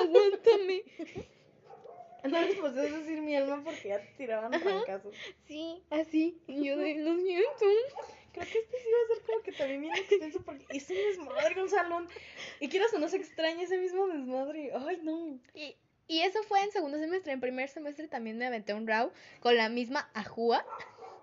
aguántame. 0.00 0.82
No 2.24 2.40
les 2.40 2.56
podías 2.56 2.92
decir 2.92 3.20
mi 3.22 3.36
alma 3.36 3.62
porque 3.64 3.88
ya 3.88 3.98
te 4.00 4.12
tiraban 4.16 4.50
trancazos. 4.50 5.14
Sí, 5.46 5.82
así. 5.90 6.38
Y 6.46 6.64
yo 6.64 6.76
de, 6.76 6.96
lo 6.96 7.16
siento. 7.18 7.64
Creo 8.32 8.46
que 8.46 8.58
este 8.58 8.78
sí 8.78 8.88
va 8.90 8.98
a 8.98 9.14
ser 9.14 9.26
como 9.26 9.42
que 9.42 9.52
también 9.52 9.80
bien 9.80 9.94
extenso 9.94 10.42
porque 10.42 10.66
es 10.70 10.88
un 10.90 10.96
desmadre, 10.96 11.62
un 11.62 11.68
salón. 11.68 12.08
Y 12.60 12.68
quieras 12.68 12.92
o 12.94 12.98
no 12.98 13.08
se 13.08 13.16
extraña 13.16 13.62
ese 13.62 13.78
mismo 13.78 14.06
desmadre. 14.06 14.72
Ay, 14.74 15.00
no. 15.02 15.38
Y, 15.54 15.76
y 16.06 16.20
eso 16.20 16.42
fue 16.44 16.62
en 16.62 16.70
segundo 16.70 16.98
semestre. 16.98 17.32
En 17.32 17.40
primer 17.40 17.68
semestre 17.68 18.08
también 18.08 18.38
me 18.38 18.46
aventé 18.46 18.74
un 18.74 18.86
raw 18.86 19.10
con 19.40 19.56
la 19.56 19.68
misma 19.68 20.10
ajúa. 20.14 20.64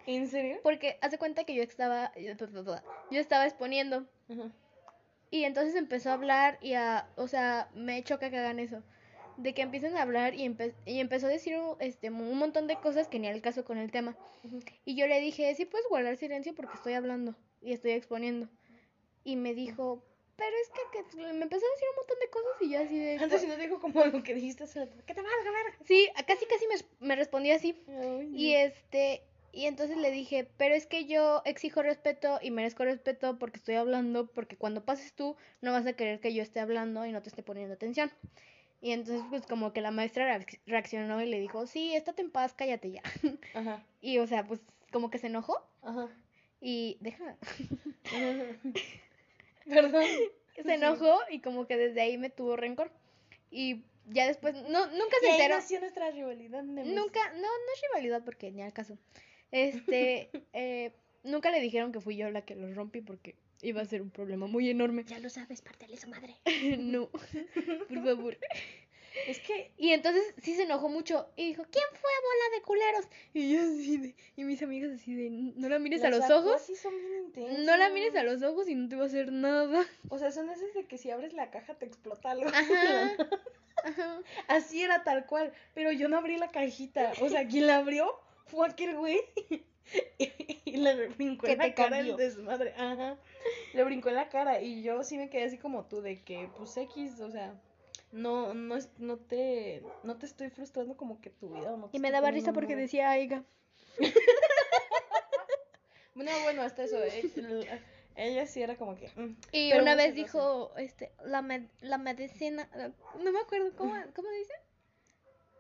¿En 0.08 0.28
serio? 0.28 0.60
Porque 0.64 0.98
hace 1.02 1.18
cuenta 1.18 1.44
que 1.44 1.56
yo 1.56 1.64
estaba. 1.64 2.12
Yo 2.16 3.20
estaba 3.20 3.46
exponiendo. 3.46 4.06
Ajá. 4.30 4.52
Y 5.32 5.44
entonces 5.44 5.76
empezó 5.76 6.12
a 6.12 6.14
hablar 6.14 6.58
y 6.62 6.74
a. 6.74 7.10
O 7.16 7.28
sea, 7.28 7.70
me 7.74 8.04
choca 8.04 8.30
que 8.30 8.38
hagan 8.38 8.60
eso. 8.60 8.84
De 9.38 9.54
que 9.54 9.62
empiecen 9.62 9.96
a 9.98 10.02
hablar 10.02 10.34
y, 10.36 10.46
empe- 10.48 10.74
y 10.86 11.00
empezó 11.00 11.28
a 11.28 11.30
decir 11.30 11.56
este, 11.80 12.10
un 12.10 12.38
montón 12.38 12.68
de 12.68 12.78
cosas 12.78 13.08
que 13.08 13.20
ni 13.20 13.28
al 13.28 13.42
caso 13.42 13.66
con 13.66 13.78
el 13.78 13.92
tema. 13.92 14.16
Y 14.86 14.96
yo 14.96 15.08
le 15.08 15.20
dije, 15.20 15.54
sí 15.56 15.66
puedes 15.66 15.88
guardar 15.90 16.16
silencio 16.18 16.54
porque 16.56 16.76
estoy 16.76 16.94
hablando 16.94 17.36
y 17.62 17.74
estoy 17.74 17.92
exponiendo. 17.92 18.48
Y 19.24 19.36
me 19.36 19.54
dijo, 19.54 20.04
pero 20.36 20.52
es 20.62 20.70
que, 20.70 21.00
que 21.16 21.18
me 21.24 21.44
empezó 21.44 21.66
a 21.66 21.70
decir 21.72 21.88
un 21.92 21.96
montón 21.98 22.18
de 22.20 22.30
cosas 22.30 22.62
y 22.62 22.70
yo 22.70 22.80
así 22.80 22.98
de... 23.00 23.18
Antes 23.18 23.42
si 23.42 23.48
no 23.48 23.56
te 23.56 23.62
dijo 23.64 23.80
como 23.80 24.02
algo 24.02 24.22
que 24.24 24.34
dijiste 24.36 24.64
que 24.66 25.14
te 25.14 25.22
valga 25.22 25.52
verga. 25.52 25.78
Sí, 25.86 26.08
casi 26.28 26.46
casi 26.46 26.66
me, 26.68 27.08
me 27.08 27.16
respondía 27.16 27.56
así. 27.56 27.76
Y 28.32 28.48
Dios. 28.54 28.72
este, 28.74 29.24
y 29.52 29.66
entonces 29.66 29.98
le 29.98 30.12
dije, 30.12 30.48
pero 30.58 30.76
es 30.76 30.86
que 30.86 31.06
yo 31.06 31.42
exijo 31.46 31.82
respeto 31.82 32.40
y 32.42 32.52
merezco 32.52 32.84
respeto 32.84 33.40
porque 33.40 33.58
estoy 33.58 33.76
hablando, 33.76 34.28
porque 34.28 34.58
cuando 34.58 34.84
pases 34.86 35.14
tú 35.14 35.36
no 35.62 35.72
vas 35.72 35.88
a 35.88 35.94
querer 35.94 36.20
que 36.20 36.34
yo 36.34 36.44
esté 36.44 36.60
hablando 36.60 37.06
y 37.06 37.12
no 37.12 37.22
te 37.22 37.30
esté 37.30 37.42
poniendo 37.42 37.74
atención. 37.74 38.12
Y 38.86 38.92
entonces 38.92 39.24
pues 39.32 39.48
como 39.48 39.74
que 39.74 39.82
la 39.82 39.90
maestra 39.90 40.38
reacc- 40.38 40.60
reaccionó 40.68 41.20
y 41.20 41.26
le 41.26 41.40
dijo, 41.40 41.66
sí, 41.66 41.96
estate 41.96 42.22
en 42.22 42.30
paz, 42.30 42.54
cállate 42.54 42.92
ya. 42.92 43.02
Ajá. 43.56 43.84
Y 44.00 44.20
o 44.20 44.28
sea, 44.28 44.46
pues 44.46 44.60
como 44.92 45.10
que 45.10 45.18
se 45.18 45.26
enojó 45.26 45.68
Ajá. 45.82 46.08
y 46.62 46.98
deja. 47.02 47.36
Perdón. 49.68 50.04
se 50.64 50.74
enojó 50.76 51.18
y 51.32 51.40
como 51.42 51.66
que 51.66 51.78
desde 51.78 52.02
ahí 52.02 52.20
me 52.20 52.30
tuvo 52.30 52.56
rencor. 52.56 52.92
Y 53.50 53.82
ya 54.08 54.28
después, 54.28 54.54
no, 54.54 54.86
nunca 54.86 55.18
Y 55.20 55.26
se 55.26 55.28
ahí 55.32 55.34
enteró. 55.34 55.56
nació 55.56 55.80
nuestra 55.80 56.12
rivalidad. 56.12 56.62
Nemes. 56.62 56.94
Nunca, 56.94 57.20
no, 57.34 57.42
no 57.42 57.74
es 57.74 57.82
rivalidad 57.90 58.24
porque 58.24 58.52
ni 58.52 58.62
al 58.62 58.72
caso. 58.74 59.00
Este, 59.52 60.30
eh, 60.54 60.92
nunca 61.24 61.50
le 61.50 61.60
dijeron 61.60 61.92
que 61.92 62.02
fui 62.02 62.16
yo 62.18 62.30
la 62.30 62.44
que 62.44 62.54
los 62.56 62.76
rompí 62.76 63.02
porque 63.02 63.36
iba 63.66 63.82
a 63.82 63.86
ser 63.86 64.02
un 64.02 64.12
problema 64.12 64.48
muy 64.48 64.70
enorme. 64.70 65.04
Ya 65.06 65.20
lo 65.20 65.30
sabes, 65.30 65.62
pártele 65.62 65.98
su 65.98 66.08
madre. 66.08 66.36
no, 66.80 67.10
por 67.10 68.04
favor. 68.04 68.38
Es 69.28 69.40
que 69.40 69.72
Y 69.78 69.92
entonces 69.92 70.24
sí 70.42 70.56
se 70.56 70.64
enojó 70.64 70.90
mucho 70.90 71.30
y 71.36 71.48
dijo, 71.48 71.64
¿quién 71.72 71.86
fue 71.92 72.12
bola 72.22 72.56
de 72.56 72.62
culeros? 72.62 73.06
Y 73.34 73.54
yo 73.54 73.62
así 73.62 73.98
de, 73.98 74.16
y 74.36 74.44
mis 74.44 74.62
amigas 74.62 74.92
así 74.92 75.16
de, 75.16 75.30
no 75.30 75.70
la 75.70 75.80
mires 75.80 76.04
a 76.04 76.10
los 76.10 76.30
ojos, 76.30 76.62
sí 76.62 76.76
son 76.76 76.94
bien 77.34 77.66
no 77.66 77.78
la 77.78 77.90
mires 77.90 78.16
a 78.16 78.24
los 78.24 78.44
ojos 78.44 78.68
y 78.68 78.76
no 78.76 78.88
te 78.88 78.96
va 78.96 79.04
a 79.04 79.08
hacer 79.08 79.32
nada. 79.32 79.86
O 80.10 80.18
sea, 80.20 80.32
son 80.32 80.50
esas 80.50 80.74
de 80.74 80.86
que 80.86 80.98
si 80.98 81.12
abres 81.12 81.34
la 81.34 81.50
caja 81.50 81.76
te 81.76 81.86
explota 81.86 82.32
algo. 82.32 82.50
Ajá, 82.50 83.16
ajá. 83.84 84.22
Así 84.48 84.82
era 84.82 85.04
tal 85.04 85.26
cual. 85.26 85.54
Pero 85.74 85.92
yo 85.92 86.08
no 86.08 86.18
abrí 86.18 86.38
la 86.38 86.50
cajita. 86.50 87.14
O 87.22 87.30
sea, 87.30 87.48
quien 87.48 87.68
la 87.68 87.78
abrió 87.78 88.20
fue 88.46 88.68
aquel 88.68 88.96
güey. 88.96 89.20
y 90.66 90.78
le 90.78 91.08
brincó 91.10 91.48
en 91.48 91.58
la 91.58 91.74
cara 91.74 91.98
cambió. 91.98 92.14
el 92.14 92.18
desmadre. 92.18 92.74
Ajá. 92.78 93.18
Le 93.74 93.84
brincó 93.84 94.10
en 94.10 94.16
la 94.16 94.30
cara. 94.30 94.62
Y 94.62 94.82
yo 94.84 95.04
sí 95.04 95.18
me 95.18 95.30
quedé 95.30 95.44
así 95.46 95.58
como 95.58 95.86
tú, 95.86 96.02
de 96.02 96.22
que, 96.24 96.50
pues 96.58 96.76
X, 96.78 97.20
o 97.20 97.30
sea. 97.32 97.54
No, 98.12 98.54
no, 98.54 98.78
no 99.00 99.18
te, 99.18 99.84
no 100.04 100.18
te 100.18 100.26
estoy 100.26 100.50
frustrando 100.50 100.96
como 100.96 101.20
que 101.20 101.30
tu 101.30 101.50
vida 101.50 101.76
no 101.76 101.90
te 101.90 101.98
Y 101.98 102.00
me 102.00 102.12
daba 102.12 102.32
risa 102.32 102.54
porque 102.54 102.76
decía 102.76 103.10
Aiga. 103.12 103.44
No, 106.16 106.32
bueno, 106.44 106.62
hasta 106.62 106.84
eso. 106.84 106.98
eh, 107.04 107.30
el- 107.36 107.68
ella 108.16 108.48
sí 108.48 108.62
era 108.62 108.78
como 108.78 108.96
que. 108.96 109.10
mm. 109.18 109.36
Y 109.52 109.70
Pero 109.72 109.84
una 109.84 109.96
vez 109.96 110.16
dijo, 110.16 110.72
este, 110.78 111.12
la, 111.26 111.42
med- 111.42 111.68
la 111.82 111.98
medicina, 111.98 112.70
no 113.22 113.32
me 113.34 113.40
acuerdo, 113.40 113.76
¿cómo, 113.76 113.94
cómo 114.16 114.30
dice? 114.30 114.54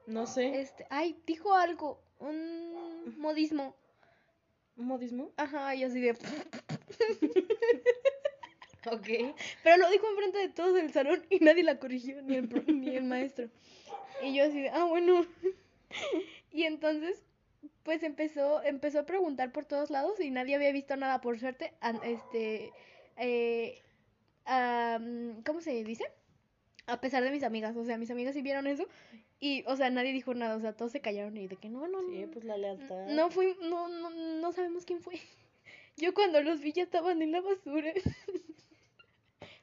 No 0.08 0.26
sé. 0.26 0.62
Este, 0.62 0.88
ay, 0.90 1.20
dijo 1.26 1.54
algo, 1.54 2.02
un 2.20 3.16
modismo. 3.18 3.76
¿Modismo? 4.78 5.32
Ajá, 5.38 5.76
y 5.76 5.84
así 5.84 6.00
de... 6.02 6.16
Ok. 8.92 9.08
Pero 9.64 9.78
lo 9.78 9.90
dijo 9.90 10.08
enfrente 10.10 10.38
de 10.38 10.50
todos 10.50 10.78
el 10.78 10.92
salón 10.94 11.26
y 11.30 11.40
nadie 11.40 11.64
la 11.64 11.80
corrigió, 11.80 12.22
ni 12.22 12.36
el, 12.36 12.48
pro- 12.48 12.62
ni 12.68 12.96
el 12.96 13.04
maestro. 13.04 13.50
Y 14.24 14.36
yo 14.36 14.46
así 14.46 14.62
de, 14.62 14.70
ah, 14.70 14.86
bueno. 14.86 15.26
Y 16.52 16.64
entonces, 16.64 17.24
pues 17.84 18.04
empezó, 18.04 18.62
empezó 18.64 19.00
a 19.00 19.06
preguntar 19.06 19.52
por 19.52 19.66
todos 19.66 19.90
lados 19.90 20.20
y 20.20 20.30
nadie 20.32 20.56
había 20.56 20.72
visto 20.72 20.96
nada, 20.98 21.20
por 21.22 21.40
suerte. 21.40 21.74
Este, 22.04 22.72
eh, 23.18 23.82
¿cómo 25.46 25.62
se 25.62 25.84
dice? 25.84 26.06
A 26.88 27.02
pesar 27.02 27.24
de 27.24 27.32
mis 27.32 27.44
amigas, 27.44 27.76
o 27.76 27.84
sea, 27.86 27.98
mis 27.98 28.12
amigas 28.12 28.36
sí 28.36 28.42
vieron 28.42 28.68
eso 28.68 28.86
y, 29.40 29.64
o 29.68 29.76
sea, 29.76 29.90
nadie 29.90 30.12
dijo 30.14 30.34
nada, 30.34 30.56
o 30.56 30.60
sea, 30.60 30.74
todos 30.74 30.92
se 30.92 31.02
callaron 31.02 31.38
y 31.38 31.48
de 31.48 31.56
que 31.58 31.70
no, 31.70 31.88
no, 31.88 32.00
Sí, 32.10 32.20
no, 32.22 32.32
pues 32.32 32.46
la 32.46 32.58
lealtad. 32.58 33.08
no 33.08 33.30
fui, 33.30 33.56
no, 33.62 33.88
no, 33.88 34.10
no 34.10 34.52
sabemos 34.54 34.86
quién 34.86 35.02
fue. 35.02 35.16
Yo 35.98 36.14
cuando 36.14 36.42
los 36.42 36.60
vi 36.62 36.74
ya 36.74 36.84
estaban 36.84 37.22
en 37.22 37.32
la 37.32 37.42
basura. 37.42 37.92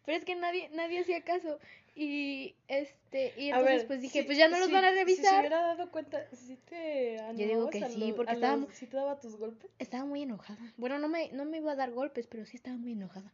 Pero 0.04 0.18
es 0.18 0.24
que 0.24 0.34
nadie, 0.34 0.68
nadie 0.70 1.00
hacía 1.00 1.22
caso. 1.22 1.58
Y 1.94 2.54
este, 2.68 3.34
y 3.36 3.50
entonces 3.50 3.78
ver, 3.78 3.86
pues 3.86 4.00
dije, 4.00 4.20
si- 4.20 4.26
pues 4.26 4.38
ya 4.38 4.48
no 4.48 4.58
los 4.58 4.68
si- 4.68 4.72
van 4.72 4.84
a 4.84 4.88
Si 4.90 4.94
se 4.96 5.00
revisar. 5.04 5.40
hubiera 5.40 5.62
dado 5.62 5.90
cuenta, 5.90 6.26
¿sí 6.32 6.56
te 6.68 7.16
Yo 7.36 7.46
digo 7.46 7.70
que 7.70 7.86
sí, 7.86 8.08
lo- 8.08 8.16
porque 8.16 8.32
estaba 8.32 8.56
los- 8.56 8.72
¿Sí 8.74 8.86
te 8.86 8.96
daba 8.96 9.20
tus 9.20 9.36
golpes? 9.36 9.70
Estaba 9.78 10.04
muy 10.06 10.22
enojada. 10.22 10.72
Bueno, 10.78 10.98
no 10.98 11.08
me, 11.08 11.30
no 11.32 11.44
me 11.44 11.58
iba 11.58 11.72
a 11.72 11.76
dar 11.76 11.92
golpes, 11.92 12.26
pero 12.26 12.46
sí 12.46 12.56
estaba 12.56 12.76
muy 12.78 12.92
enojada. 12.92 13.30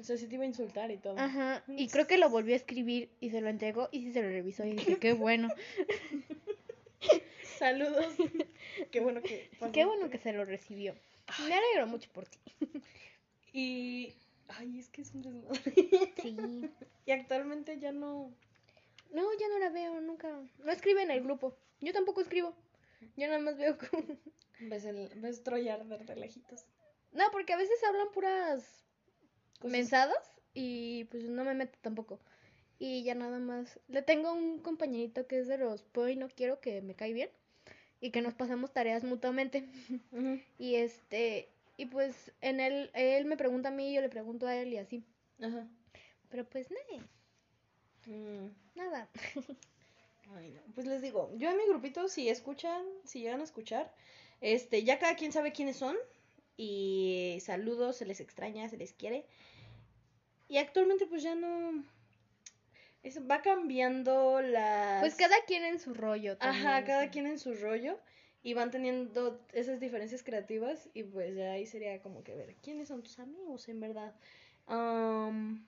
O 0.00 0.02
sea, 0.02 0.16
sí 0.16 0.26
te 0.26 0.36
iba 0.36 0.44
a 0.44 0.46
insultar 0.46 0.90
y 0.90 0.96
todo. 0.96 1.18
Ajá. 1.18 1.62
Y 1.68 1.88
creo 1.88 2.06
que 2.06 2.16
lo 2.16 2.30
volvió 2.30 2.54
a 2.54 2.56
escribir 2.56 3.10
y 3.20 3.28
se 3.28 3.42
lo 3.42 3.50
entregó 3.50 3.90
y 3.92 4.02
sí 4.02 4.12
se 4.12 4.22
lo 4.22 4.28
revisó 4.28 4.64
y 4.64 4.72
dije, 4.72 4.98
qué 4.98 5.12
bueno. 5.12 5.50
Saludos. 7.58 8.06
Qué 8.90 9.00
bueno 9.00 9.20
que 9.20 9.50
pasó. 9.58 9.72
qué 9.72 9.84
bueno 9.84 10.08
que 10.08 10.16
se 10.16 10.32
lo 10.32 10.46
recibió. 10.46 10.94
Me 11.46 11.54
alegro 11.54 11.86
mucho 11.86 12.10
por 12.12 12.26
ti. 12.26 12.38
Y... 13.52 14.14
Ay, 14.46 14.78
es 14.78 14.88
que 14.88 15.02
es 15.02 15.12
un 15.12 15.22
desmadre. 15.22 15.74
Sí. 16.22 16.36
y 17.06 17.10
actualmente 17.10 17.80
ya 17.80 17.90
no... 17.90 18.32
No, 19.10 19.26
ya 19.38 19.48
no 19.48 19.58
la 19.58 19.70
veo, 19.70 20.00
nunca. 20.00 20.28
No 20.64 20.70
escribe 20.70 21.02
en 21.02 21.10
el 21.10 21.22
grupo. 21.22 21.56
Yo 21.80 21.92
tampoco 21.92 22.20
escribo. 22.20 22.54
Yo 23.16 23.26
nada 23.26 23.40
más 23.40 23.58
veo 23.58 23.76
como... 23.76 24.04
Ves, 24.60 24.84
el... 24.84 25.08
Ves 25.16 25.42
Troya 25.42 25.74
arder 25.74 26.06
de 26.06 26.14
lejitos. 26.14 26.64
No, 27.10 27.24
porque 27.32 27.52
a 27.52 27.56
veces 27.56 27.82
hablan 27.82 28.12
puras 28.12 28.80
Cosas- 29.60 29.72
mensadas 29.72 30.18
y 30.54 31.04
pues 31.04 31.24
no 31.24 31.44
me 31.44 31.54
meto 31.54 31.78
tampoco. 31.82 32.18
Y 32.78 33.02
ya 33.04 33.14
nada 33.14 33.38
más. 33.38 33.78
Le 33.88 34.02
tengo 34.02 34.32
un 34.32 34.58
compañerito 34.60 35.26
que 35.26 35.38
es 35.40 35.48
de 35.48 35.58
los 35.58 35.84
y 36.10 36.16
no 36.16 36.28
quiero 36.28 36.60
que 36.60 36.80
me 36.82 36.94
cae 36.94 37.12
bien 37.12 37.30
y 38.00 38.10
que 38.10 38.22
nos 38.22 38.34
pasamos 38.34 38.72
tareas 38.72 39.04
mutuamente. 39.04 39.64
Y 40.58 40.74
este, 40.76 41.48
y 41.76 41.86
pues 41.86 42.32
en 42.40 42.60
él, 42.60 42.90
él 42.94 43.24
me 43.26 43.36
pregunta 43.36 43.68
a 43.68 43.72
mí, 43.72 43.92
yo 43.94 44.00
le 44.00 44.08
pregunto 44.08 44.46
a 44.46 44.56
él 44.56 44.72
y 44.72 44.78
así. 44.78 45.04
Ajá. 45.40 45.66
Pero 46.30 46.44
pues 46.48 46.68
nada, 46.70 47.04
Mm. 48.06 48.48
nada. 48.74 49.08
Ay, 50.36 50.50
no. 50.50 50.60
Pues 50.74 50.86
les 50.86 51.02
digo, 51.02 51.30
yo 51.36 51.50
en 51.50 51.56
mi 51.56 51.66
grupito, 51.66 52.08
si 52.08 52.28
escuchan, 52.28 52.82
si 53.04 53.20
llegan 53.20 53.40
a 53.40 53.44
escuchar, 53.44 53.92
este, 54.40 54.84
ya 54.84 54.98
cada 54.98 55.16
quien 55.16 55.32
sabe 55.32 55.52
quiénes 55.52 55.76
son. 55.76 55.96
Y 56.56 57.38
saludos, 57.40 57.96
se 57.96 58.04
les 58.06 58.20
extraña, 58.20 58.68
se 58.68 58.76
les 58.76 58.92
quiere. 58.92 59.24
Y 60.50 60.58
actualmente 60.58 61.06
pues 61.06 61.22
ya 61.22 61.34
no... 61.36 61.84
es- 63.04 63.20
va 63.30 63.40
cambiando 63.40 64.42
las... 64.42 65.00
Pues 65.00 65.14
cada 65.14 65.36
quien 65.46 65.64
en 65.64 65.78
su 65.78 65.94
rollo. 65.94 66.36
También, 66.36 66.66
Ajá, 66.66 66.84
cada 66.84 67.08
quien 67.10 67.26
en 67.26 67.38
su 67.38 67.54
rollo. 67.54 67.98
Y 68.42 68.54
van 68.54 68.70
teniendo 68.72 69.40
esas 69.52 69.78
diferencias 69.78 70.24
creativas. 70.24 70.88
Y 70.92 71.04
pues 71.04 71.36
ya 71.36 71.52
ahí 71.52 71.66
sería 71.66 72.02
como 72.02 72.24
que 72.24 72.34
ver 72.34 72.56
quiénes 72.56 72.88
son 72.88 73.02
tus 73.02 73.18
amigos 73.20 73.68
en 73.68 73.78
verdad. 73.80 74.12
Am, 74.66 75.64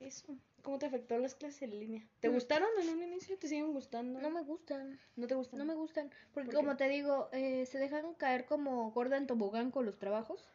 eso. 0.00 0.36
¿Cómo 0.62 0.78
te 0.78 0.86
afectó 0.86 1.18
las 1.18 1.34
clases 1.34 1.62
en 1.62 1.78
línea? 1.78 2.02
¿Te 2.20 2.28
Mm. 2.30 2.32
gustaron 2.32 2.68
en 2.80 2.88
un 2.88 3.02
inicio? 3.02 3.38
¿Te 3.38 3.46
siguen 3.46 3.72
gustando? 3.72 4.20
No 4.20 4.30
me 4.30 4.42
gustan. 4.42 4.98
¿No 5.16 5.26
te 5.26 5.34
gustan? 5.34 5.58
No 5.58 5.64
me 5.64 5.74
gustan, 5.74 6.10
porque 6.32 6.52
como 6.52 6.76
te 6.76 6.88
digo, 6.88 7.28
eh, 7.32 7.66
se 7.66 7.78
dejan 7.78 8.14
caer 8.14 8.46
como 8.46 8.90
gorda 8.90 9.16
en 9.16 9.26
tobogán 9.28 9.70
con 9.70 9.84
los 9.86 9.98
trabajos 9.98 10.48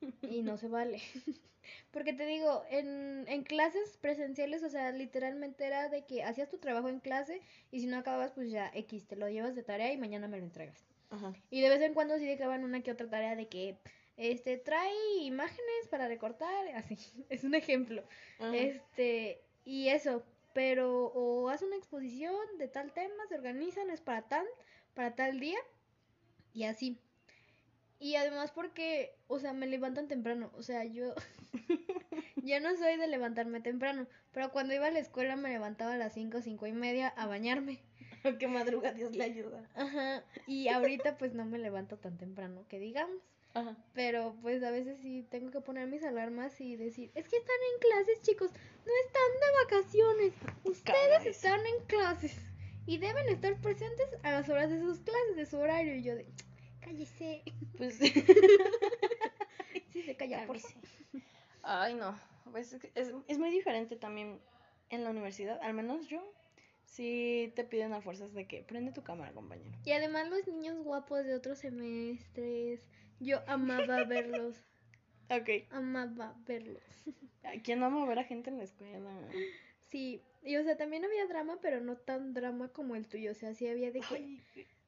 y 0.22 0.42
no 0.42 0.56
se 0.56 0.68
vale. 0.68 1.00
Porque 1.92 2.12
te 2.12 2.26
digo, 2.26 2.64
en, 2.70 3.24
en 3.28 3.42
clases 3.42 3.96
presenciales, 4.00 4.62
o 4.62 4.70
sea, 4.70 4.90
literalmente 4.92 5.66
era 5.66 5.88
de 5.88 6.04
que 6.04 6.22
hacías 6.22 6.48
tu 6.48 6.58
trabajo 6.58 6.88
en 6.88 7.00
clase 7.00 7.42
y 7.70 7.80
si 7.80 7.86
no 7.86 7.98
acababas, 7.98 8.32
pues 8.32 8.50
ya 8.50 8.70
X, 8.74 9.06
te 9.06 9.16
lo 9.16 9.28
llevas 9.28 9.54
de 9.54 9.62
tarea 9.62 9.92
y 9.92 9.98
mañana 9.98 10.26
me 10.26 10.38
lo 10.38 10.44
entregas. 10.44 10.84
Ajá. 11.10 11.32
Y 11.50 11.60
de 11.60 11.68
vez 11.68 11.80
en 11.82 11.94
cuando 11.94 12.18
sí 12.18 12.26
dejaban 12.26 12.64
una 12.64 12.82
que 12.82 12.92
otra 12.92 13.08
tarea 13.08 13.36
de 13.36 13.48
que, 13.48 13.76
este, 14.16 14.56
trae 14.58 14.92
imágenes 15.22 15.88
para 15.90 16.08
recortar, 16.08 16.68
así, 16.74 16.96
es 17.28 17.44
un 17.44 17.54
ejemplo. 17.54 18.02
Ajá. 18.38 18.56
Este, 18.56 19.42
y 19.64 19.88
eso, 19.88 20.24
pero 20.52 21.06
o 21.06 21.48
haz 21.48 21.62
una 21.62 21.76
exposición 21.76 22.36
de 22.58 22.68
tal 22.68 22.92
tema, 22.92 23.26
se 23.28 23.34
organizan, 23.34 23.90
es 23.90 24.00
para 24.00 24.22
tal, 24.22 24.46
para 24.94 25.14
tal 25.14 25.40
día, 25.40 25.58
y 26.52 26.64
así. 26.64 26.98
Y 28.00 28.16
además 28.16 28.50
porque, 28.50 29.14
o 29.28 29.38
sea, 29.38 29.52
me 29.52 29.66
levantan 29.66 30.08
temprano, 30.08 30.50
o 30.56 30.62
sea, 30.62 30.84
yo, 30.84 31.14
yo 32.36 32.58
no 32.58 32.74
soy 32.76 32.96
de 32.96 33.06
levantarme 33.06 33.60
temprano, 33.60 34.06
pero 34.32 34.50
cuando 34.50 34.72
iba 34.72 34.86
a 34.86 34.90
la 34.90 35.00
escuela 35.00 35.36
me 35.36 35.50
levantaba 35.50 35.92
a 35.92 35.98
las 35.98 36.14
5, 36.14 36.40
cinco 36.40 36.66
y 36.66 36.72
media 36.72 37.08
a 37.08 37.26
bañarme. 37.26 37.78
que 38.38 38.48
madruga, 38.48 38.92
Dios 38.92 39.14
le 39.14 39.24
ayuda. 39.24 39.68
Ajá, 39.74 40.24
y 40.46 40.68
ahorita 40.68 41.18
pues 41.18 41.34
no 41.34 41.44
me 41.44 41.58
levanto 41.58 41.98
tan 41.98 42.16
temprano, 42.16 42.64
que 42.68 42.78
digamos. 42.78 43.20
Ajá. 43.52 43.76
Pero 43.92 44.34
pues 44.40 44.62
a 44.62 44.70
veces 44.70 44.98
sí 45.00 45.26
tengo 45.30 45.50
que 45.50 45.60
poner 45.60 45.86
mis 45.88 46.02
alarmas 46.02 46.58
y 46.60 46.76
decir, 46.76 47.10
es 47.14 47.28
que 47.28 47.36
están 47.36 47.56
en 47.74 47.80
clases, 47.80 48.22
chicos, 48.22 48.50
no 48.50 48.92
están 49.04 49.30
de 49.40 49.76
vacaciones, 49.76 50.32
ustedes 50.64 50.84
Caray. 50.84 51.28
están 51.28 51.60
en 51.66 51.84
clases 51.86 52.36
y 52.86 52.98
deben 52.98 53.28
estar 53.28 53.60
presentes 53.60 54.08
a 54.22 54.30
las 54.30 54.48
horas 54.48 54.70
de 54.70 54.80
sus 54.80 55.00
clases, 55.00 55.36
de 55.36 55.46
su 55.46 55.58
horario. 55.58 55.96
Y 55.96 56.02
yo 56.02 56.14
de, 56.14 56.26
cállese, 56.90 57.42
Pues... 57.76 57.98
sí 59.92 60.02
se 60.02 60.16
calla, 60.16 60.46
por. 60.46 60.58
Ay, 61.62 61.94
no. 61.94 62.18
Pues 62.50 62.72
es, 62.72 63.12
es, 63.28 63.38
muy 63.38 63.50
diferente 63.50 63.96
también 63.96 64.40
en 64.88 65.04
la 65.04 65.10
universidad. 65.10 65.60
Al 65.62 65.74
menos 65.74 66.08
yo. 66.08 66.22
Sí 66.84 67.52
te 67.54 67.62
piden 67.62 67.92
a 67.92 68.00
fuerzas 68.00 68.34
de 68.34 68.48
que 68.48 68.64
prende 68.64 68.90
tu 68.90 69.04
cámara, 69.04 69.32
compañero. 69.32 69.78
Y 69.84 69.92
además 69.92 70.28
los 70.28 70.48
niños 70.48 70.82
guapos 70.82 71.24
de 71.24 71.36
otros 71.36 71.58
semestres, 71.58 72.84
yo 73.20 73.42
amaba 73.46 74.02
verlos, 74.08 74.56
Ok. 75.30 75.70
amaba 75.70 76.34
verlos. 76.46 76.82
¿Quién 77.62 77.78
no 77.78 77.86
ama 77.86 78.04
ver 78.06 78.18
a 78.18 78.24
gente 78.24 78.50
en 78.50 78.58
la 78.58 78.64
escuela? 78.64 79.08
Sí, 79.90 80.20
y 80.42 80.56
o 80.56 80.64
sea, 80.64 80.76
también 80.76 81.04
había 81.04 81.26
drama, 81.28 81.58
pero 81.62 81.80
no 81.80 81.96
tan 81.96 82.34
drama 82.34 82.72
como 82.72 82.96
el 82.96 83.06
tuyo, 83.06 83.30
o 83.30 83.34
sea, 83.34 83.54
sí 83.54 83.68
había 83.68 83.92
de 83.92 84.00
que... 84.00 84.14
Ay, 84.16 84.42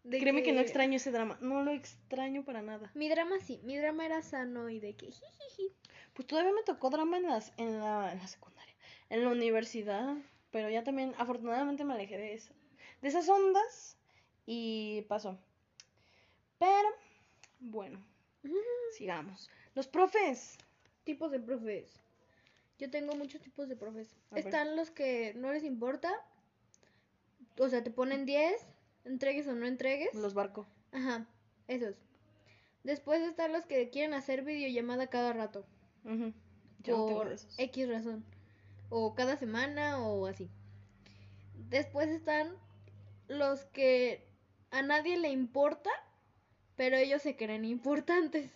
de 0.05 0.19
créeme 0.19 0.43
que... 0.43 0.53
no 0.53 0.61
extraño 0.61 0.97
ese 0.97 1.11
drama. 1.11 1.39
No 1.41 1.63
lo 1.63 1.73
extraño 1.73 2.45
para 2.45 2.63
nada. 2.63 2.91
Mi 2.95 3.09
drama 3.09 3.37
sí, 3.41 3.61
mi 3.65 3.77
drama 3.77 4.05
era 4.07 4.23
sano 4.23 4.69
y 4.69 4.81
de 4.81 4.95
que 4.95 5.07
jijiji. 5.07 5.73
Pues 6.13 6.27
todavía 6.27 6.53
me 6.53 6.63
tocó 6.63 6.91
drama 6.91 7.17
en, 7.17 7.25
las, 7.25 7.53
en, 7.57 7.79
la, 7.79 8.13
en 8.13 8.19
la 8.19 8.27
secundaria. 8.27 8.75
En 9.11 9.23
la 9.25 9.31
universidad. 9.31 10.17
Pero 10.51 10.69
ya 10.69 10.85
también, 10.85 11.15
afortunadamente, 11.19 11.85
me 11.85 11.95
alejé 11.95 12.19
de 12.19 12.35
eso. 12.35 12.53
De 13.01 13.09
esas 13.09 13.29
ondas. 13.29 13.97
Y 14.45 15.03
pasó. 15.03 15.39
Pero, 16.59 16.89
bueno, 17.61 18.05
sigamos. 18.97 19.51
Los 19.75 19.87
profes. 19.87 20.59
Tipos 21.05 21.31
de 21.31 21.41
profes. 21.41 22.03
Yo 22.79 22.91
tengo 22.91 23.15
muchos 23.15 23.41
tipos 23.41 23.69
de 23.69 23.77
profes. 23.77 24.15
Están 24.35 24.77
los 24.77 24.91
que 24.91 25.35
no 25.35 25.53
les 25.53 25.65
importa. 25.65 26.13
O 27.59 27.69
sea, 27.69 27.83
te 27.85 27.91
ponen 27.91 28.27
10, 28.27 28.67
entregues 29.05 29.47
o 29.49 29.55
no 29.55 29.67
entregues. 29.67 30.15
Los 30.15 30.35
barcos. 30.35 30.67
Ajá, 30.93 31.27
esos. 31.69 31.97
Después 32.85 33.23
están 33.23 33.53
los 33.53 33.65
que 33.67 33.91
quieren 33.91 34.15
hacer 34.15 34.43
videollamada 34.43 35.07
cada 35.09 35.33
rato. 35.33 35.65
Ujú. 36.05 36.33
Yo 36.81 36.97
no 36.97 37.07
tengo 37.07 37.19
por 37.19 37.33
esos. 37.33 37.55
X 37.59 37.89
razón. 37.89 38.25
O 38.91 39.15
cada 39.15 39.37
semana 39.37 40.01
o 40.01 40.27
así. 40.27 40.51
Después 41.69 42.09
están 42.09 42.55
los 43.29 43.65
que 43.67 44.27
a 44.71 44.83
nadie 44.83 45.17
le 45.17 45.31
importa, 45.31 45.91
pero 46.77 46.97
ellos 46.97 47.23
se 47.23 47.37
creen 47.37 47.65
importantes. 47.65 48.51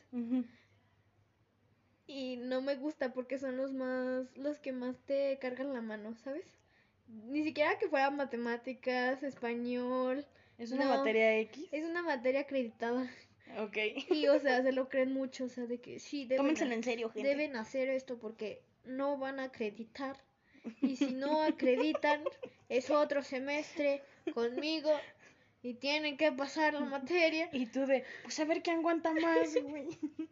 Y 2.06 2.36
no 2.36 2.62
me 2.62 2.76
gusta 2.76 3.12
porque 3.12 3.38
son 3.38 3.56
los 3.56 3.72
más, 3.72 4.26
los 4.36 4.58
que 4.58 4.72
más 4.72 4.98
te 5.06 5.38
cargan 5.38 5.72
la 5.72 5.82
mano, 5.82 6.14
¿sabes? 6.16 6.46
Ni 7.08 7.44
siquiera 7.44 7.78
que 7.78 7.88
fuera 7.88 8.10
matemáticas, 8.10 9.22
español. 9.22 10.26
Es 10.58 10.72
una 10.72 10.86
No. 10.86 10.96
materia 10.98 11.36
X. 11.38 11.68
Es 11.72 11.84
una 11.84 12.02
materia 12.02 12.40
acreditada. 12.40 13.10
Ok. 13.58 13.76
Y, 14.10 14.26
o 14.28 14.38
sea, 14.40 14.62
se 14.62 14.72
lo 14.72 14.88
creen 14.88 15.12
mucho, 15.12 15.44
o 15.44 15.48
sea, 15.48 15.66
de 15.66 15.78
que 15.80 15.98
sí, 16.00 16.24
deben, 16.24 16.38
Tómenselo 16.38 16.72
ha- 16.72 16.74
en 16.74 16.82
serio, 16.84 17.10
gente. 17.10 17.28
deben 17.28 17.56
hacer 17.56 17.88
esto 17.88 18.18
porque 18.18 18.62
no 18.84 19.18
van 19.18 19.38
a 19.40 19.44
acreditar. 19.44 20.16
Y 20.82 20.96
si 20.96 21.12
no 21.12 21.42
acreditan, 21.42 22.22
es 22.68 22.90
otro 22.90 23.22
semestre 23.22 24.02
conmigo. 24.34 24.90
y 25.62 25.74
tienen 25.74 26.16
que 26.16 26.30
pasar 26.32 26.74
la 26.74 26.80
materia. 26.80 27.48
Y 27.52 27.66
tú 27.66 27.86
de, 27.86 28.04
pues 28.22 28.38
a 28.40 28.44
ver 28.44 28.62
quién 28.62 28.78
aguanta 28.78 29.12
más, 29.14 29.54
güey. 29.62 29.88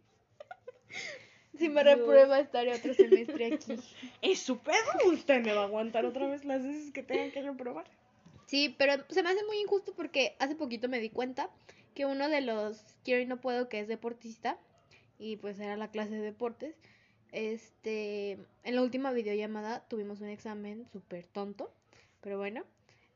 Si 1.59 1.69
me 1.69 1.85
Dios. 1.85 1.99
reprueba, 1.99 2.41
estaré 2.41 2.75
otro 2.75 2.95
semestre 2.95 3.47
aquí. 3.47 3.77
Es 4.23 4.41
su 4.41 4.59
pedo, 4.59 4.77
usted 5.13 5.43
me 5.43 5.53
va 5.55 5.63
a 5.63 5.65
aguantar 5.65 6.05
otra 6.05 6.27
vez 6.27 6.45
las 6.45 6.63
veces 6.63 6.93
que 6.93 7.03
tengan 7.03 7.31
que 7.31 7.43
reprobar. 7.43 7.87
Sí, 8.47 8.75
pero 8.79 8.95
se 9.09 9.23
me 9.23 9.31
hace 9.31 9.45
muy 9.45 9.59
injusto 9.59 9.95
porque 9.95 10.37
hace 10.39 10.55
poquito 10.57 10.89
me 10.89 11.01
di 11.01 11.11
cuenta 11.11 11.51
que 11.95 12.07
uno 12.07 12.29
de 12.29 12.41
los 12.41 12.85
quiero 13.05 13.23
y 13.23 13.27
no 13.27 13.41
puedo 13.41 13.69
que 13.69 13.81
es 13.81 13.89
deportista 13.89 14.59
y 15.19 15.37
pues 15.37 15.59
era 15.61 15.77
la 15.77 15.91
clase 15.91 16.15
de 16.15 16.21
deportes. 16.21 16.77
Este, 17.33 18.33
en 18.63 18.75
la 18.77 18.83
última 18.83 19.13
videollamada 19.13 19.87
tuvimos 19.89 20.21
un 20.21 20.29
examen 20.29 20.87
súper 20.93 21.27
tonto, 21.27 21.73
pero 22.21 22.39
bueno. 22.39 22.65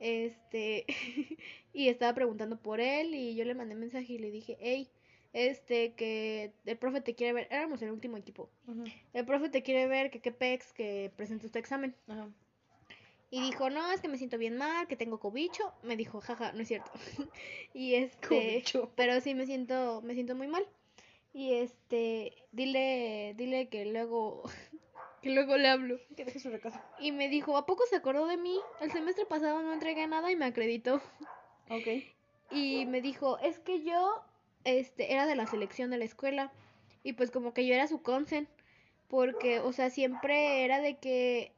Este, 0.01 0.87
y 1.73 1.89
estaba 1.89 2.15
preguntando 2.15 2.57
por 2.61 2.81
él 2.81 3.15
y 3.15 3.35
yo 3.35 3.45
le 3.45 3.55
mandé 3.55 3.75
mensaje 3.75 4.15
y 4.15 4.19
le 4.19 4.31
dije, 4.31 4.57
hey, 4.61 4.89
este, 5.33 5.93
que 5.93 6.53
el 6.65 6.77
profe 6.79 7.01
te 7.01 7.15
quiere 7.15 7.33
ver, 7.33 7.49
éramos 7.51 7.83
el 7.83 7.91
último 7.91 8.17
equipo. 8.17 8.51
El 9.13 9.25
profe 9.25 9.49
te 9.49 9.63
quiere 9.63 9.87
ver, 9.87 10.11
que 10.11 10.21
qué 10.21 10.33
pex, 10.33 10.73
que 10.73 11.13
presentes 11.17 11.53
tu 11.53 11.59
examen. 11.59 11.95
Ajá. 12.09 12.29
Y 13.31 13.43
dijo, 13.43 13.69
no, 13.69 13.93
es 13.93 14.01
que 14.01 14.09
me 14.09 14.17
siento 14.17 14.39
bien 14.39 14.57
mal, 14.57 14.87
que 14.87 14.97
tengo 14.97 15.21
cobicho. 15.21 15.75
Me 15.83 15.97
dijo, 15.97 16.21
jaja, 16.21 16.53
no 16.53 16.63
es 16.63 16.69
cierto. 16.69 16.91
y 17.75 17.95
este, 17.95 18.27
Cobicho. 18.27 18.91
pero 18.97 19.21
sí 19.21 19.35
me 19.35 19.45
siento, 19.45 20.01
me 20.03 20.15
siento 20.15 20.35
muy 20.35 20.49
mal. 20.49 20.67
Y 21.35 21.53
este, 21.55 22.33
dile, 22.53 23.35
dile 23.37 23.69
que 23.69 23.85
luego, 23.85 24.45
que 25.23 25.31
luego 25.31 25.59
le 25.59 25.69
hablo. 25.69 25.99
Que 26.17 26.25
deje 26.25 26.41
su 26.41 26.49
recado. 26.49 26.81
Y 26.99 27.13
me 27.13 27.29
dijo, 27.29 27.59
¿a 27.59 27.67
poco 27.67 27.85
se 27.91 27.97
acordó 27.97 28.27
de 28.27 28.39
mí? 28.39 28.59
El 28.81 28.93
semestre 28.93 29.27
pasado 29.27 29.63
no 29.63 29.75
entregué 29.75 30.07
nada 30.07 30.33
y 30.33 30.37
me 30.37 30.47
acreditó. 30.47 31.03
Ok. 31.69 31.87
Y 32.51 32.87
me 32.87 33.03
dijo, 33.03 33.39
es 33.41 33.59
que 33.59 33.83
yo, 33.83 34.25
este, 34.69 35.13
era 35.13 35.27
de 35.27 35.37
la 35.37 35.47
selección 35.47 35.91
de 35.91 35.99
la 35.99 36.05
escuela. 36.05 36.53
Y 37.03 37.15
pues 37.15 37.31
como 37.31 37.55
que 37.55 37.67
yo 37.67 37.75
era 37.75 37.87
su 37.87 38.03
consen. 38.03 38.49
Porque, 39.09 39.61
o 39.61 39.73
sea, 39.73 39.91
siempre 39.91 40.65
era 40.65 40.81
de 40.81 40.99
que, 40.99 41.53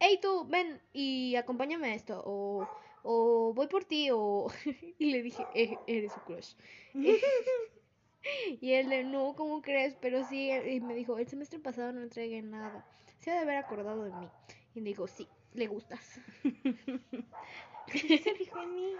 hey 0.00 0.18
tú, 0.22 0.46
ven 0.48 0.80
y 0.92 1.34
acompáñame 1.36 1.88
a 1.88 1.94
esto. 1.94 2.22
O, 2.24 2.68
o 3.02 3.52
voy 3.54 3.66
por 3.66 3.84
ti. 3.84 4.10
O... 4.12 4.48
y 4.98 5.10
le 5.10 5.22
dije, 5.22 5.44
"Eh, 5.54 5.76
eres 5.86 6.12
su 6.12 6.20
crush. 6.20 6.54
y 8.60 8.72
él 8.72 8.88
de, 8.88 9.04
no, 9.04 9.34
¿cómo 9.34 9.62
crees? 9.62 9.96
Pero 10.00 10.24
sí, 10.24 10.50
y 10.50 10.80
me 10.80 10.94
dijo, 10.94 11.18
el 11.18 11.28
semestre 11.28 11.58
pasado 11.58 11.92
no 11.92 12.02
entregué 12.02 12.42
nada. 12.42 12.86
Se 13.18 13.30
ha 13.30 13.34
de 13.34 13.40
haber 13.40 13.56
acordado 13.56 14.04
de 14.04 14.12
mí. 14.12 14.28
Y 14.74 14.80
me 14.80 14.90
dijo, 14.90 15.08
sí, 15.08 15.28
le 15.54 15.66
gustas. 15.66 16.20
Se 18.24 18.66
mí. 18.66 18.94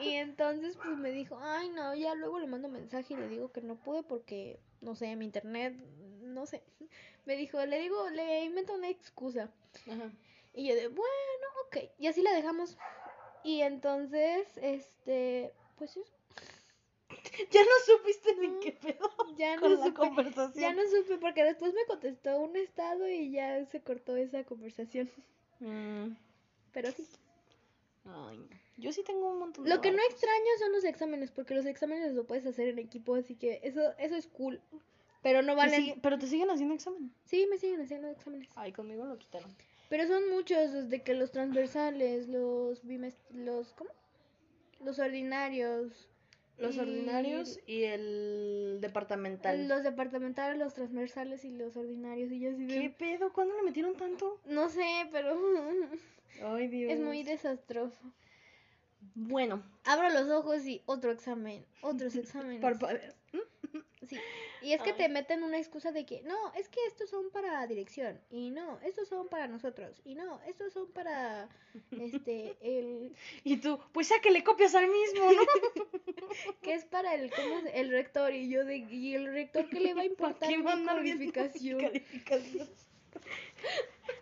Y 0.00 0.14
entonces 0.14 0.76
pues 0.76 0.96
me 0.96 1.10
dijo, 1.10 1.38
ay 1.40 1.68
no, 1.70 1.94
ya 1.94 2.14
luego 2.14 2.38
le 2.38 2.46
mando 2.46 2.68
mensaje 2.68 3.14
y 3.14 3.16
le 3.16 3.28
digo 3.28 3.52
que 3.52 3.60
no 3.60 3.76
pude 3.76 4.02
porque, 4.02 4.60
no 4.80 4.94
sé, 4.94 5.14
mi 5.16 5.24
internet, 5.24 5.74
no 6.22 6.46
sé. 6.46 6.62
Me 7.26 7.36
dijo, 7.36 7.64
le 7.66 7.78
digo, 7.78 8.08
le 8.10 8.44
invento 8.44 8.74
una 8.74 8.88
excusa. 8.88 9.50
Ajá. 9.86 10.10
Y 10.54 10.66
yo 10.68 10.74
de, 10.74 10.88
bueno, 10.88 11.46
ok. 11.66 11.76
Y 11.98 12.06
así 12.06 12.22
la 12.22 12.32
dejamos. 12.32 12.76
Y 13.44 13.60
entonces, 13.60 14.48
este, 14.56 15.52
pues 15.76 15.96
eso. 15.96 16.10
Ya 17.50 17.60
no 17.62 17.70
supiste 17.86 18.36
ni 18.36 18.60
qué 18.60 18.72
pedo 18.72 19.08
Ya 19.36 19.56
no 19.56 19.62
con 19.62 19.78
la 19.78 19.86
supe, 19.86 19.98
conversación. 19.98 20.62
ya 20.62 20.72
no 20.74 20.82
supe 20.88 21.18
porque 21.18 21.44
después 21.44 21.72
me 21.74 21.84
contestó 21.86 22.38
un 22.40 22.56
estado 22.56 23.08
y 23.08 23.30
ya 23.32 23.64
se 23.66 23.80
cortó 23.82 24.16
esa 24.16 24.44
conversación. 24.44 25.10
Mm. 25.60 26.16
Pero 26.72 26.90
sí. 26.92 27.06
Ay, 28.04 28.38
no. 28.38 28.48
yo 28.78 28.92
sí 28.92 29.02
tengo 29.04 29.30
un 29.30 29.38
montón 29.38 29.64
de 29.64 29.70
Lo 29.70 29.80
que 29.80 29.90
no 29.90 29.98
barcos. 29.98 30.12
extraño 30.14 30.46
son 30.58 30.72
los 30.72 30.84
exámenes, 30.84 31.30
porque 31.30 31.54
los 31.54 31.66
exámenes 31.66 32.12
lo 32.14 32.26
puedes 32.26 32.46
hacer 32.46 32.68
en 32.68 32.78
equipo, 32.78 33.14
así 33.14 33.34
que 33.36 33.60
eso, 33.62 33.80
eso 33.98 34.16
es 34.16 34.26
cool. 34.26 34.60
Pero 35.22 35.42
no 35.42 35.48
¿Te 35.52 35.56
valen. 35.56 36.00
Pero 36.00 36.18
te 36.18 36.26
siguen 36.26 36.50
haciendo 36.50 36.74
examen. 36.74 37.12
Sí, 37.26 37.46
me 37.50 37.58
siguen 37.58 37.82
haciendo 37.82 38.08
exámenes. 38.08 38.48
Ay, 38.56 38.72
conmigo 38.72 39.04
lo 39.04 39.18
quitaron. 39.18 39.54
Pero 39.90 40.06
son 40.06 40.30
muchos, 40.30 40.72
desde 40.72 41.02
que 41.02 41.14
los 41.14 41.30
transversales, 41.30 42.26
los 42.28 42.82
los 43.30 43.72
¿cómo? 43.74 43.90
Los 44.82 44.98
ordinarios, 44.98 46.08
Los 46.56 46.76
Y- 46.76 46.80
ordinarios 46.80 47.58
y 47.66 47.84
el 47.84 48.78
departamental. 48.80 49.66
los 49.68 49.82
departamentales, 49.82 50.58
los 50.58 50.74
transversales 50.74 51.44
y 51.44 51.50
los 51.50 51.76
ordinarios 51.76 52.30
y 52.32 52.40
yo 52.40 52.50
así 52.50 52.64
de- 52.66 52.80
¿Qué 52.80 52.90
pedo? 52.90 53.32
¿Cuándo 53.32 53.54
le 53.56 53.62
metieron 53.62 53.94
tanto? 53.96 54.38
no 54.46 54.68
sé, 54.70 54.86
pero 55.12 55.34
Ay, 56.42 56.68
Dios. 56.68 56.92
es 56.92 57.00
muy 57.00 57.22
desastroso. 57.22 57.98
Bueno, 59.14 59.62
Abro 59.84 60.08
los 60.10 60.28
ojos 60.30 60.64
y 60.66 60.82
otro 60.86 61.10
examen, 61.10 61.64
otros 61.80 62.14
exámenes. 62.16 62.60
parpadeas. 62.60 63.14
Sí. 64.08 64.16
Y 64.62 64.72
es 64.72 64.82
que 64.82 64.90
Ay. 64.92 64.96
te 64.96 65.08
meten 65.08 65.42
una 65.44 65.58
excusa 65.58 65.92
de 65.92 66.04
que, 66.04 66.22
no, 66.22 66.52
es 66.54 66.68
que 66.68 66.80
estos 66.88 67.10
son 67.10 67.30
para 67.30 67.64
dirección, 67.66 68.18
y 68.30 68.50
no, 68.50 68.80
estos 68.80 69.06
son 69.08 69.28
para 69.28 69.46
nosotros, 69.46 70.00
y 70.04 70.14
no, 70.16 70.40
estos 70.48 70.72
son 70.72 70.90
para, 70.90 71.48
este, 71.92 72.56
el, 72.60 73.12
Y 73.44 73.58
tú, 73.58 73.78
pues 73.92 74.08
sáquele 74.08 74.42
copias 74.42 74.74
al 74.74 74.88
mismo, 74.88 75.30
¿no? 75.32 75.42
que 76.62 76.74
es 76.74 76.84
para 76.86 77.14
el, 77.14 77.30
¿cómo 77.30 77.60
se- 77.60 77.78
el 77.78 77.90
rector, 77.90 78.32
y 78.34 78.48
yo 78.48 78.64
de, 78.64 78.78
y 78.78 79.14
el 79.14 79.26
rector, 79.32 79.68
¿qué 79.68 79.78
le 79.80 79.92
va 79.94 80.00
a 80.00 80.04
¿Para 80.04 80.06
importar 80.06 80.48
qué 80.48 80.56
mi 80.58 80.64
va 80.64 80.70
a 80.70 80.74
andar 80.74 81.02
viendo 81.02 81.24
mi 81.26 81.30
calificación? 81.30 82.70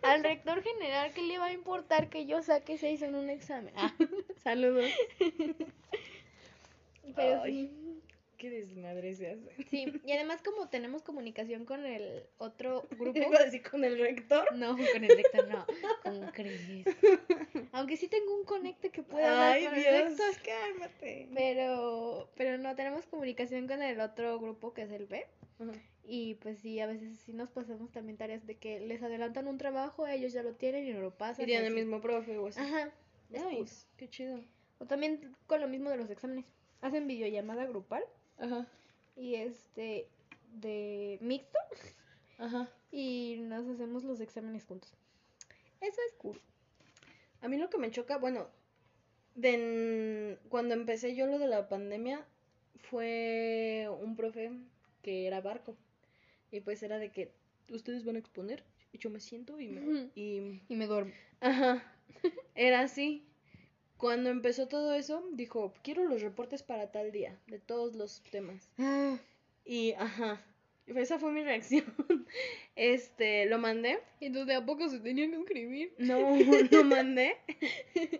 Al 0.01 0.23
rector 0.23 0.61
general, 0.63 1.11
¿qué 1.13 1.21
le 1.23 1.37
va 1.39 1.47
a 1.47 1.53
importar 1.53 2.09
que 2.09 2.25
yo 2.25 2.41
saque 2.41 2.77
seis 2.77 3.01
en 3.01 3.15
un 3.15 3.29
examen? 3.29 3.73
Ah, 3.75 3.93
Saludos. 4.43 4.89
pero 7.15 7.41
Ay. 7.43 7.67
sí. 7.67 7.75
Qué 8.37 8.49
desmadre 8.49 9.13
se 9.15 9.31
hace. 9.31 9.63
Sí, 9.69 9.91
y 10.05 10.11
además 10.13 10.41
como 10.41 10.69
tenemos 10.69 11.03
comunicación 11.03 11.65
con 11.65 11.85
el 11.85 12.23
otro 12.37 12.87
grupo, 12.97 13.19
Iba 13.19 13.37
a 13.37 13.43
decir 13.43 13.61
con 13.69 13.83
el 13.83 13.99
rector. 13.99 14.55
no, 14.55 14.77
con 14.77 15.03
el 15.03 15.09
rector 15.17 15.49
no, 15.49 15.65
¿cómo 16.03 16.31
crees? 16.31 16.61
Aunque 17.73 17.97
sí 17.97 18.07
tengo 18.07 18.33
un 18.33 18.45
conecte 18.45 18.91
que 18.91 19.03
puede 19.03 19.25
hablar 19.25 19.51
Ay, 19.55 19.65
con 19.65 19.73
el 19.75 19.81
Dios. 19.81 20.17
rector. 20.17 20.43
Cálmate. 20.45 21.27
Pero, 21.35 22.29
pero 22.37 22.57
no 22.57 22.73
tenemos 22.77 23.05
comunicación 23.07 23.67
con 23.67 23.81
el 23.81 23.99
otro 23.99 24.39
grupo 24.39 24.73
que 24.73 24.83
es 24.83 24.91
el 24.91 25.05
B. 25.07 25.27
Y 26.11 26.33
pues 26.35 26.57
sí, 26.57 26.79
a 26.79 26.87
veces 26.87 27.19
sí 27.19 27.33
nos 27.33 27.49
pasamos 27.51 27.91
también 27.91 28.17
tareas 28.17 28.43
de 28.47 28.57
que 28.57 28.79
les 28.79 29.03
adelantan 29.03 29.47
un 29.47 29.59
trabajo, 29.59 30.07
ellos 30.07 30.33
ya 30.33 30.41
lo 30.41 30.55
tienen 30.55 30.87
y 30.87 30.91
no 30.91 31.01
lo 31.01 31.11
pasan. 31.15 31.43
Y 31.43 31.45
tienen 31.45 31.67
el 31.67 31.75
mismo 31.75 32.01
profe 32.01 32.35
o 32.39 32.47
así. 32.47 32.59
Ajá. 32.59 32.91
Nice. 33.29 33.85
Qué 33.95 34.09
chido. 34.09 34.41
O 34.79 34.85
también 34.85 35.35
con 35.45 35.61
lo 35.61 35.67
mismo 35.67 35.91
de 35.91 35.97
los 35.97 36.09
exámenes. 36.09 36.45
Hacen 36.81 37.05
videollamada 37.05 37.67
grupal 37.67 38.03
Ajá. 38.39 38.65
y 39.15 39.35
este 39.35 40.07
de 40.53 41.19
mixto 41.21 41.59
Ajá. 42.39 42.67
y 42.91 43.35
nos 43.41 43.67
hacemos 43.67 44.03
los 44.03 44.19
exámenes 44.19 44.65
juntos. 44.65 44.91
Eso 45.79 46.01
es 46.07 46.13
cool. 46.17 46.41
A 47.41 47.47
mí 47.47 47.57
lo 47.57 47.69
que 47.69 47.77
me 47.77 47.91
choca, 47.91 48.17
bueno, 48.17 48.47
de 49.35 50.39
cuando 50.49 50.73
empecé 50.73 51.15
yo 51.15 51.27
lo 51.27 51.37
de 51.37 51.47
la 51.47 51.69
pandemia, 51.69 52.25
fue 52.89 53.87
un 54.01 54.15
profe 54.15 54.51
que 55.03 55.27
era 55.27 55.39
barco. 55.41 55.75
Y 56.51 56.61
pues 56.61 56.81
era 56.83 56.97
de 56.99 57.11
que 57.11 57.31
ustedes 57.71 58.03
van 58.03 58.15
a 58.15 58.19
exponer, 58.19 58.63
y 58.91 58.97
yo 58.97 59.09
me 59.09 59.19
siento 59.19 59.59
y 59.59 59.67
me. 59.67 60.09
Y, 60.15 60.61
Y 60.67 60.75
me 60.75 60.87
duermo. 60.87 61.11
ajá, 61.41 61.83
era 62.55 62.81
así. 62.81 63.25
Cuando 63.97 64.29
empezó 64.29 64.67
todo 64.67 64.93
eso, 64.93 65.27
dijo, 65.33 65.73
quiero 65.83 66.05
los 66.05 66.21
reportes 66.21 66.63
para 66.63 66.91
tal 66.91 67.11
día, 67.11 67.37
de 67.47 67.59
todos 67.59 67.95
los 67.95 68.21
temas. 68.31 68.71
Y, 69.65 69.91
ajá, 69.97 70.41
esa 70.87 71.19
fue 71.19 71.31
mi 71.31 71.43
reacción. 71.43 71.83
Este, 72.75 73.45
lo 73.47 73.57
mandé. 73.57 73.99
Entonces, 74.21 74.47
¿de 74.47 74.53
a 74.53 74.65
poco 74.65 74.87
se 74.87 74.99
tenían 74.99 75.31
que 75.31 75.37
escribir? 75.39 75.93
No, 75.97 76.17
lo 76.71 76.83
mandé. 76.85 77.35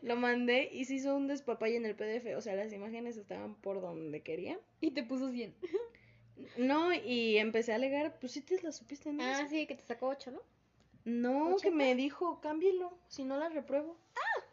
Lo 0.01 0.17
mandé 0.17 0.69
y 0.73 0.83
se 0.83 0.95
hizo 0.95 1.15
un 1.15 1.27
despapalle 1.27 1.77
en 1.77 1.85
el 1.85 1.95
PDF. 1.95 2.35
O 2.35 2.41
sea, 2.41 2.55
las 2.55 2.73
imágenes 2.73 3.15
estaban 3.15 3.55
por 3.55 3.79
donde 3.79 4.19
quería. 4.21 4.59
Y 4.81 4.91
te 4.91 5.03
puso 5.03 5.31
100. 5.31 5.53
No, 6.57 6.93
y 6.93 7.37
empecé 7.37 7.71
a 7.71 7.75
alegar, 7.75 8.19
pues 8.19 8.33
sí 8.33 8.41
te 8.41 8.61
la 8.61 8.71
supiste, 8.71 9.11
¿no? 9.11 9.23
Ah, 9.23 9.45
sí, 9.49 9.67
que 9.67 9.75
te 9.75 9.83
sacó 9.83 10.07
8, 10.07 10.31
¿no? 10.31 10.41
No, 11.05 11.57
que 11.57 11.71
me 11.71 11.95
dijo, 11.95 12.39
cámbielo, 12.41 12.97
si 13.07 13.23
no 13.23 13.37
la 13.37 13.49
repruebo. 13.49 13.97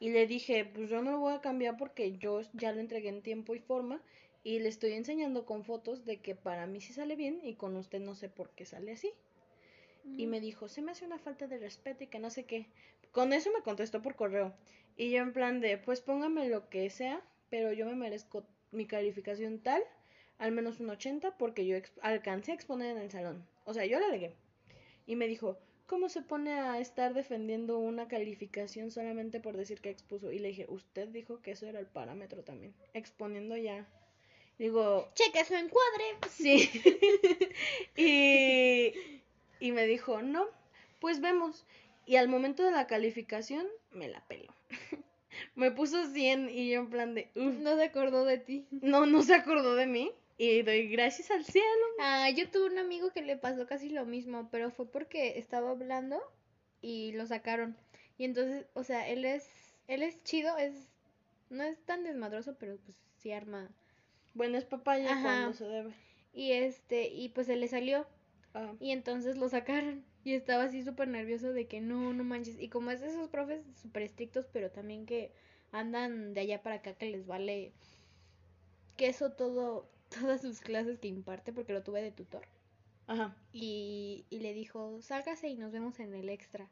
Y 0.00 0.10
le 0.10 0.26
dije, 0.26 0.64
pues 0.64 0.88
yo 0.88 1.02
no 1.02 1.12
lo 1.12 1.18
voy 1.18 1.34
a 1.34 1.40
cambiar 1.40 1.76
porque 1.76 2.16
yo 2.16 2.40
ya 2.52 2.72
lo 2.72 2.80
entregué 2.80 3.08
en 3.08 3.22
tiempo 3.22 3.54
y 3.54 3.58
forma. 3.58 4.00
Y 4.44 4.60
le 4.60 4.68
estoy 4.68 4.92
enseñando 4.92 5.44
con 5.44 5.64
fotos 5.64 6.04
de 6.04 6.18
que 6.18 6.34
para 6.34 6.66
mí 6.66 6.80
sí 6.80 6.92
sale 6.92 7.16
bien 7.16 7.40
y 7.42 7.54
con 7.54 7.76
usted 7.76 8.00
no 8.00 8.14
sé 8.14 8.28
por 8.28 8.50
qué 8.50 8.64
sale 8.64 8.92
así. 8.92 9.12
Y 10.16 10.28
me 10.28 10.40
dijo, 10.40 10.68
se 10.68 10.82
me 10.82 10.92
hace 10.92 11.04
una 11.04 11.18
falta 11.18 11.48
de 11.48 11.58
respeto 11.58 12.04
y 12.04 12.06
que 12.06 12.20
no 12.20 12.30
sé 12.30 12.44
qué. 12.44 12.68
Con 13.10 13.32
eso 13.32 13.50
me 13.50 13.62
contestó 13.62 14.02
por 14.02 14.14
correo. 14.14 14.54
Y 14.96 15.10
yo 15.10 15.18
en 15.18 15.32
plan 15.32 15.60
de, 15.60 15.78
pues 15.78 16.00
póngame 16.00 16.48
lo 16.48 16.68
que 16.68 16.88
sea, 16.90 17.20
pero 17.50 17.72
yo 17.72 17.86
me 17.86 17.96
merezco 17.96 18.46
mi 18.70 18.86
calificación 18.86 19.58
tal, 19.58 19.82
al 20.38 20.52
menos 20.52 20.80
un 20.80 20.90
80, 20.90 21.36
porque 21.38 21.66
yo 21.66 21.76
alcancé 22.02 22.52
a 22.52 22.54
exponer 22.54 22.96
en 22.96 23.02
el 23.02 23.10
salón. 23.10 23.46
O 23.64 23.74
sea, 23.74 23.86
yo 23.86 23.98
le 23.98 24.06
alegué. 24.06 24.34
Y 25.06 25.16
me 25.16 25.28
dijo, 25.28 25.58
¿cómo 25.86 26.08
se 26.08 26.22
pone 26.22 26.52
a 26.52 26.78
estar 26.80 27.14
defendiendo 27.14 27.78
una 27.78 28.08
calificación 28.08 28.90
solamente 28.90 29.40
por 29.40 29.56
decir 29.56 29.80
que 29.80 29.90
expuso? 29.90 30.32
Y 30.32 30.38
le 30.38 30.48
dije, 30.48 30.66
usted 30.68 31.08
dijo 31.08 31.40
que 31.40 31.52
eso 31.52 31.66
era 31.66 31.78
el 31.78 31.86
parámetro 31.86 32.42
también, 32.42 32.74
exponiendo 32.92 33.56
ya. 33.56 33.86
Digo, 34.58 35.08
Cheque 35.14 35.44
su 35.44 35.54
encuadre. 35.54 36.04
sí. 36.30 36.70
y, 37.96 38.92
y 39.60 39.72
me 39.72 39.86
dijo, 39.86 40.22
no, 40.22 40.46
pues 41.00 41.20
vemos. 41.20 41.66
Y 42.06 42.16
al 42.16 42.28
momento 42.28 42.62
de 42.62 42.70
la 42.70 42.86
calificación, 42.86 43.66
me 43.90 44.08
la 44.08 44.24
peló. 44.26 44.54
me 45.54 45.70
puso 45.70 46.06
100 46.06 46.48
y 46.50 46.70
yo 46.70 46.80
en 46.80 46.90
plan 46.90 47.14
de, 47.14 47.30
"Uf". 47.34 47.54
No 47.58 47.76
se 47.76 47.84
acordó 47.84 48.24
de 48.24 48.38
ti. 48.38 48.66
no, 48.70 49.06
no 49.06 49.22
se 49.22 49.34
acordó 49.34 49.74
de 49.74 49.86
mí. 49.86 50.12
Y 50.38 50.62
doy 50.62 50.88
gracias 50.88 51.30
al 51.30 51.44
cielo. 51.44 51.86
Ah, 51.98 52.30
yo 52.30 52.50
tuve 52.50 52.66
un 52.66 52.78
amigo 52.78 53.10
que 53.12 53.22
le 53.22 53.36
pasó 53.36 53.66
casi 53.66 53.88
lo 53.90 54.04
mismo, 54.04 54.48
pero 54.50 54.70
fue 54.70 54.90
porque 54.90 55.38
estaba 55.38 55.70
hablando 55.70 56.20
y 56.80 57.12
lo 57.12 57.26
sacaron. 57.26 57.76
Y 58.18 58.24
entonces, 58.24 58.66
o 58.74 58.82
sea, 58.84 59.08
él 59.08 59.24
es, 59.24 59.48
él 59.88 60.02
es 60.02 60.22
chido, 60.24 60.56
es, 60.58 60.88
no 61.50 61.64
es 61.64 61.80
tan 61.84 62.04
desmadroso, 62.04 62.56
pero 62.58 62.76
pues 62.78 62.96
sí 63.18 63.32
arma. 63.32 63.70
Bueno, 64.34 64.58
es 64.58 64.64
papaya 64.64 65.10
Ajá. 65.12 65.22
cuando 65.22 65.52
se 65.54 65.64
debe. 65.66 65.94
Y 66.32 66.52
este, 66.52 67.08
y 67.08 67.30
pues 67.30 67.46
se 67.46 67.56
le 67.56 67.68
salió. 67.68 68.06
Ah, 68.54 68.72
Y 68.80 68.90
entonces 68.92 69.36
lo 69.36 69.48
sacaron. 69.48 70.04
Y 70.24 70.34
estaba 70.34 70.64
así 70.64 70.82
súper 70.82 71.08
nervioso 71.08 71.52
de 71.52 71.66
que 71.66 71.80
no, 71.80 72.12
no 72.12 72.24
manches. 72.24 72.58
Y 72.60 72.68
como 72.68 72.90
es 72.90 73.00
de 73.00 73.08
esos 73.08 73.28
profes 73.28 73.62
súper 73.80 74.02
estrictos, 74.02 74.46
pero 74.52 74.70
también 74.70 75.06
que 75.06 75.32
andan 75.72 76.34
de 76.34 76.40
allá 76.40 76.62
para 76.62 76.76
acá 76.76 76.94
que 76.94 77.06
les 77.10 77.26
vale 77.26 77.72
queso 78.96 79.32
todo, 79.32 79.88
todas 80.20 80.42
sus 80.42 80.60
clases 80.60 80.98
que 80.98 81.08
imparte, 81.08 81.52
porque 81.52 81.72
lo 81.72 81.82
tuve 81.82 82.02
de 82.02 82.12
tutor. 82.12 82.46
Ajá. 83.06 83.36
Y, 83.52 84.26
y 84.30 84.40
le 84.40 84.52
dijo, 84.52 85.00
sálgase 85.00 85.48
y 85.48 85.56
nos 85.56 85.72
vemos 85.72 86.00
en 86.00 86.14
el 86.14 86.28
extra. 86.28 86.68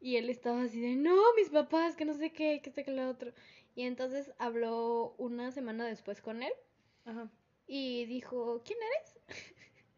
Y 0.00 0.16
él 0.16 0.30
estaba 0.30 0.62
así 0.62 0.80
de, 0.80 0.96
no, 0.96 1.16
mis 1.36 1.50
papás, 1.50 1.94
que 1.94 2.04
no 2.04 2.14
sé 2.14 2.32
qué, 2.32 2.60
que 2.62 2.70
este 2.70 2.84
que 2.84 2.90
lo 2.90 3.08
otro. 3.08 3.32
Y 3.74 3.82
entonces 3.82 4.32
habló 4.38 5.14
una 5.18 5.52
semana 5.52 5.86
después 5.86 6.22
con 6.22 6.42
él 6.42 6.52
Ajá. 7.04 7.30
y 7.66 8.06
dijo, 8.06 8.62
¿quién 8.64 8.78
eres? 8.96 9.44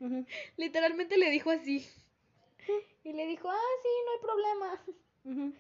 Literalmente 0.57 1.17
le 1.17 1.31
dijo 1.31 1.51
así. 1.51 1.87
Y 3.05 3.13
le 3.13 3.27
dijo, 3.27 3.49
ah, 3.49 3.75
sí, 3.83 3.89
no 4.07 4.13
hay 4.13 4.21
problema. 4.21 5.53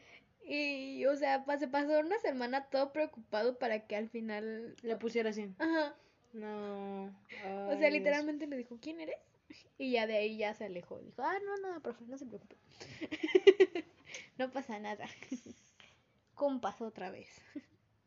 Y, 0.44 1.04
o 1.06 1.16
sea, 1.16 1.44
se 1.58 1.68
pasó 1.68 2.00
una 2.00 2.18
semana 2.18 2.68
todo 2.68 2.92
preocupado 2.92 3.58
para 3.58 3.86
que 3.86 3.96
al 3.96 4.08
final... 4.08 4.76
Le 4.82 4.96
pusiera 4.96 5.30
así. 5.30 5.48
Ajá. 5.58 5.96
No. 6.32 7.04
O 7.04 7.70
sea, 7.70 7.78
Dios. 7.78 7.92
literalmente 7.92 8.46
le 8.46 8.56
dijo, 8.56 8.78
¿quién 8.80 9.00
eres? 9.00 9.16
Y 9.78 9.92
ya 9.92 10.06
de 10.06 10.16
ahí 10.16 10.36
ya 10.36 10.54
se 10.54 10.64
alejó. 10.64 10.98
Dijo, 11.00 11.22
ah, 11.22 11.38
no, 11.44 11.56
nada, 11.58 11.80
profe, 11.80 12.04
no 12.06 12.16
se 12.16 12.26
preocupe. 12.26 12.56
no 14.38 14.50
pasa 14.50 14.78
nada. 14.78 15.06
Compas 16.34 16.80
otra 16.80 17.10
vez. 17.10 17.28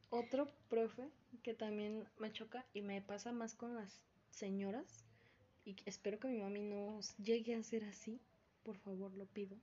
Otro 0.10 0.48
profe 0.70 1.10
que 1.44 1.54
también 1.54 2.08
me 2.18 2.32
choca 2.32 2.66
y 2.74 2.82
me 2.82 3.02
pasa 3.02 3.32
más 3.32 3.54
con 3.54 3.76
las 3.76 4.06
señoras. 4.32 5.06
Y 5.66 5.76
espero 5.86 6.20
que 6.20 6.28
mi 6.28 6.40
mami 6.40 6.62
no 6.62 7.00
llegue 7.18 7.56
a 7.56 7.64
ser 7.64 7.84
así. 7.86 8.20
Por 8.64 8.78
favor, 8.78 9.14
lo 9.14 9.26
pido. 9.26 9.56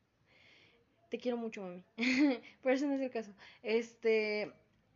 Te 1.10 1.18
quiero 1.18 1.36
mucho, 1.36 1.62
mami. 1.62 1.84
Pero 2.62 2.74
ese 2.74 2.86
no 2.86 2.94
es 2.94 3.00
el 3.00 3.10
caso. 3.10 3.32
Este. 3.62 4.52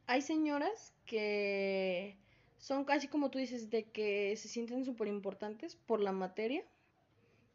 Hay 0.08 0.22
señoras 0.22 0.94
que 1.04 2.16
son 2.66 2.84
casi 2.84 3.06
como 3.06 3.30
tú 3.30 3.38
dices, 3.38 3.70
de 3.70 3.84
que 3.84 4.34
se 4.34 4.48
sienten 4.48 4.84
súper 4.84 5.06
importantes 5.06 5.76
por 5.76 6.00
la 6.00 6.10
materia 6.10 6.64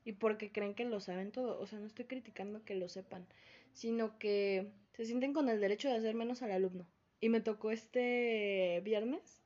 y 0.05 0.14
porque 0.14 0.53
creen 0.53 0.74
que 0.74 0.86
lo 0.86 1.01
saben 1.01 1.34
todo. 1.34 1.59
O 1.59 1.68
sea, 1.68 1.80
no 1.80 1.86
estoy 1.86 2.05
criticando 2.05 2.64
que 2.64 2.76
lo 2.76 2.88
sepan, 2.88 3.28
sino 3.74 4.18
que 4.20 4.72
se 4.93 5.03
sienten 5.03 5.34
con 5.34 5.49
el 5.49 5.59
derecho 5.59 5.89
de 5.89 5.95
hacer 5.95 6.16
menos 6.16 6.41
al 6.43 6.53
alumno. 6.53 6.88
Y 7.20 7.28
me 7.28 7.41
tocó 7.41 7.72
este 7.72 8.80
viernes 8.86 9.41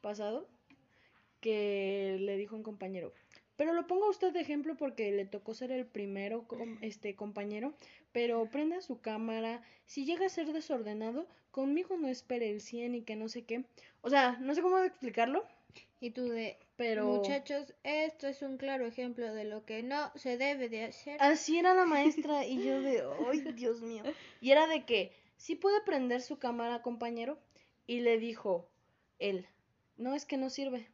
pasado 0.00 0.48
que 1.40 2.16
le 2.18 2.36
dijo 2.36 2.56
un 2.56 2.64
compañero, 2.64 3.14
pero 3.56 3.72
lo 3.72 3.86
pongo 3.86 4.06
a 4.06 4.10
usted 4.10 4.32
de 4.32 4.40
ejemplo 4.40 4.76
porque 4.76 5.12
le 5.12 5.24
tocó 5.24 5.54
ser 5.54 5.70
el 5.72 5.86
primero 5.86 6.46
com- 6.48 6.78
este 6.82 7.14
compañero, 7.14 7.74
pero 8.12 8.46
prenda 8.50 8.80
su 8.80 9.00
cámara, 9.00 9.62
si 9.86 10.04
llega 10.04 10.26
a 10.26 10.30
ser 10.30 10.52
desordenado, 10.52 11.26
conmigo 11.50 11.96
no 11.96 12.08
espere 12.08 12.50
el 12.50 12.60
100 12.60 12.94
y 12.94 13.02
que 13.02 13.16
no 13.16 13.28
sé 13.28 13.44
qué. 13.44 13.64
O 14.00 14.10
sea, 14.10 14.38
no 14.40 14.54
sé 14.54 14.62
cómo 14.62 14.78
explicarlo, 14.78 15.44
Y 16.00 16.10
tú 16.10 16.28
de, 16.28 16.58
pero 16.76 17.06
muchachos, 17.06 17.74
esto 17.84 18.26
es 18.26 18.42
un 18.42 18.56
claro 18.56 18.84
ejemplo 18.86 19.32
de 19.32 19.44
lo 19.44 19.64
que 19.64 19.82
no 19.84 20.10
se 20.16 20.36
debe 20.36 20.68
de 20.68 20.84
hacer. 20.84 21.16
Así 21.20 21.58
era 21.58 21.74
la 21.74 21.84
maestra 21.84 22.44
y 22.44 22.62
yo 22.64 22.80
de, 22.80 23.02
ay, 23.30 23.40
Dios 23.52 23.80
mío. 23.82 24.02
Y 24.40 24.50
era 24.50 24.66
de 24.66 24.84
que, 24.84 25.12
sí 25.36 25.54
puede 25.54 25.80
prender 25.82 26.20
su 26.22 26.38
cámara, 26.38 26.82
compañero. 26.82 27.38
Y 27.86 28.00
le 28.00 28.18
dijo 28.18 28.68
él, 29.18 29.46
no 29.96 30.14
es 30.14 30.24
que 30.24 30.36
no 30.36 30.50
sirve. 30.50 30.88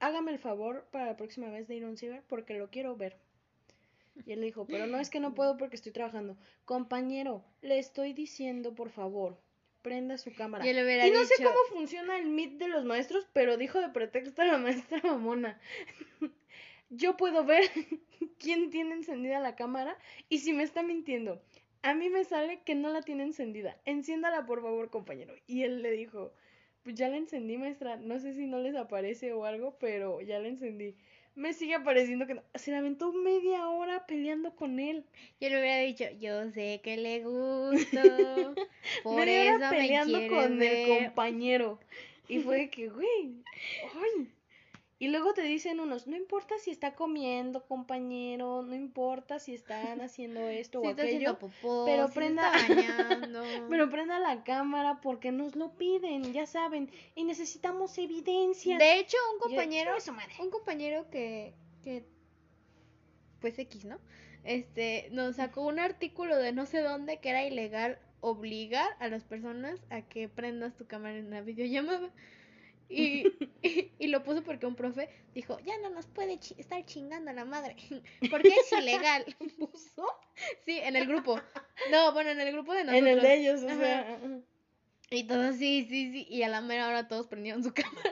Hágame 0.00 0.32
el 0.32 0.38
favor 0.38 0.86
para 0.90 1.06
la 1.06 1.16
próxima 1.16 1.50
vez 1.50 1.68
de 1.68 1.76
ir 1.76 1.84
a 1.84 1.88
un 1.88 1.96
ciber 1.96 2.22
porque 2.28 2.54
lo 2.54 2.70
quiero 2.70 2.96
ver. 2.96 3.16
Y 4.26 4.32
él 4.32 4.40
le 4.40 4.46
dijo, 4.46 4.66
pero 4.66 4.86
no 4.86 4.98
es 4.98 5.10
que 5.10 5.20
no 5.20 5.34
puedo 5.34 5.56
porque 5.56 5.76
estoy 5.76 5.92
trabajando. 5.92 6.36
Compañero, 6.64 7.44
le 7.62 7.78
estoy 7.78 8.12
diciendo, 8.12 8.74
por 8.74 8.90
favor, 8.90 9.38
prenda 9.82 10.18
su 10.18 10.34
cámara. 10.34 10.66
Y 10.66 11.10
no 11.10 11.24
sé 11.24 11.34
cómo 11.38 11.58
funciona 11.70 12.18
el 12.18 12.28
Meet 12.28 12.58
de 12.58 12.68
los 12.68 12.84
maestros, 12.84 13.26
pero 13.32 13.56
dijo 13.56 13.80
de 13.80 13.88
pretexto 13.90 14.42
a 14.42 14.46
la 14.46 14.58
maestra 14.58 15.00
mamona. 15.02 15.60
Yo 16.90 17.16
puedo 17.16 17.44
ver 17.44 17.64
quién 18.38 18.70
tiene 18.70 18.94
encendida 18.94 19.40
la 19.40 19.56
cámara 19.56 19.96
y 20.28 20.38
si 20.38 20.52
me 20.52 20.62
está 20.62 20.82
mintiendo. 20.82 21.40
A 21.82 21.94
mí 21.94 22.08
me 22.08 22.24
sale 22.24 22.60
que 22.62 22.74
no 22.74 22.90
la 22.90 23.02
tiene 23.02 23.22
encendida. 23.22 23.76
Enciéndala, 23.84 24.46
por 24.46 24.62
favor, 24.62 24.90
compañero. 24.90 25.34
Y 25.46 25.62
él 25.62 25.80
le 25.82 25.92
dijo, 25.92 26.32
ya 26.94 27.08
la 27.08 27.16
encendí, 27.16 27.56
maestra. 27.56 27.96
No 27.96 28.18
sé 28.18 28.34
si 28.34 28.46
no 28.46 28.58
les 28.58 28.74
aparece 28.76 29.32
o 29.32 29.44
algo, 29.44 29.76
pero 29.78 30.20
ya 30.20 30.38
la 30.38 30.48
encendí. 30.48 30.94
Me 31.34 31.52
sigue 31.52 31.74
apareciendo 31.74 32.26
que 32.26 32.34
no. 32.34 32.42
Se 32.54 32.70
la 32.70 32.78
aventó 32.78 33.12
media 33.12 33.68
hora 33.68 34.06
peleando 34.06 34.56
con 34.56 34.80
él. 34.80 35.04
Yo 35.40 35.48
le 35.48 35.60
hubiera 35.60 35.78
dicho, 35.78 36.04
yo 36.20 36.50
sé 36.50 36.80
que 36.82 36.96
le 36.96 37.20
gusto, 37.20 38.54
por 39.04 39.16
media 39.16 39.44
eso 39.44 39.56
hora 39.56 39.70
me 39.70 39.76
peleando 39.76 40.18
quiere 40.18 40.34
con 40.34 40.62
el 40.62 41.04
compañero. 41.04 41.78
Y 42.28 42.40
fue 42.40 42.56
de 42.56 42.70
que, 42.70 42.88
güey, 42.88 43.34
ay. 43.82 44.28
Y 45.00 45.08
luego 45.08 45.32
te 45.32 45.42
dicen 45.42 45.78
unos, 45.78 46.08
no 46.08 46.16
importa 46.16 46.56
si 46.58 46.72
está 46.72 46.96
comiendo, 46.96 47.64
compañero, 47.66 48.62
no 48.62 48.74
importa 48.74 49.38
si 49.38 49.54
están 49.54 50.00
haciendo 50.00 50.40
esto 50.48 50.80
Si 50.80 50.86
o 50.88 50.90
está 50.90 51.02
aquello, 51.02 51.38
popó, 51.38 51.84
pero 51.86 52.08
si 52.08 52.14
prenda- 52.14 52.52
está 52.56 52.68
bañando. 53.22 53.44
pero 53.70 53.88
prenda 53.90 54.18
la 54.18 54.42
cámara 54.42 55.00
porque 55.00 55.30
nos 55.30 55.54
lo 55.54 55.76
piden, 55.76 56.32
ya 56.32 56.46
saben, 56.46 56.90
y 57.14 57.22
necesitamos 57.24 57.96
evidencia. 57.98 58.76
De 58.76 58.98
hecho, 58.98 59.16
un 59.34 59.38
yo, 59.38 59.46
compañero, 59.46 59.92
un 60.40 60.50
compañero 60.50 61.08
que, 61.10 61.54
que, 61.84 62.04
pues 63.40 63.56
X, 63.58 63.84
¿no? 63.84 63.98
Este, 64.42 65.08
nos 65.12 65.36
sacó 65.36 65.62
un 65.66 65.78
artículo 65.78 66.36
de 66.36 66.52
no 66.52 66.66
sé 66.66 66.80
dónde 66.80 67.18
que 67.20 67.30
era 67.30 67.44
ilegal 67.44 67.98
obligar 68.20 68.88
a 68.98 69.08
las 69.08 69.22
personas 69.22 69.78
a 69.90 70.02
que 70.02 70.28
prendas 70.28 70.74
tu 70.76 70.86
cámara 70.86 71.16
en 71.18 71.26
una 71.26 71.40
videollamada. 71.40 72.10
Y, 72.88 73.26
y, 73.62 73.90
y 73.98 74.06
lo 74.08 74.22
puso 74.22 74.42
porque 74.42 74.66
un 74.66 74.74
profe 74.74 75.08
dijo, 75.34 75.58
ya 75.60 75.76
no 75.78 75.90
nos 75.90 76.06
puede 76.06 76.38
chi- 76.38 76.54
estar 76.58 76.84
chingando 76.86 77.30
a 77.30 77.34
la 77.34 77.44
madre, 77.44 77.76
porque 78.30 78.48
es 78.48 78.72
ilegal. 78.72 79.24
¿Puso? 79.58 80.06
Sí, 80.64 80.78
en 80.78 80.96
el 80.96 81.06
grupo. 81.06 81.40
No, 81.90 82.12
bueno, 82.12 82.30
en 82.30 82.40
el 82.40 82.52
grupo 82.52 82.72
de 82.72 82.84
nosotros. 82.84 83.08
En 83.08 83.18
el 83.18 83.20
de 83.20 83.34
ellos, 83.34 83.62
o 83.62 83.68
Ajá. 83.68 83.78
sea. 83.78 84.20
Y 85.10 85.24
todos, 85.24 85.56
sí, 85.56 85.86
sí, 85.88 86.12
sí. 86.12 86.26
Y 86.28 86.42
a 86.42 86.48
la 86.48 86.60
mera 86.60 86.88
hora 86.88 87.08
todos 87.08 87.26
prendieron 87.28 87.62
su 87.64 87.72
cámara. 87.72 88.10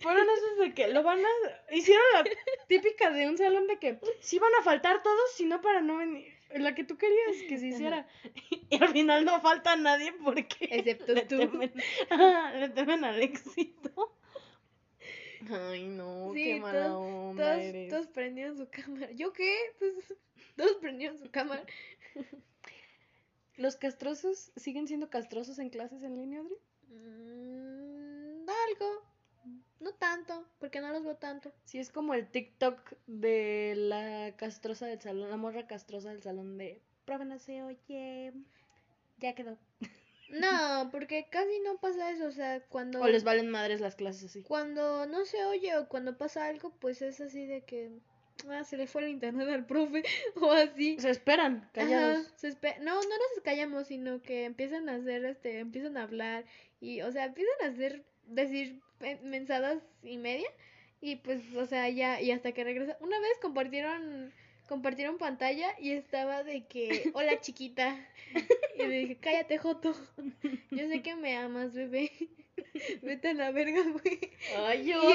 Fueron 0.00 0.26
esos 0.28 0.58
de 0.58 0.74
que 0.74 0.88
lo 0.88 1.02
van 1.02 1.20
a. 1.20 1.74
Hicieron 1.74 2.04
la 2.14 2.24
típica 2.68 3.10
de 3.10 3.28
un 3.28 3.36
salón 3.36 3.66
de 3.66 3.78
que 3.78 3.98
sí 4.20 4.38
van 4.38 4.52
a 4.60 4.62
faltar 4.62 5.02
todos, 5.02 5.32
sino 5.34 5.60
para 5.60 5.80
no 5.80 5.96
venir. 5.98 6.32
La 6.54 6.74
que 6.74 6.84
tú 6.84 6.96
querías 6.98 7.42
que 7.48 7.58
se 7.58 7.68
hiciera. 7.68 8.06
Y 8.70 8.82
al 8.82 8.88
final 8.88 9.24
no 9.24 9.40
falta 9.40 9.76
nadie 9.76 10.12
porque. 10.24 10.68
Excepto 10.70 11.12
le 11.14 11.22
tú. 11.22 11.38
Temen, 11.38 11.72
le 12.60 12.68
temen 12.70 13.04
al 13.04 13.22
éxito. 13.22 14.16
Ay, 15.50 15.86
no, 15.86 16.32
Sí, 16.34 16.44
qué 16.44 16.60
mala 16.60 16.86
todos- 16.86 17.00
onda 17.12 17.44
Todos, 17.52 17.64
eres. 17.64 17.88
todos 17.90 18.06
prendieron 18.08 18.56
su 18.58 18.68
cámara. 18.68 19.10
¿Yo 19.12 19.32
qué? 19.32 19.56
Pues 19.78 19.92
todos 20.56 20.76
prendieron 20.76 21.18
su 21.18 21.30
cámara. 21.30 21.64
¿Los 23.56 23.76
castrosos 23.76 24.52
siguen 24.56 24.86
siendo 24.88 25.10
castrosos 25.10 25.58
en 25.58 25.70
clases 25.70 26.02
en 26.02 26.16
línea, 26.16 26.40
Adri? 26.40 26.56
Mm, 26.88 28.46
algo. 28.48 29.09
No 29.80 29.92
tanto, 29.94 30.46
porque 30.58 30.80
no 30.80 30.90
los 30.92 31.02
veo 31.02 31.16
tanto. 31.16 31.50
Sí, 31.64 31.78
es 31.78 31.90
como 31.90 32.12
el 32.14 32.28
TikTok 32.28 32.78
de 33.06 33.74
la 33.76 34.34
castrosa 34.36 34.86
del 34.86 35.00
salón, 35.00 35.30
la 35.30 35.36
morra 35.36 35.66
castrosa 35.66 36.10
del 36.10 36.22
salón 36.22 36.58
de. 36.58 36.80
Profe, 37.06 37.24
no 37.24 37.38
se 37.38 37.62
oye. 37.62 38.32
Ya 39.18 39.34
quedó. 39.34 39.58
No, 40.30 40.90
porque 40.92 41.26
casi 41.30 41.58
no 41.60 41.78
pasa 41.78 42.10
eso. 42.10 42.26
O 42.26 42.30
sea, 42.30 42.60
cuando. 42.68 43.00
O 43.00 43.08
les 43.08 43.24
valen 43.24 43.50
madres 43.50 43.80
las 43.80 43.96
clases 43.96 44.24
así. 44.24 44.42
Cuando 44.42 45.06
no 45.06 45.24
se 45.24 45.44
oye 45.46 45.76
o 45.76 45.88
cuando 45.88 46.16
pasa 46.16 46.46
algo, 46.46 46.70
pues 46.78 47.02
es 47.02 47.20
así 47.20 47.46
de 47.46 47.62
que 47.62 47.90
ah, 48.48 48.62
se 48.64 48.76
le 48.76 48.86
fue 48.86 49.02
el 49.02 49.08
internet 49.08 49.48
al 49.48 49.66
profe 49.66 50.02
o 50.40 50.52
así. 50.52 50.98
Se 51.00 51.10
esperan, 51.10 51.68
callados. 51.72 52.26
Ajá, 52.26 52.36
se 52.36 52.48
espe- 52.48 52.78
no, 52.78 52.94
no 52.94 53.08
nos 53.08 53.42
callamos, 53.44 53.88
sino 53.88 54.22
que 54.22 54.44
empiezan 54.44 54.88
a 54.88 54.96
hacer, 54.96 55.24
este, 55.24 55.58
empiezan 55.58 55.96
a 55.96 56.02
hablar 56.04 56.44
y, 56.80 57.00
o 57.02 57.10
sea, 57.10 57.24
empiezan 57.24 57.56
a 57.64 57.72
hacer, 57.72 58.04
decir 58.26 58.80
mensadas 59.22 59.78
y 60.02 60.16
media 60.18 60.48
y 61.00 61.16
pues, 61.16 61.40
o 61.56 61.66
sea, 61.66 61.88
ya, 61.88 62.20
y 62.20 62.30
hasta 62.30 62.52
que 62.52 62.64
regresa. 62.64 62.96
Una 63.00 63.18
vez 63.20 63.32
compartieron, 63.40 64.32
compartieron 64.68 65.16
pantalla 65.18 65.74
y 65.78 65.92
estaba 65.92 66.42
de 66.44 66.66
que, 66.66 67.10
hola 67.14 67.40
chiquita, 67.40 67.96
y 68.76 68.82
le 68.82 68.98
dije, 69.00 69.16
cállate 69.20 69.58
Joto, 69.58 69.94
yo 70.70 70.88
sé 70.88 71.02
que 71.02 71.14
me 71.16 71.36
amas, 71.36 71.72
bebé, 71.72 72.12
vete 73.02 73.28
a 73.28 73.34
la 73.34 73.50
verga, 73.50 73.82
güey. 73.82 74.20
Ay, 74.66 74.80
Y 74.80 74.84
Dios 74.84 75.06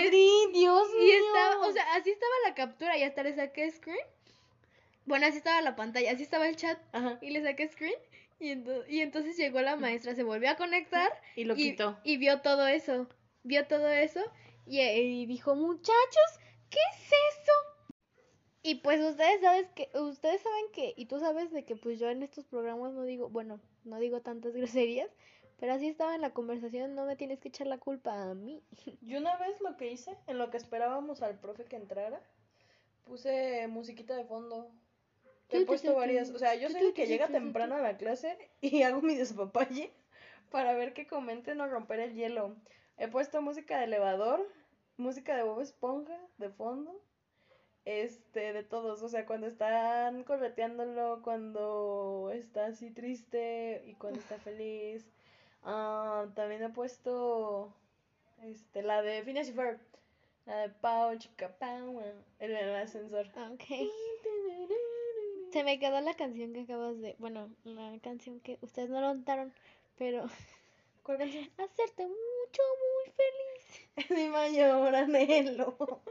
Y 1.00 1.04
mío. 1.06 1.14
estaba, 1.28 1.68
o 1.68 1.72
sea, 1.72 1.84
así 1.96 2.10
estaba 2.10 2.34
la 2.48 2.56
captura 2.56 2.98
y 2.98 3.04
hasta 3.04 3.24
le 3.24 3.36
saqué 3.36 3.70
screen. 3.72 4.00
Bueno, 5.06 5.28
así 5.28 5.38
estaba 5.38 5.62
la 5.62 5.76
pantalla, 5.76 6.12
así 6.12 6.24
estaba 6.24 6.48
el 6.50 6.56
chat 6.56 6.80
Ajá. 6.92 7.20
y 7.22 7.30
le 7.30 7.44
saqué 7.44 7.68
screen. 7.68 7.94
Y, 8.40 8.50
ento- 8.50 8.84
y 8.90 9.00
entonces 9.02 9.38
llegó 9.38 9.62
la 9.62 9.76
maestra, 9.78 10.14
se 10.16 10.24
volvió 10.24 10.50
a 10.50 10.56
conectar 10.58 11.10
Y 11.36 11.44
lo 11.46 11.54
y, 11.54 11.58
quitó. 11.58 11.98
y 12.04 12.18
vio 12.18 12.42
todo 12.42 12.68
eso. 12.68 13.08
Vio 13.46 13.66
todo 13.68 13.88
eso 13.88 14.20
y, 14.66 14.82
y 14.82 15.26
dijo, 15.28 15.56
muchachos, 15.56 16.40
¿qué 16.70 16.80
es 16.94 17.08
eso? 17.08 17.76
Y 18.64 18.74
pues 18.76 19.00
ustedes 19.00 19.42
sabes 19.42 19.68
que, 19.76 19.92
ustedes 19.94 20.42
saben 20.42 20.66
que, 20.74 20.96
y 20.98 21.06
tú 21.06 21.20
sabes 21.20 21.52
de 21.52 21.64
que 21.66 21.76
pues 21.76 22.00
yo 22.00 22.10
en 22.10 22.24
estos 22.24 22.46
programas 22.46 22.94
no 22.94 23.04
digo, 23.04 23.30
bueno, 23.30 23.60
no 23.84 24.00
digo 24.00 24.22
tantas 24.22 24.54
groserías, 24.56 25.12
pero 25.60 25.74
así 25.74 25.88
estaba 25.88 26.16
en 26.16 26.22
la 26.22 26.32
conversación, 26.32 26.96
no 26.96 27.06
me 27.06 27.16
tienes 27.16 27.40
que 27.40 27.50
echar 27.50 27.68
la 27.68 27.78
culpa 27.78 28.24
a 28.24 28.34
mí. 28.34 28.64
Yo 29.02 29.20
una 29.20 29.38
vez 29.38 29.62
lo 29.62 29.78
que 29.78 29.92
hice, 29.92 30.18
en 30.26 30.40
lo 30.40 30.50
que 30.50 30.58
esperábamos 30.58 31.22
al 31.22 31.40
profe 31.40 31.66
que 31.66 31.76
entrara, 31.76 32.20
puse 33.04 33.68
musiquita 33.68 34.16
de 34.16 34.26
fondo. 34.26 34.72
He 35.50 35.64
puesto 35.64 35.94
varias, 35.94 36.32
o 36.32 36.40
sea, 36.40 36.56
yo 36.56 36.68
soy 36.72 36.82
el 36.82 36.94
que 36.96 37.06
llega 37.06 37.28
temprano 37.28 37.76
a 37.76 37.80
la 37.82 37.98
clase 37.98 38.36
y 38.62 38.82
hago 38.82 39.04
mi 39.04 39.14
despapalle 39.14 39.92
para 40.50 40.74
ver 40.74 40.96
que 40.96 41.06
comenten 41.06 41.62
o 41.62 41.68
romper 41.68 42.00
el 42.00 42.16
hielo. 42.16 42.56
He 42.98 43.08
puesto 43.08 43.42
música 43.42 43.78
de 43.80 43.86
elevador, 43.86 44.48
música 44.98 45.36
de 45.36 45.44
Bob 45.44 45.62
Esponja 45.62 46.18
de 46.38 46.50
fondo, 46.50 47.02
este, 47.84 48.54
de 48.54 48.64
todos, 48.64 49.02
o 49.04 49.10
sea, 49.10 49.26
cuando 49.26 49.48
están 49.48 50.24
correteándolo, 50.24 51.22
cuando 51.22 52.32
está 52.34 52.68
así 52.68 52.92
triste 52.92 53.84
y 53.86 53.94
cuando 53.96 54.20
está 54.20 54.38
feliz. 54.38 55.06
Ah, 55.64 56.28
también 56.36 56.64
he 56.64 56.70
puesto 56.70 57.74
este, 58.44 58.82
la 58.82 59.02
de 59.02 59.24
Phineas 59.24 59.50
y 59.50 59.54
Ferb, 59.54 59.80
la 60.46 60.58
de 60.58 60.70
Pau, 60.70 61.18
chica, 61.18 61.58
Pau, 61.60 62.02
en 62.40 62.52
el 62.56 62.76
ascensor. 62.76 63.30
Ah, 63.36 63.50
Ok. 63.54 63.64
Se 65.52 65.64
me 65.64 65.80
quedó 65.80 66.02
la 66.02 66.14
canción 66.16 66.52
que 66.52 66.62
acabas 66.62 67.00
de, 67.00 67.16
bueno, 67.18 67.50
la 67.64 67.98
canción 68.02 68.42
que 68.42 68.58
ustedes 68.62 68.90
no 68.90 69.00
notaron, 69.00 69.54
pero 69.98 70.28
¿Cuál 71.06 71.20
canción? 71.20 71.48
hacerte 71.58 72.08
mucho, 72.56 72.62
muy 72.96 73.14
feliz. 73.14 74.10
Mi 74.10 74.30
mayor 74.30 74.96
anhelo. 74.96 76.02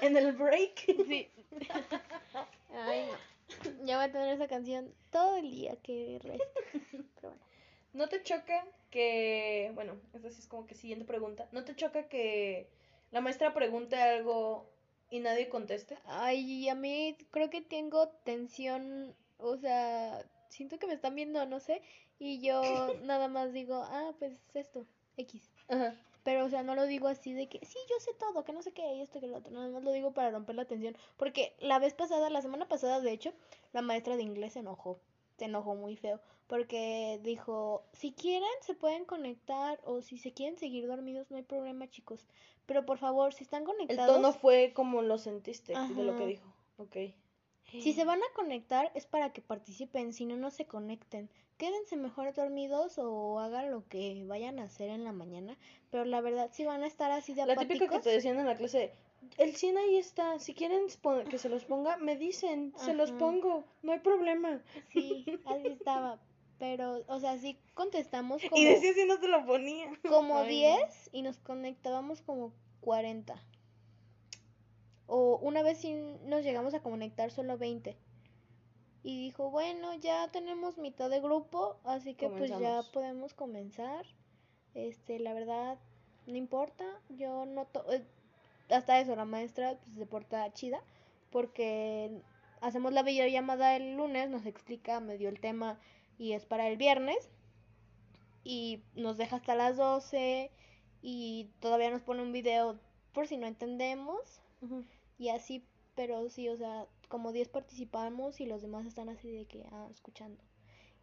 en 0.00 0.16
el 0.16 0.32
break. 0.32 0.84
Sí. 0.86 1.28
Ay, 2.74 3.06
no. 3.06 3.84
Ya 3.84 3.96
voy 3.96 4.06
a 4.06 4.12
tener 4.12 4.34
esa 4.34 4.48
canción 4.48 4.94
todo 5.10 5.36
el 5.36 5.50
día 5.50 5.76
que 5.82 6.18
resta. 6.22 6.46
Pero 6.80 7.28
bueno. 7.28 7.44
¿No 7.92 8.08
te 8.08 8.22
choca 8.22 8.66
que, 8.90 9.70
bueno, 9.74 9.98
esta 10.14 10.30
sí 10.30 10.40
es 10.40 10.46
como 10.46 10.66
que 10.66 10.74
siguiente 10.74 11.04
pregunta, 11.04 11.46
¿no 11.52 11.64
te 11.64 11.76
choca 11.76 12.08
que 12.08 12.66
la 13.10 13.20
maestra 13.20 13.52
pregunte 13.52 13.96
algo 13.96 14.66
y 15.10 15.20
nadie 15.20 15.50
conteste? 15.50 15.98
Ay, 16.06 16.68
a 16.70 16.74
mí 16.74 17.18
creo 17.30 17.50
que 17.50 17.60
tengo 17.60 18.08
tensión, 18.24 19.14
o 19.36 19.58
sea, 19.58 20.24
siento 20.48 20.78
que 20.78 20.86
me 20.86 20.94
están 20.94 21.14
viendo, 21.14 21.44
no 21.44 21.60
sé, 21.60 21.82
y 22.18 22.40
yo 22.40 22.94
nada 23.02 23.28
más 23.28 23.52
digo, 23.52 23.82
ah, 23.84 24.14
pues 24.18 24.40
esto, 24.54 24.86
X. 25.18 25.51
Ajá. 25.68 25.94
Pero, 26.24 26.44
o 26.44 26.48
sea, 26.48 26.62
no 26.62 26.74
lo 26.76 26.86
digo 26.86 27.08
así 27.08 27.32
de 27.32 27.48
que, 27.48 27.58
sí, 27.64 27.78
yo 27.90 27.96
sé 27.98 28.12
todo, 28.14 28.44
que 28.44 28.52
no 28.52 28.62
sé 28.62 28.72
qué, 28.72 28.94
y 28.94 29.00
esto 29.02 29.20
que 29.20 29.26
lo 29.26 29.38
otro. 29.38 29.52
Nada 29.52 29.68
más 29.68 29.82
lo 29.82 29.90
digo 29.90 30.12
para 30.12 30.30
romper 30.30 30.54
la 30.54 30.66
tensión. 30.66 30.96
Porque 31.16 31.54
la 31.58 31.78
vez 31.80 31.94
pasada, 31.94 32.30
la 32.30 32.42
semana 32.42 32.68
pasada, 32.68 33.00
de 33.00 33.12
hecho, 33.12 33.32
la 33.72 33.82
maestra 33.82 34.16
de 34.16 34.22
inglés 34.22 34.52
se 34.52 34.60
enojó. 34.60 35.00
Se 35.38 35.46
enojó 35.46 35.74
muy 35.74 35.96
feo. 35.96 36.20
Porque 36.46 37.18
dijo, 37.22 37.82
si 37.92 38.12
quieren, 38.12 38.48
se 38.60 38.74
pueden 38.74 39.04
conectar. 39.04 39.80
O 39.84 40.00
si 40.00 40.18
se 40.18 40.32
quieren 40.32 40.58
seguir 40.58 40.86
dormidos, 40.86 41.30
no 41.30 41.38
hay 41.38 41.42
problema, 41.42 41.88
chicos. 41.88 42.28
Pero 42.66 42.86
por 42.86 42.98
favor, 42.98 43.34
si 43.34 43.42
están 43.42 43.62
El 43.62 43.66
conectados. 43.66 44.14
tono 44.14 44.32
fue 44.32 44.72
como 44.74 45.02
lo 45.02 45.18
sentiste 45.18 45.72
de 45.72 46.04
lo 46.04 46.16
que 46.16 46.26
dijo. 46.26 46.52
Ok. 46.76 46.96
Si 47.80 47.92
se 47.94 48.04
van 48.04 48.20
a 48.22 48.34
conectar 48.34 48.90
es 48.94 49.06
para 49.06 49.32
que 49.32 49.40
participen, 49.40 50.12
si 50.12 50.26
no, 50.26 50.36
no 50.36 50.50
se 50.50 50.66
conecten. 50.66 51.30
Quédense 51.56 51.96
mejor 51.96 52.34
dormidos 52.34 52.98
o 52.98 53.38
hagan 53.38 53.70
lo 53.70 53.86
que 53.88 54.24
vayan 54.26 54.58
a 54.58 54.64
hacer 54.64 54.90
en 54.90 55.04
la 55.04 55.12
mañana. 55.12 55.56
Pero 55.90 56.04
la 56.04 56.20
verdad, 56.20 56.50
si 56.52 56.64
van 56.64 56.82
a 56.82 56.86
estar 56.86 57.10
así 57.10 57.34
de 57.34 57.46
La 57.46 57.56
típica 57.56 57.78
que 57.78 57.84
apáticos, 57.84 58.04
te 58.04 58.10
decían 58.10 58.38
en 58.38 58.46
la 58.46 58.56
clase, 58.56 58.92
el 59.38 59.54
100 59.54 59.78
ahí 59.78 59.96
está, 59.96 60.38
si 60.38 60.54
quieren 60.54 60.86
que 61.30 61.38
se 61.38 61.48
los 61.48 61.64
ponga, 61.64 61.96
me 61.96 62.16
dicen, 62.16 62.74
se 62.76 62.94
los 62.94 63.12
pongo, 63.12 63.64
no 63.82 63.92
hay 63.92 64.00
problema. 64.00 64.60
sí, 64.92 65.24
así 65.46 65.68
estaba. 65.68 66.20
Pero, 66.58 67.02
o 67.08 67.18
sea, 67.18 67.38
sí 67.38 67.58
contestamos 67.74 68.40
como, 68.48 68.60
Y 68.60 68.64
decía 68.66 68.92
si 68.94 69.04
no 69.04 69.18
te 69.18 69.26
lo 69.26 69.44
ponía. 69.44 69.90
como 70.08 70.38
Ay, 70.38 70.62
no. 70.62 70.76
10 70.76 71.10
y 71.12 71.22
nos 71.22 71.38
conectábamos 71.38 72.22
como 72.22 72.52
40. 72.82 73.34
O 75.06 75.36
una 75.42 75.62
vez 75.62 75.78
sí 75.78 75.94
nos 76.24 76.42
llegamos 76.44 76.74
a 76.74 76.80
conectar 76.82 77.30
solo 77.30 77.58
20. 77.58 77.96
Y 79.04 79.18
dijo, 79.20 79.50
bueno, 79.50 79.94
ya 79.96 80.28
tenemos 80.28 80.78
mitad 80.78 81.10
de 81.10 81.20
grupo, 81.20 81.76
así 81.84 82.14
que 82.14 82.26
pues 82.38 82.50
ya 82.60 82.82
podemos 82.92 83.34
comenzar. 83.34 84.06
Este, 84.74 85.18
la 85.18 85.34
verdad, 85.34 85.78
no 86.26 86.36
importa, 86.36 86.84
yo 87.10 87.44
no 87.46 87.66
to- 87.66 87.92
eh, 87.92 88.04
hasta 88.70 89.00
eso 89.00 89.14
la 89.16 89.24
maestra 89.24 89.76
pues, 89.84 89.96
se 89.96 90.06
porta 90.06 90.50
chida 90.52 90.80
porque 91.30 92.22
hacemos 92.60 92.92
la 92.92 93.02
videollamada 93.02 93.74
el 93.76 93.96
lunes, 93.96 94.30
nos 94.30 94.46
explica 94.46 95.00
medio 95.00 95.28
el 95.28 95.40
tema 95.40 95.78
y 96.16 96.32
es 96.32 96.46
para 96.46 96.68
el 96.68 96.76
viernes 96.76 97.28
y 98.44 98.82
nos 98.94 99.16
deja 99.18 99.36
hasta 99.36 99.54
las 99.54 99.76
12 99.76 100.50
y 101.02 101.50
todavía 101.60 101.90
nos 101.90 102.02
pone 102.02 102.22
un 102.22 102.32
video 102.32 102.78
por 103.12 103.26
si 103.26 103.36
no 103.36 103.46
entendemos 103.46 104.40
Y 105.18 105.28
así, 105.28 105.64
pero 105.94 106.28
sí, 106.28 106.48
o 106.48 106.56
sea, 106.56 106.86
como 107.08 107.32
10 107.32 107.48
participamos 107.48 108.40
y 108.40 108.46
los 108.46 108.62
demás 108.62 108.86
están 108.86 109.08
así 109.08 109.30
de 109.30 109.44
que, 109.46 109.64
ah, 109.70 109.88
escuchando. 109.90 110.42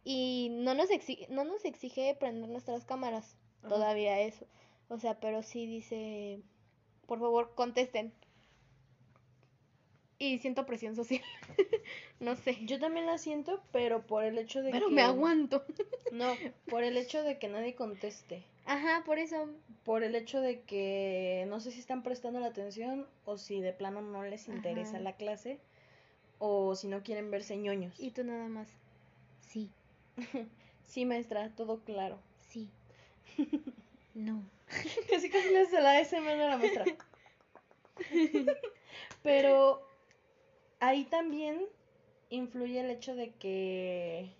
Y 0.04 0.48
no 0.52 0.74
nos 0.74 0.90
exige, 0.90 1.26
no 1.30 1.44
nos 1.44 1.64
exige 1.64 2.16
prender 2.18 2.48
nuestras 2.48 2.84
cámaras, 2.84 3.36
Ajá. 3.60 3.68
todavía 3.68 4.20
eso. 4.20 4.46
O 4.88 4.98
sea, 4.98 5.20
pero 5.20 5.42
sí 5.42 5.66
dice, 5.66 6.40
por 7.06 7.20
favor, 7.20 7.54
contesten. 7.54 8.12
Y 10.18 10.38
siento 10.38 10.66
presión 10.66 10.96
social. 10.96 11.22
no 12.20 12.36
sé. 12.36 12.58
Yo 12.66 12.78
también 12.78 13.06
la 13.06 13.16
siento, 13.16 13.62
pero 13.72 14.06
por 14.06 14.24
el 14.24 14.36
hecho 14.36 14.62
de 14.62 14.70
Pero 14.70 14.88
que... 14.88 14.94
me 14.94 15.02
aguanto. 15.02 15.64
No, 16.12 16.34
por 16.68 16.82
el 16.82 16.96
hecho 16.96 17.22
de 17.22 17.38
que 17.38 17.48
nadie 17.48 17.74
conteste. 17.74 18.44
Ajá, 18.66 19.02
por 19.04 19.18
eso. 19.18 19.48
Por 19.84 20.02
el 20.04 20.14
hecho 20.14 20.40
de 20.40 20.62
que 20.62 21.44
no 21.48 21.60
sé 21.60 21.70
si 21.72 21.80
están 21.80 22.02
prestando 22.02 22.38
la 22.40 22.46
atención 22.48 23.06
o 23.24 23.38
si 23.38 23.60
de 23.60 23.72
plano 23.72 24.02
no 24.02 24.22
les 24.24 24.48
interesa 24.48 24.96
Ajá. 24.96 25.00
la 25.00 25.16
clase 25.16 25.58
o 26.38 26.74
si 26.74 26.86
no 26.88 27.02
quieren 27.02 27.30
verse 27.30 27.56
ñoños. 27.56 27.98
Y 27.98 28.10
tú 28.12 28.24
nada 28.24 28.48
más. 28.48 28.68
Sí, 29.40 29.70
Sí, 30.84 31.04
maestra, 31.06 31.50
todo 31.54 31.80
claro. 31.84 32.18
sí. 32.48 32.68
No. 34.14 34.42
Casi 35.10 35.30
casi 35.30 35.50
le 35.50 35.60
hace 35.60 35.80
la 35.80 36.00
SM 36.00 36.28
a 36.30 36.36
la 36.36 36.56
maestra. 36.56 36.84
Pero 39.22 39.82
ahí 40.80 41.04
también 41.04 41.64
influye 42.30 42.80
el 42.80 42.90
hecho 42.90 43.14
de 43.14 43.30
que, 43.34 44.32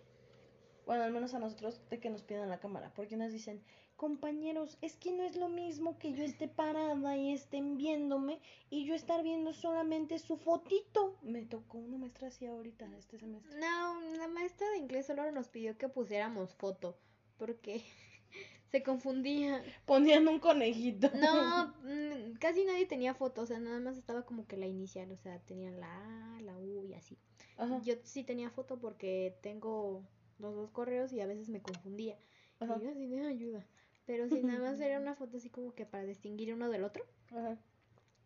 bueno, 0.87 1.05
al 1.05 1.13
menos 1.13 1.35
a 1.35 1.39
nosotros, 1.39 1.81
de 1.89 2.01
que 2.01 2.11
nos 2.11 2.23
pidan 2.23 2.49
la 2.49 2.59
cámara. 2.59 2.93
Porque 2.97 3.17
nos 3.17 3.33
dicen, 3.33 3.63
compañeros, 4.01 4.79
es 4.81 4.97
que 4.97 5.13
no 5.13 5.25
es 5.25 5.37
lo 5.37 5.51
mismo 5.51 5.99
que 5.99 6.15
yo 6.15 6.25
esté 6.25 6.49
parada 6.49 7.19
y 7.19 7.35
estén 7.35 7.77
viéndome 7.77 8.41
y 8.71 8.87
yo 8.87 8.95
estar 8.95 9.23
viendo 9.23 9.53
solamente 9.53 10.19
su 10.19 10.39
fotito. 10.39 11.19
Me 11.21 11.45
tocó 11.45 11.77
una 11.77 11.99
maestra 11.99 12.29
así 12.29 12.47
ahorita, 12.47 12.89
este 12.97 13.19
semestre. 13.19 13.61
No, 13.61 14.01
la 14.17 14.27
maestra 14.27 14.67
de 14.71 14.79
inglés 14.79 15.05
solo 15.05 15.31
nos 15.33 15.49
pidió 15.49 15.77
que 15.77 15.91
pusiéramos 15.91 16.55
foto. 16.55 16.97
Porque 17.37 17.83
se 18.71 18.83
confundía. 18.83 19.63
Ponían 19.85 20.29
un 20.29 20.41
conejito. 20.41 21.11
No, 21.19 21.67
mm, 21.85 22.39
casi 22.39 22.65
nadie 22.65 22.87
tenía 22.87 23.13
foto. 23.13 23.43
O 23.43 23.47
sea, 23.47 23.59
nada 23.59 23.81
más 23.81 23.99
estaba 23.99 24.25
como 24.25 24.47
que 24.47 24.57
la 24.57 24.67
inicial. 24.67 25.13
O 25.13 25.19
sea, 25.19 25.41
tenían 25.41 25.79
la 25.79 26.37
A, 26.39 26.41
la 26.41 26.57
U 26.57 26.87
y 26.87 26.95
así. 26.95 27.19
Ajá, 27.59 27.83
Yo 27.85 27.97
sí 28.05 28.25
tenía 28.25 28.49
foto 28.49 28.79
porque 28.79 29.37
tengo 29.43 30.09
los 30.39 30.55
dos 30.55 30.71
correos 30.71 31.13
y 31.13 31.21
a 31.21 31.27
veces 31.27 31.51
me 31.51 31.61
confundía. 31.61 32.17
ajá, 32.61 32.79
Y 32.79 32.85
yo 32.85 32.91
así 32.93 33.07
de 33.07 33.27
ayuda. 33.27 33.67
Pero 34.07 34.29
si 34.29 34.43
nada 34.43 34.61
más 34.61 34.81
era 34.81 34.99
una 34.99 35.15
foto 35.15 35.37
así 35.37 35.51
como 35.51 35.75
que 35.75 35.87
para 35.87 36.05
distinguir 36.05 36.53
uno 36.55 36.69
del 36.71 36.85
otro. 36.85 37.05
ajá. 37.31 37.59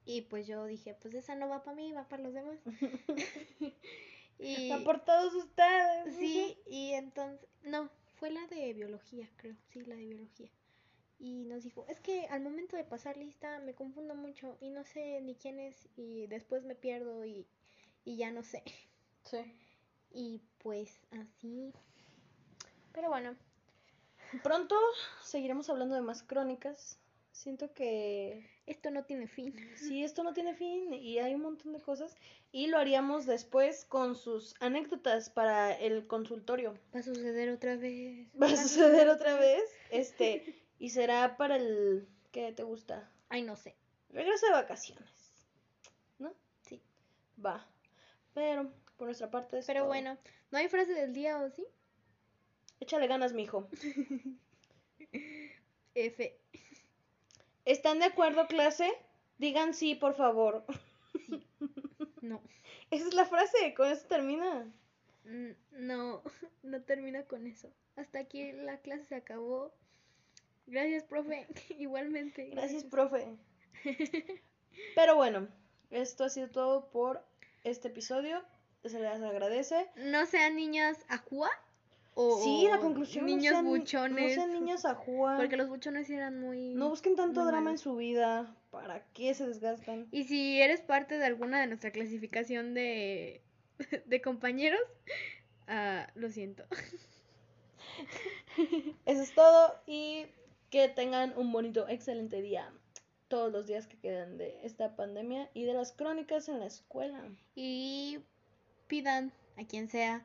Y 0.06 0.22
pues 0.22 0.46
yo 0.46 0.64
dije, 0.66 0.94
pues 1.00 1.14
esa 1.14 1.34
no 1.34 1.48
va 1.48 1.62
para 1.62 1.76
mí, 1.76 1.92
va 1.92 2.06
para 2.08 2.22
los 2.22 2.34
demás. 2.34 2.58
y 4.38 4.68
Va 4.70 4.84
por 4.84 5.02
todos 5.04 5.34
ustedes. 5.34 6.14
sí, 6.16 6.58
y 6.66 6.92
entonces, 6.92 7.48
no, 7.64 7.88
fue 8.16 8.30
la 8.30 8.46
de 8.48 8.72
biología, 8.74 9.30
creo, 9.36 9.56
sí, 9.72 9.80
la 9.84 9.94
de 9.96 10.04
biología. 10.06 10.50
Y 11.18 11.44
nos 11.46 11.62
dijo, 11.62 11.86
es 11.88 12.00
que 12.00 12.26
al 12.26 12.42
momento 12.42 12.76
de 12.76 12.84
pasar 12.84 13.16
lista 13.16 13.58
me 13.60 13.74
confundo 13.74 14.14
mucho 14.14 14.58
y 14.60 14.68
no 14.68 14.84
sé 14.84 15.20
ni 15.22 15.36
quién 15.36 15.58
es 15.58 15.88
y 15.96 16.26
después 16.26 16.64
me 16.64 16.74
pierdo 16.74 17.24
y, 17.24 17.46
y 18.04 18.16
ya 18.16 18.30
no 18.30 18.42
sé. 18.42 18.62
Sí. 19.24 19.38
Y 20.10 20.42
pues 20.58 21.00
así. 21.12 21.72
Pero 22.92 23.08
bueno, 23.08 23.34
Pronto 24.42 24.76
seguiremos 25.22 25.68
hablando 25.70 25.94
de 25.94 26.02
más 26.02 26.22
crónicas. 26.22 26.98
Siento 27.32 27.72
que 27.74 28.48
esto 28.66 28.90
no 28.90 29.04
tiene 29.04 29.26
fin. 29.26 29.54
sí, 29.76 30.04
esto 30.04 30.22
no 30.22 30.32
tiene 30.32 30.54
fin 30.54 30.94
y 30.94 31.18
hay 31.18 31.34
un 31.34 31.42
montón 31.42 31.72
de 31.72 31.80
cosas. 31.80 32.16
Y 32.52 32.68
lo 32.68 32.78
haríamos 32.78 33.26
después 33.26 33.84
con 33.84 34.14
sus 34.14 34.54
anécdotas 34.60 35.30
para 35.30 35.72
el 35.72 36.06
consultorio. 36.06 36.78
Va 36.94 37.00
a 37.00 37.02
suceder 37.02 37.50
otra 37.50 37.76
vez. 37.76 38.28
Va 38.40 38.46
a 38.46 38.56
suceder 38.56 39.08
otra 39.08 39.36
vez. 39.36 39.62
Este, 39.90 40.54
y 40.78 40.90
será 40.90 41.36
para 41.36 41.56
el. 41.56 42.06
¿Qué 42.30 42.52
te 42.52 42.62
gusta? 42.62 43.10
Ay, 43.28 43.42
no 43.42 43.56
sé. 43.56 43.74
Regreso 44.10 44.46
de 44.46 44.52
vacaciones. 44.52 45.10
¿No? 46.18 46.32
Sí. 46.62 46.80
Va. 47.44 47.66
Pero, 48.32 48.70
por 48.96 49.06
nuestra 49.08 49.30
parte. 49.30 49.58
es 49.58 49.66
Pero 49.66 49.80
todo. 49.80 49.88
bueno, 49.88 50.16
¿no 50.52 50.58
hay 50.58 50.68
frase 50.68 50.92
del 50.92 51.12
día 51.12 51.38
o 51.38 51.50
sí? 51.50 51.66
Échale 52.80 53.06
ganas, 53.06 53.32
mijo. 53.32 53.68
F. 55.94 56.36
¿Están 57.64 57.98
de 58.00 58.06
acuerdo, 58.06 58.46
clase? 58.46 58.92
Digan 59.38 59.74
sí, 59.74 59.94
por 59.94 60.14
favor. 60.14 60.64
No. 62.20 62.42
Esa 62.90 63.08
es 63.08 63.14
la 63.14 63.24
frase, 63.24 63.74
con 63.74 63.88
eso 63.90 64.06
termina. 64.06 64.72
Mm, 65.24 65.50
No, 65.72 66.22
no 66.62 66.82
termina 66.82 67.24
con 67.24 67.46
eso. 67.46 67.72
Hasta 67.96 68.18
aquí 68.20 68.52
la 68.52 68.78
clase 68.78 69.04
se 69.04 69.14
acabó. 69.14 69.72
Gracias, 70.66 71.04
profe. 71.04 71.46
Igualmente. 71.78 72.46
Gracias, 72.50 72.84
profe. 72.84 73.36
Pero 74.94 75.16
bueno, 75.16 75.48
esto 75.90 76.24
ha 76.24 76.30
sido 76.30 76.50
todo 76.50 76.90
por 76.90 77.24
este 77.64 77.88
episodio. 77.88 78.42
Se 78.84 78.98
les 78.98 79.22
agradece. 79.22 79.88
No 79.96 80.26
sean 80.26 80.56
niñas 80.56 80.98
ajua 81.08 81.50
o 82.14 82.42
Sí, 82.42 82.66
la 82.70 82.78
conclusión. 82.78 83.24
no 83.26 83.30
niños 83.30 83.52
sean- 83.52 83.66
buchones. 83.66 84.36
No 84.36 84.42
sean 84.42 84.52
niños 84.52 84.84
a 84.84 84.94
jugar. 84.94 85.36
Porque 85.38 85.56
los 85.56 85.68
buchones 85.68 86.08
eran 86.10 86.40
muy 86.40 86.74
No 86.74 86.88
busquen 86.90 87.16
tanto 87.16 87.44
drama 87.44 87.70
en 87.70 87.78
su 87.78 87.96
vida. 87.96 88.54
¿Para 88.70 89.04
qué 89.12 89.34
se 89.34 89.46
desgastan? 89.46 90.08
Y 90.10 90.24
si 90.24 90.60
eres 90.60 90.80
parte 90.80 91.18
de 91.18 91.24
alguna 91.26 91.60
de 91.60 91.66
nuestra 91.68 91.92
clasificación 91.92 92.74
de, 92.74 93.42
de 94.06 94.20
compañeros, 94.22 94.80
ah, 95.68 96.08
lo 96.14 96.30
siento. 96.30 96.64
Eso 99.06 99.22
es 99.22 99.34
todo 99.34 99.74
y 99.86 100.26
que 100.70 100.88
tengan 100.88 101.32
un 101.36 101.52
bonito, 101.52 101.86
excelente 101.88 102.40
día. 102.42 102.72
Todos 103.28 103.52
los 103.52 103.66
días 103.66 103.86
que 103.86 103.98
quedan 103.98 104.36
de 104.38 104.58
esta 104.64 104.96
pandemia 104.96 105.50
y 105.54 105.64
de 105.64 105.74
las 105.74 105.92
crónicas 105.92 106.48
en 106.48 106.60
la 106.60 106.66
escuela. 106.66 107.22
Y 107.54 108.18
pidan 108.86 109.32
a 109.56 109.64
quien 109.64 109.88
sea 109.88 110.24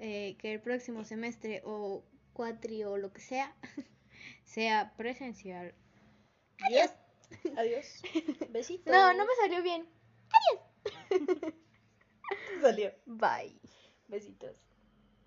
eh, 0.00 0.36
que 0.38 0.54
el 0.54 0.60
próximo 0.60 1.04
semestre 1.04 1.62
o 1.64 2.02
cuatri 2.32 2.84
o 2.84 2.96
lo 2.96 3.12
que 3.12 3.20
sea 3.20 3.54
sea 4.44 4.92
presencial. 4.96 5.74
Adiós. 6.66 6.90
Adiós. 7.56 8.02
Besitos. 8.50 8.92
No, 8.92 9.12
no 9.14 9.24
me 9.24 9.34
salió 9.40 9.62
bien. 9.62 9.86
Salió. 12.60 12.92
Bye. 13.06 13.60
Besitos. 14.08 14.56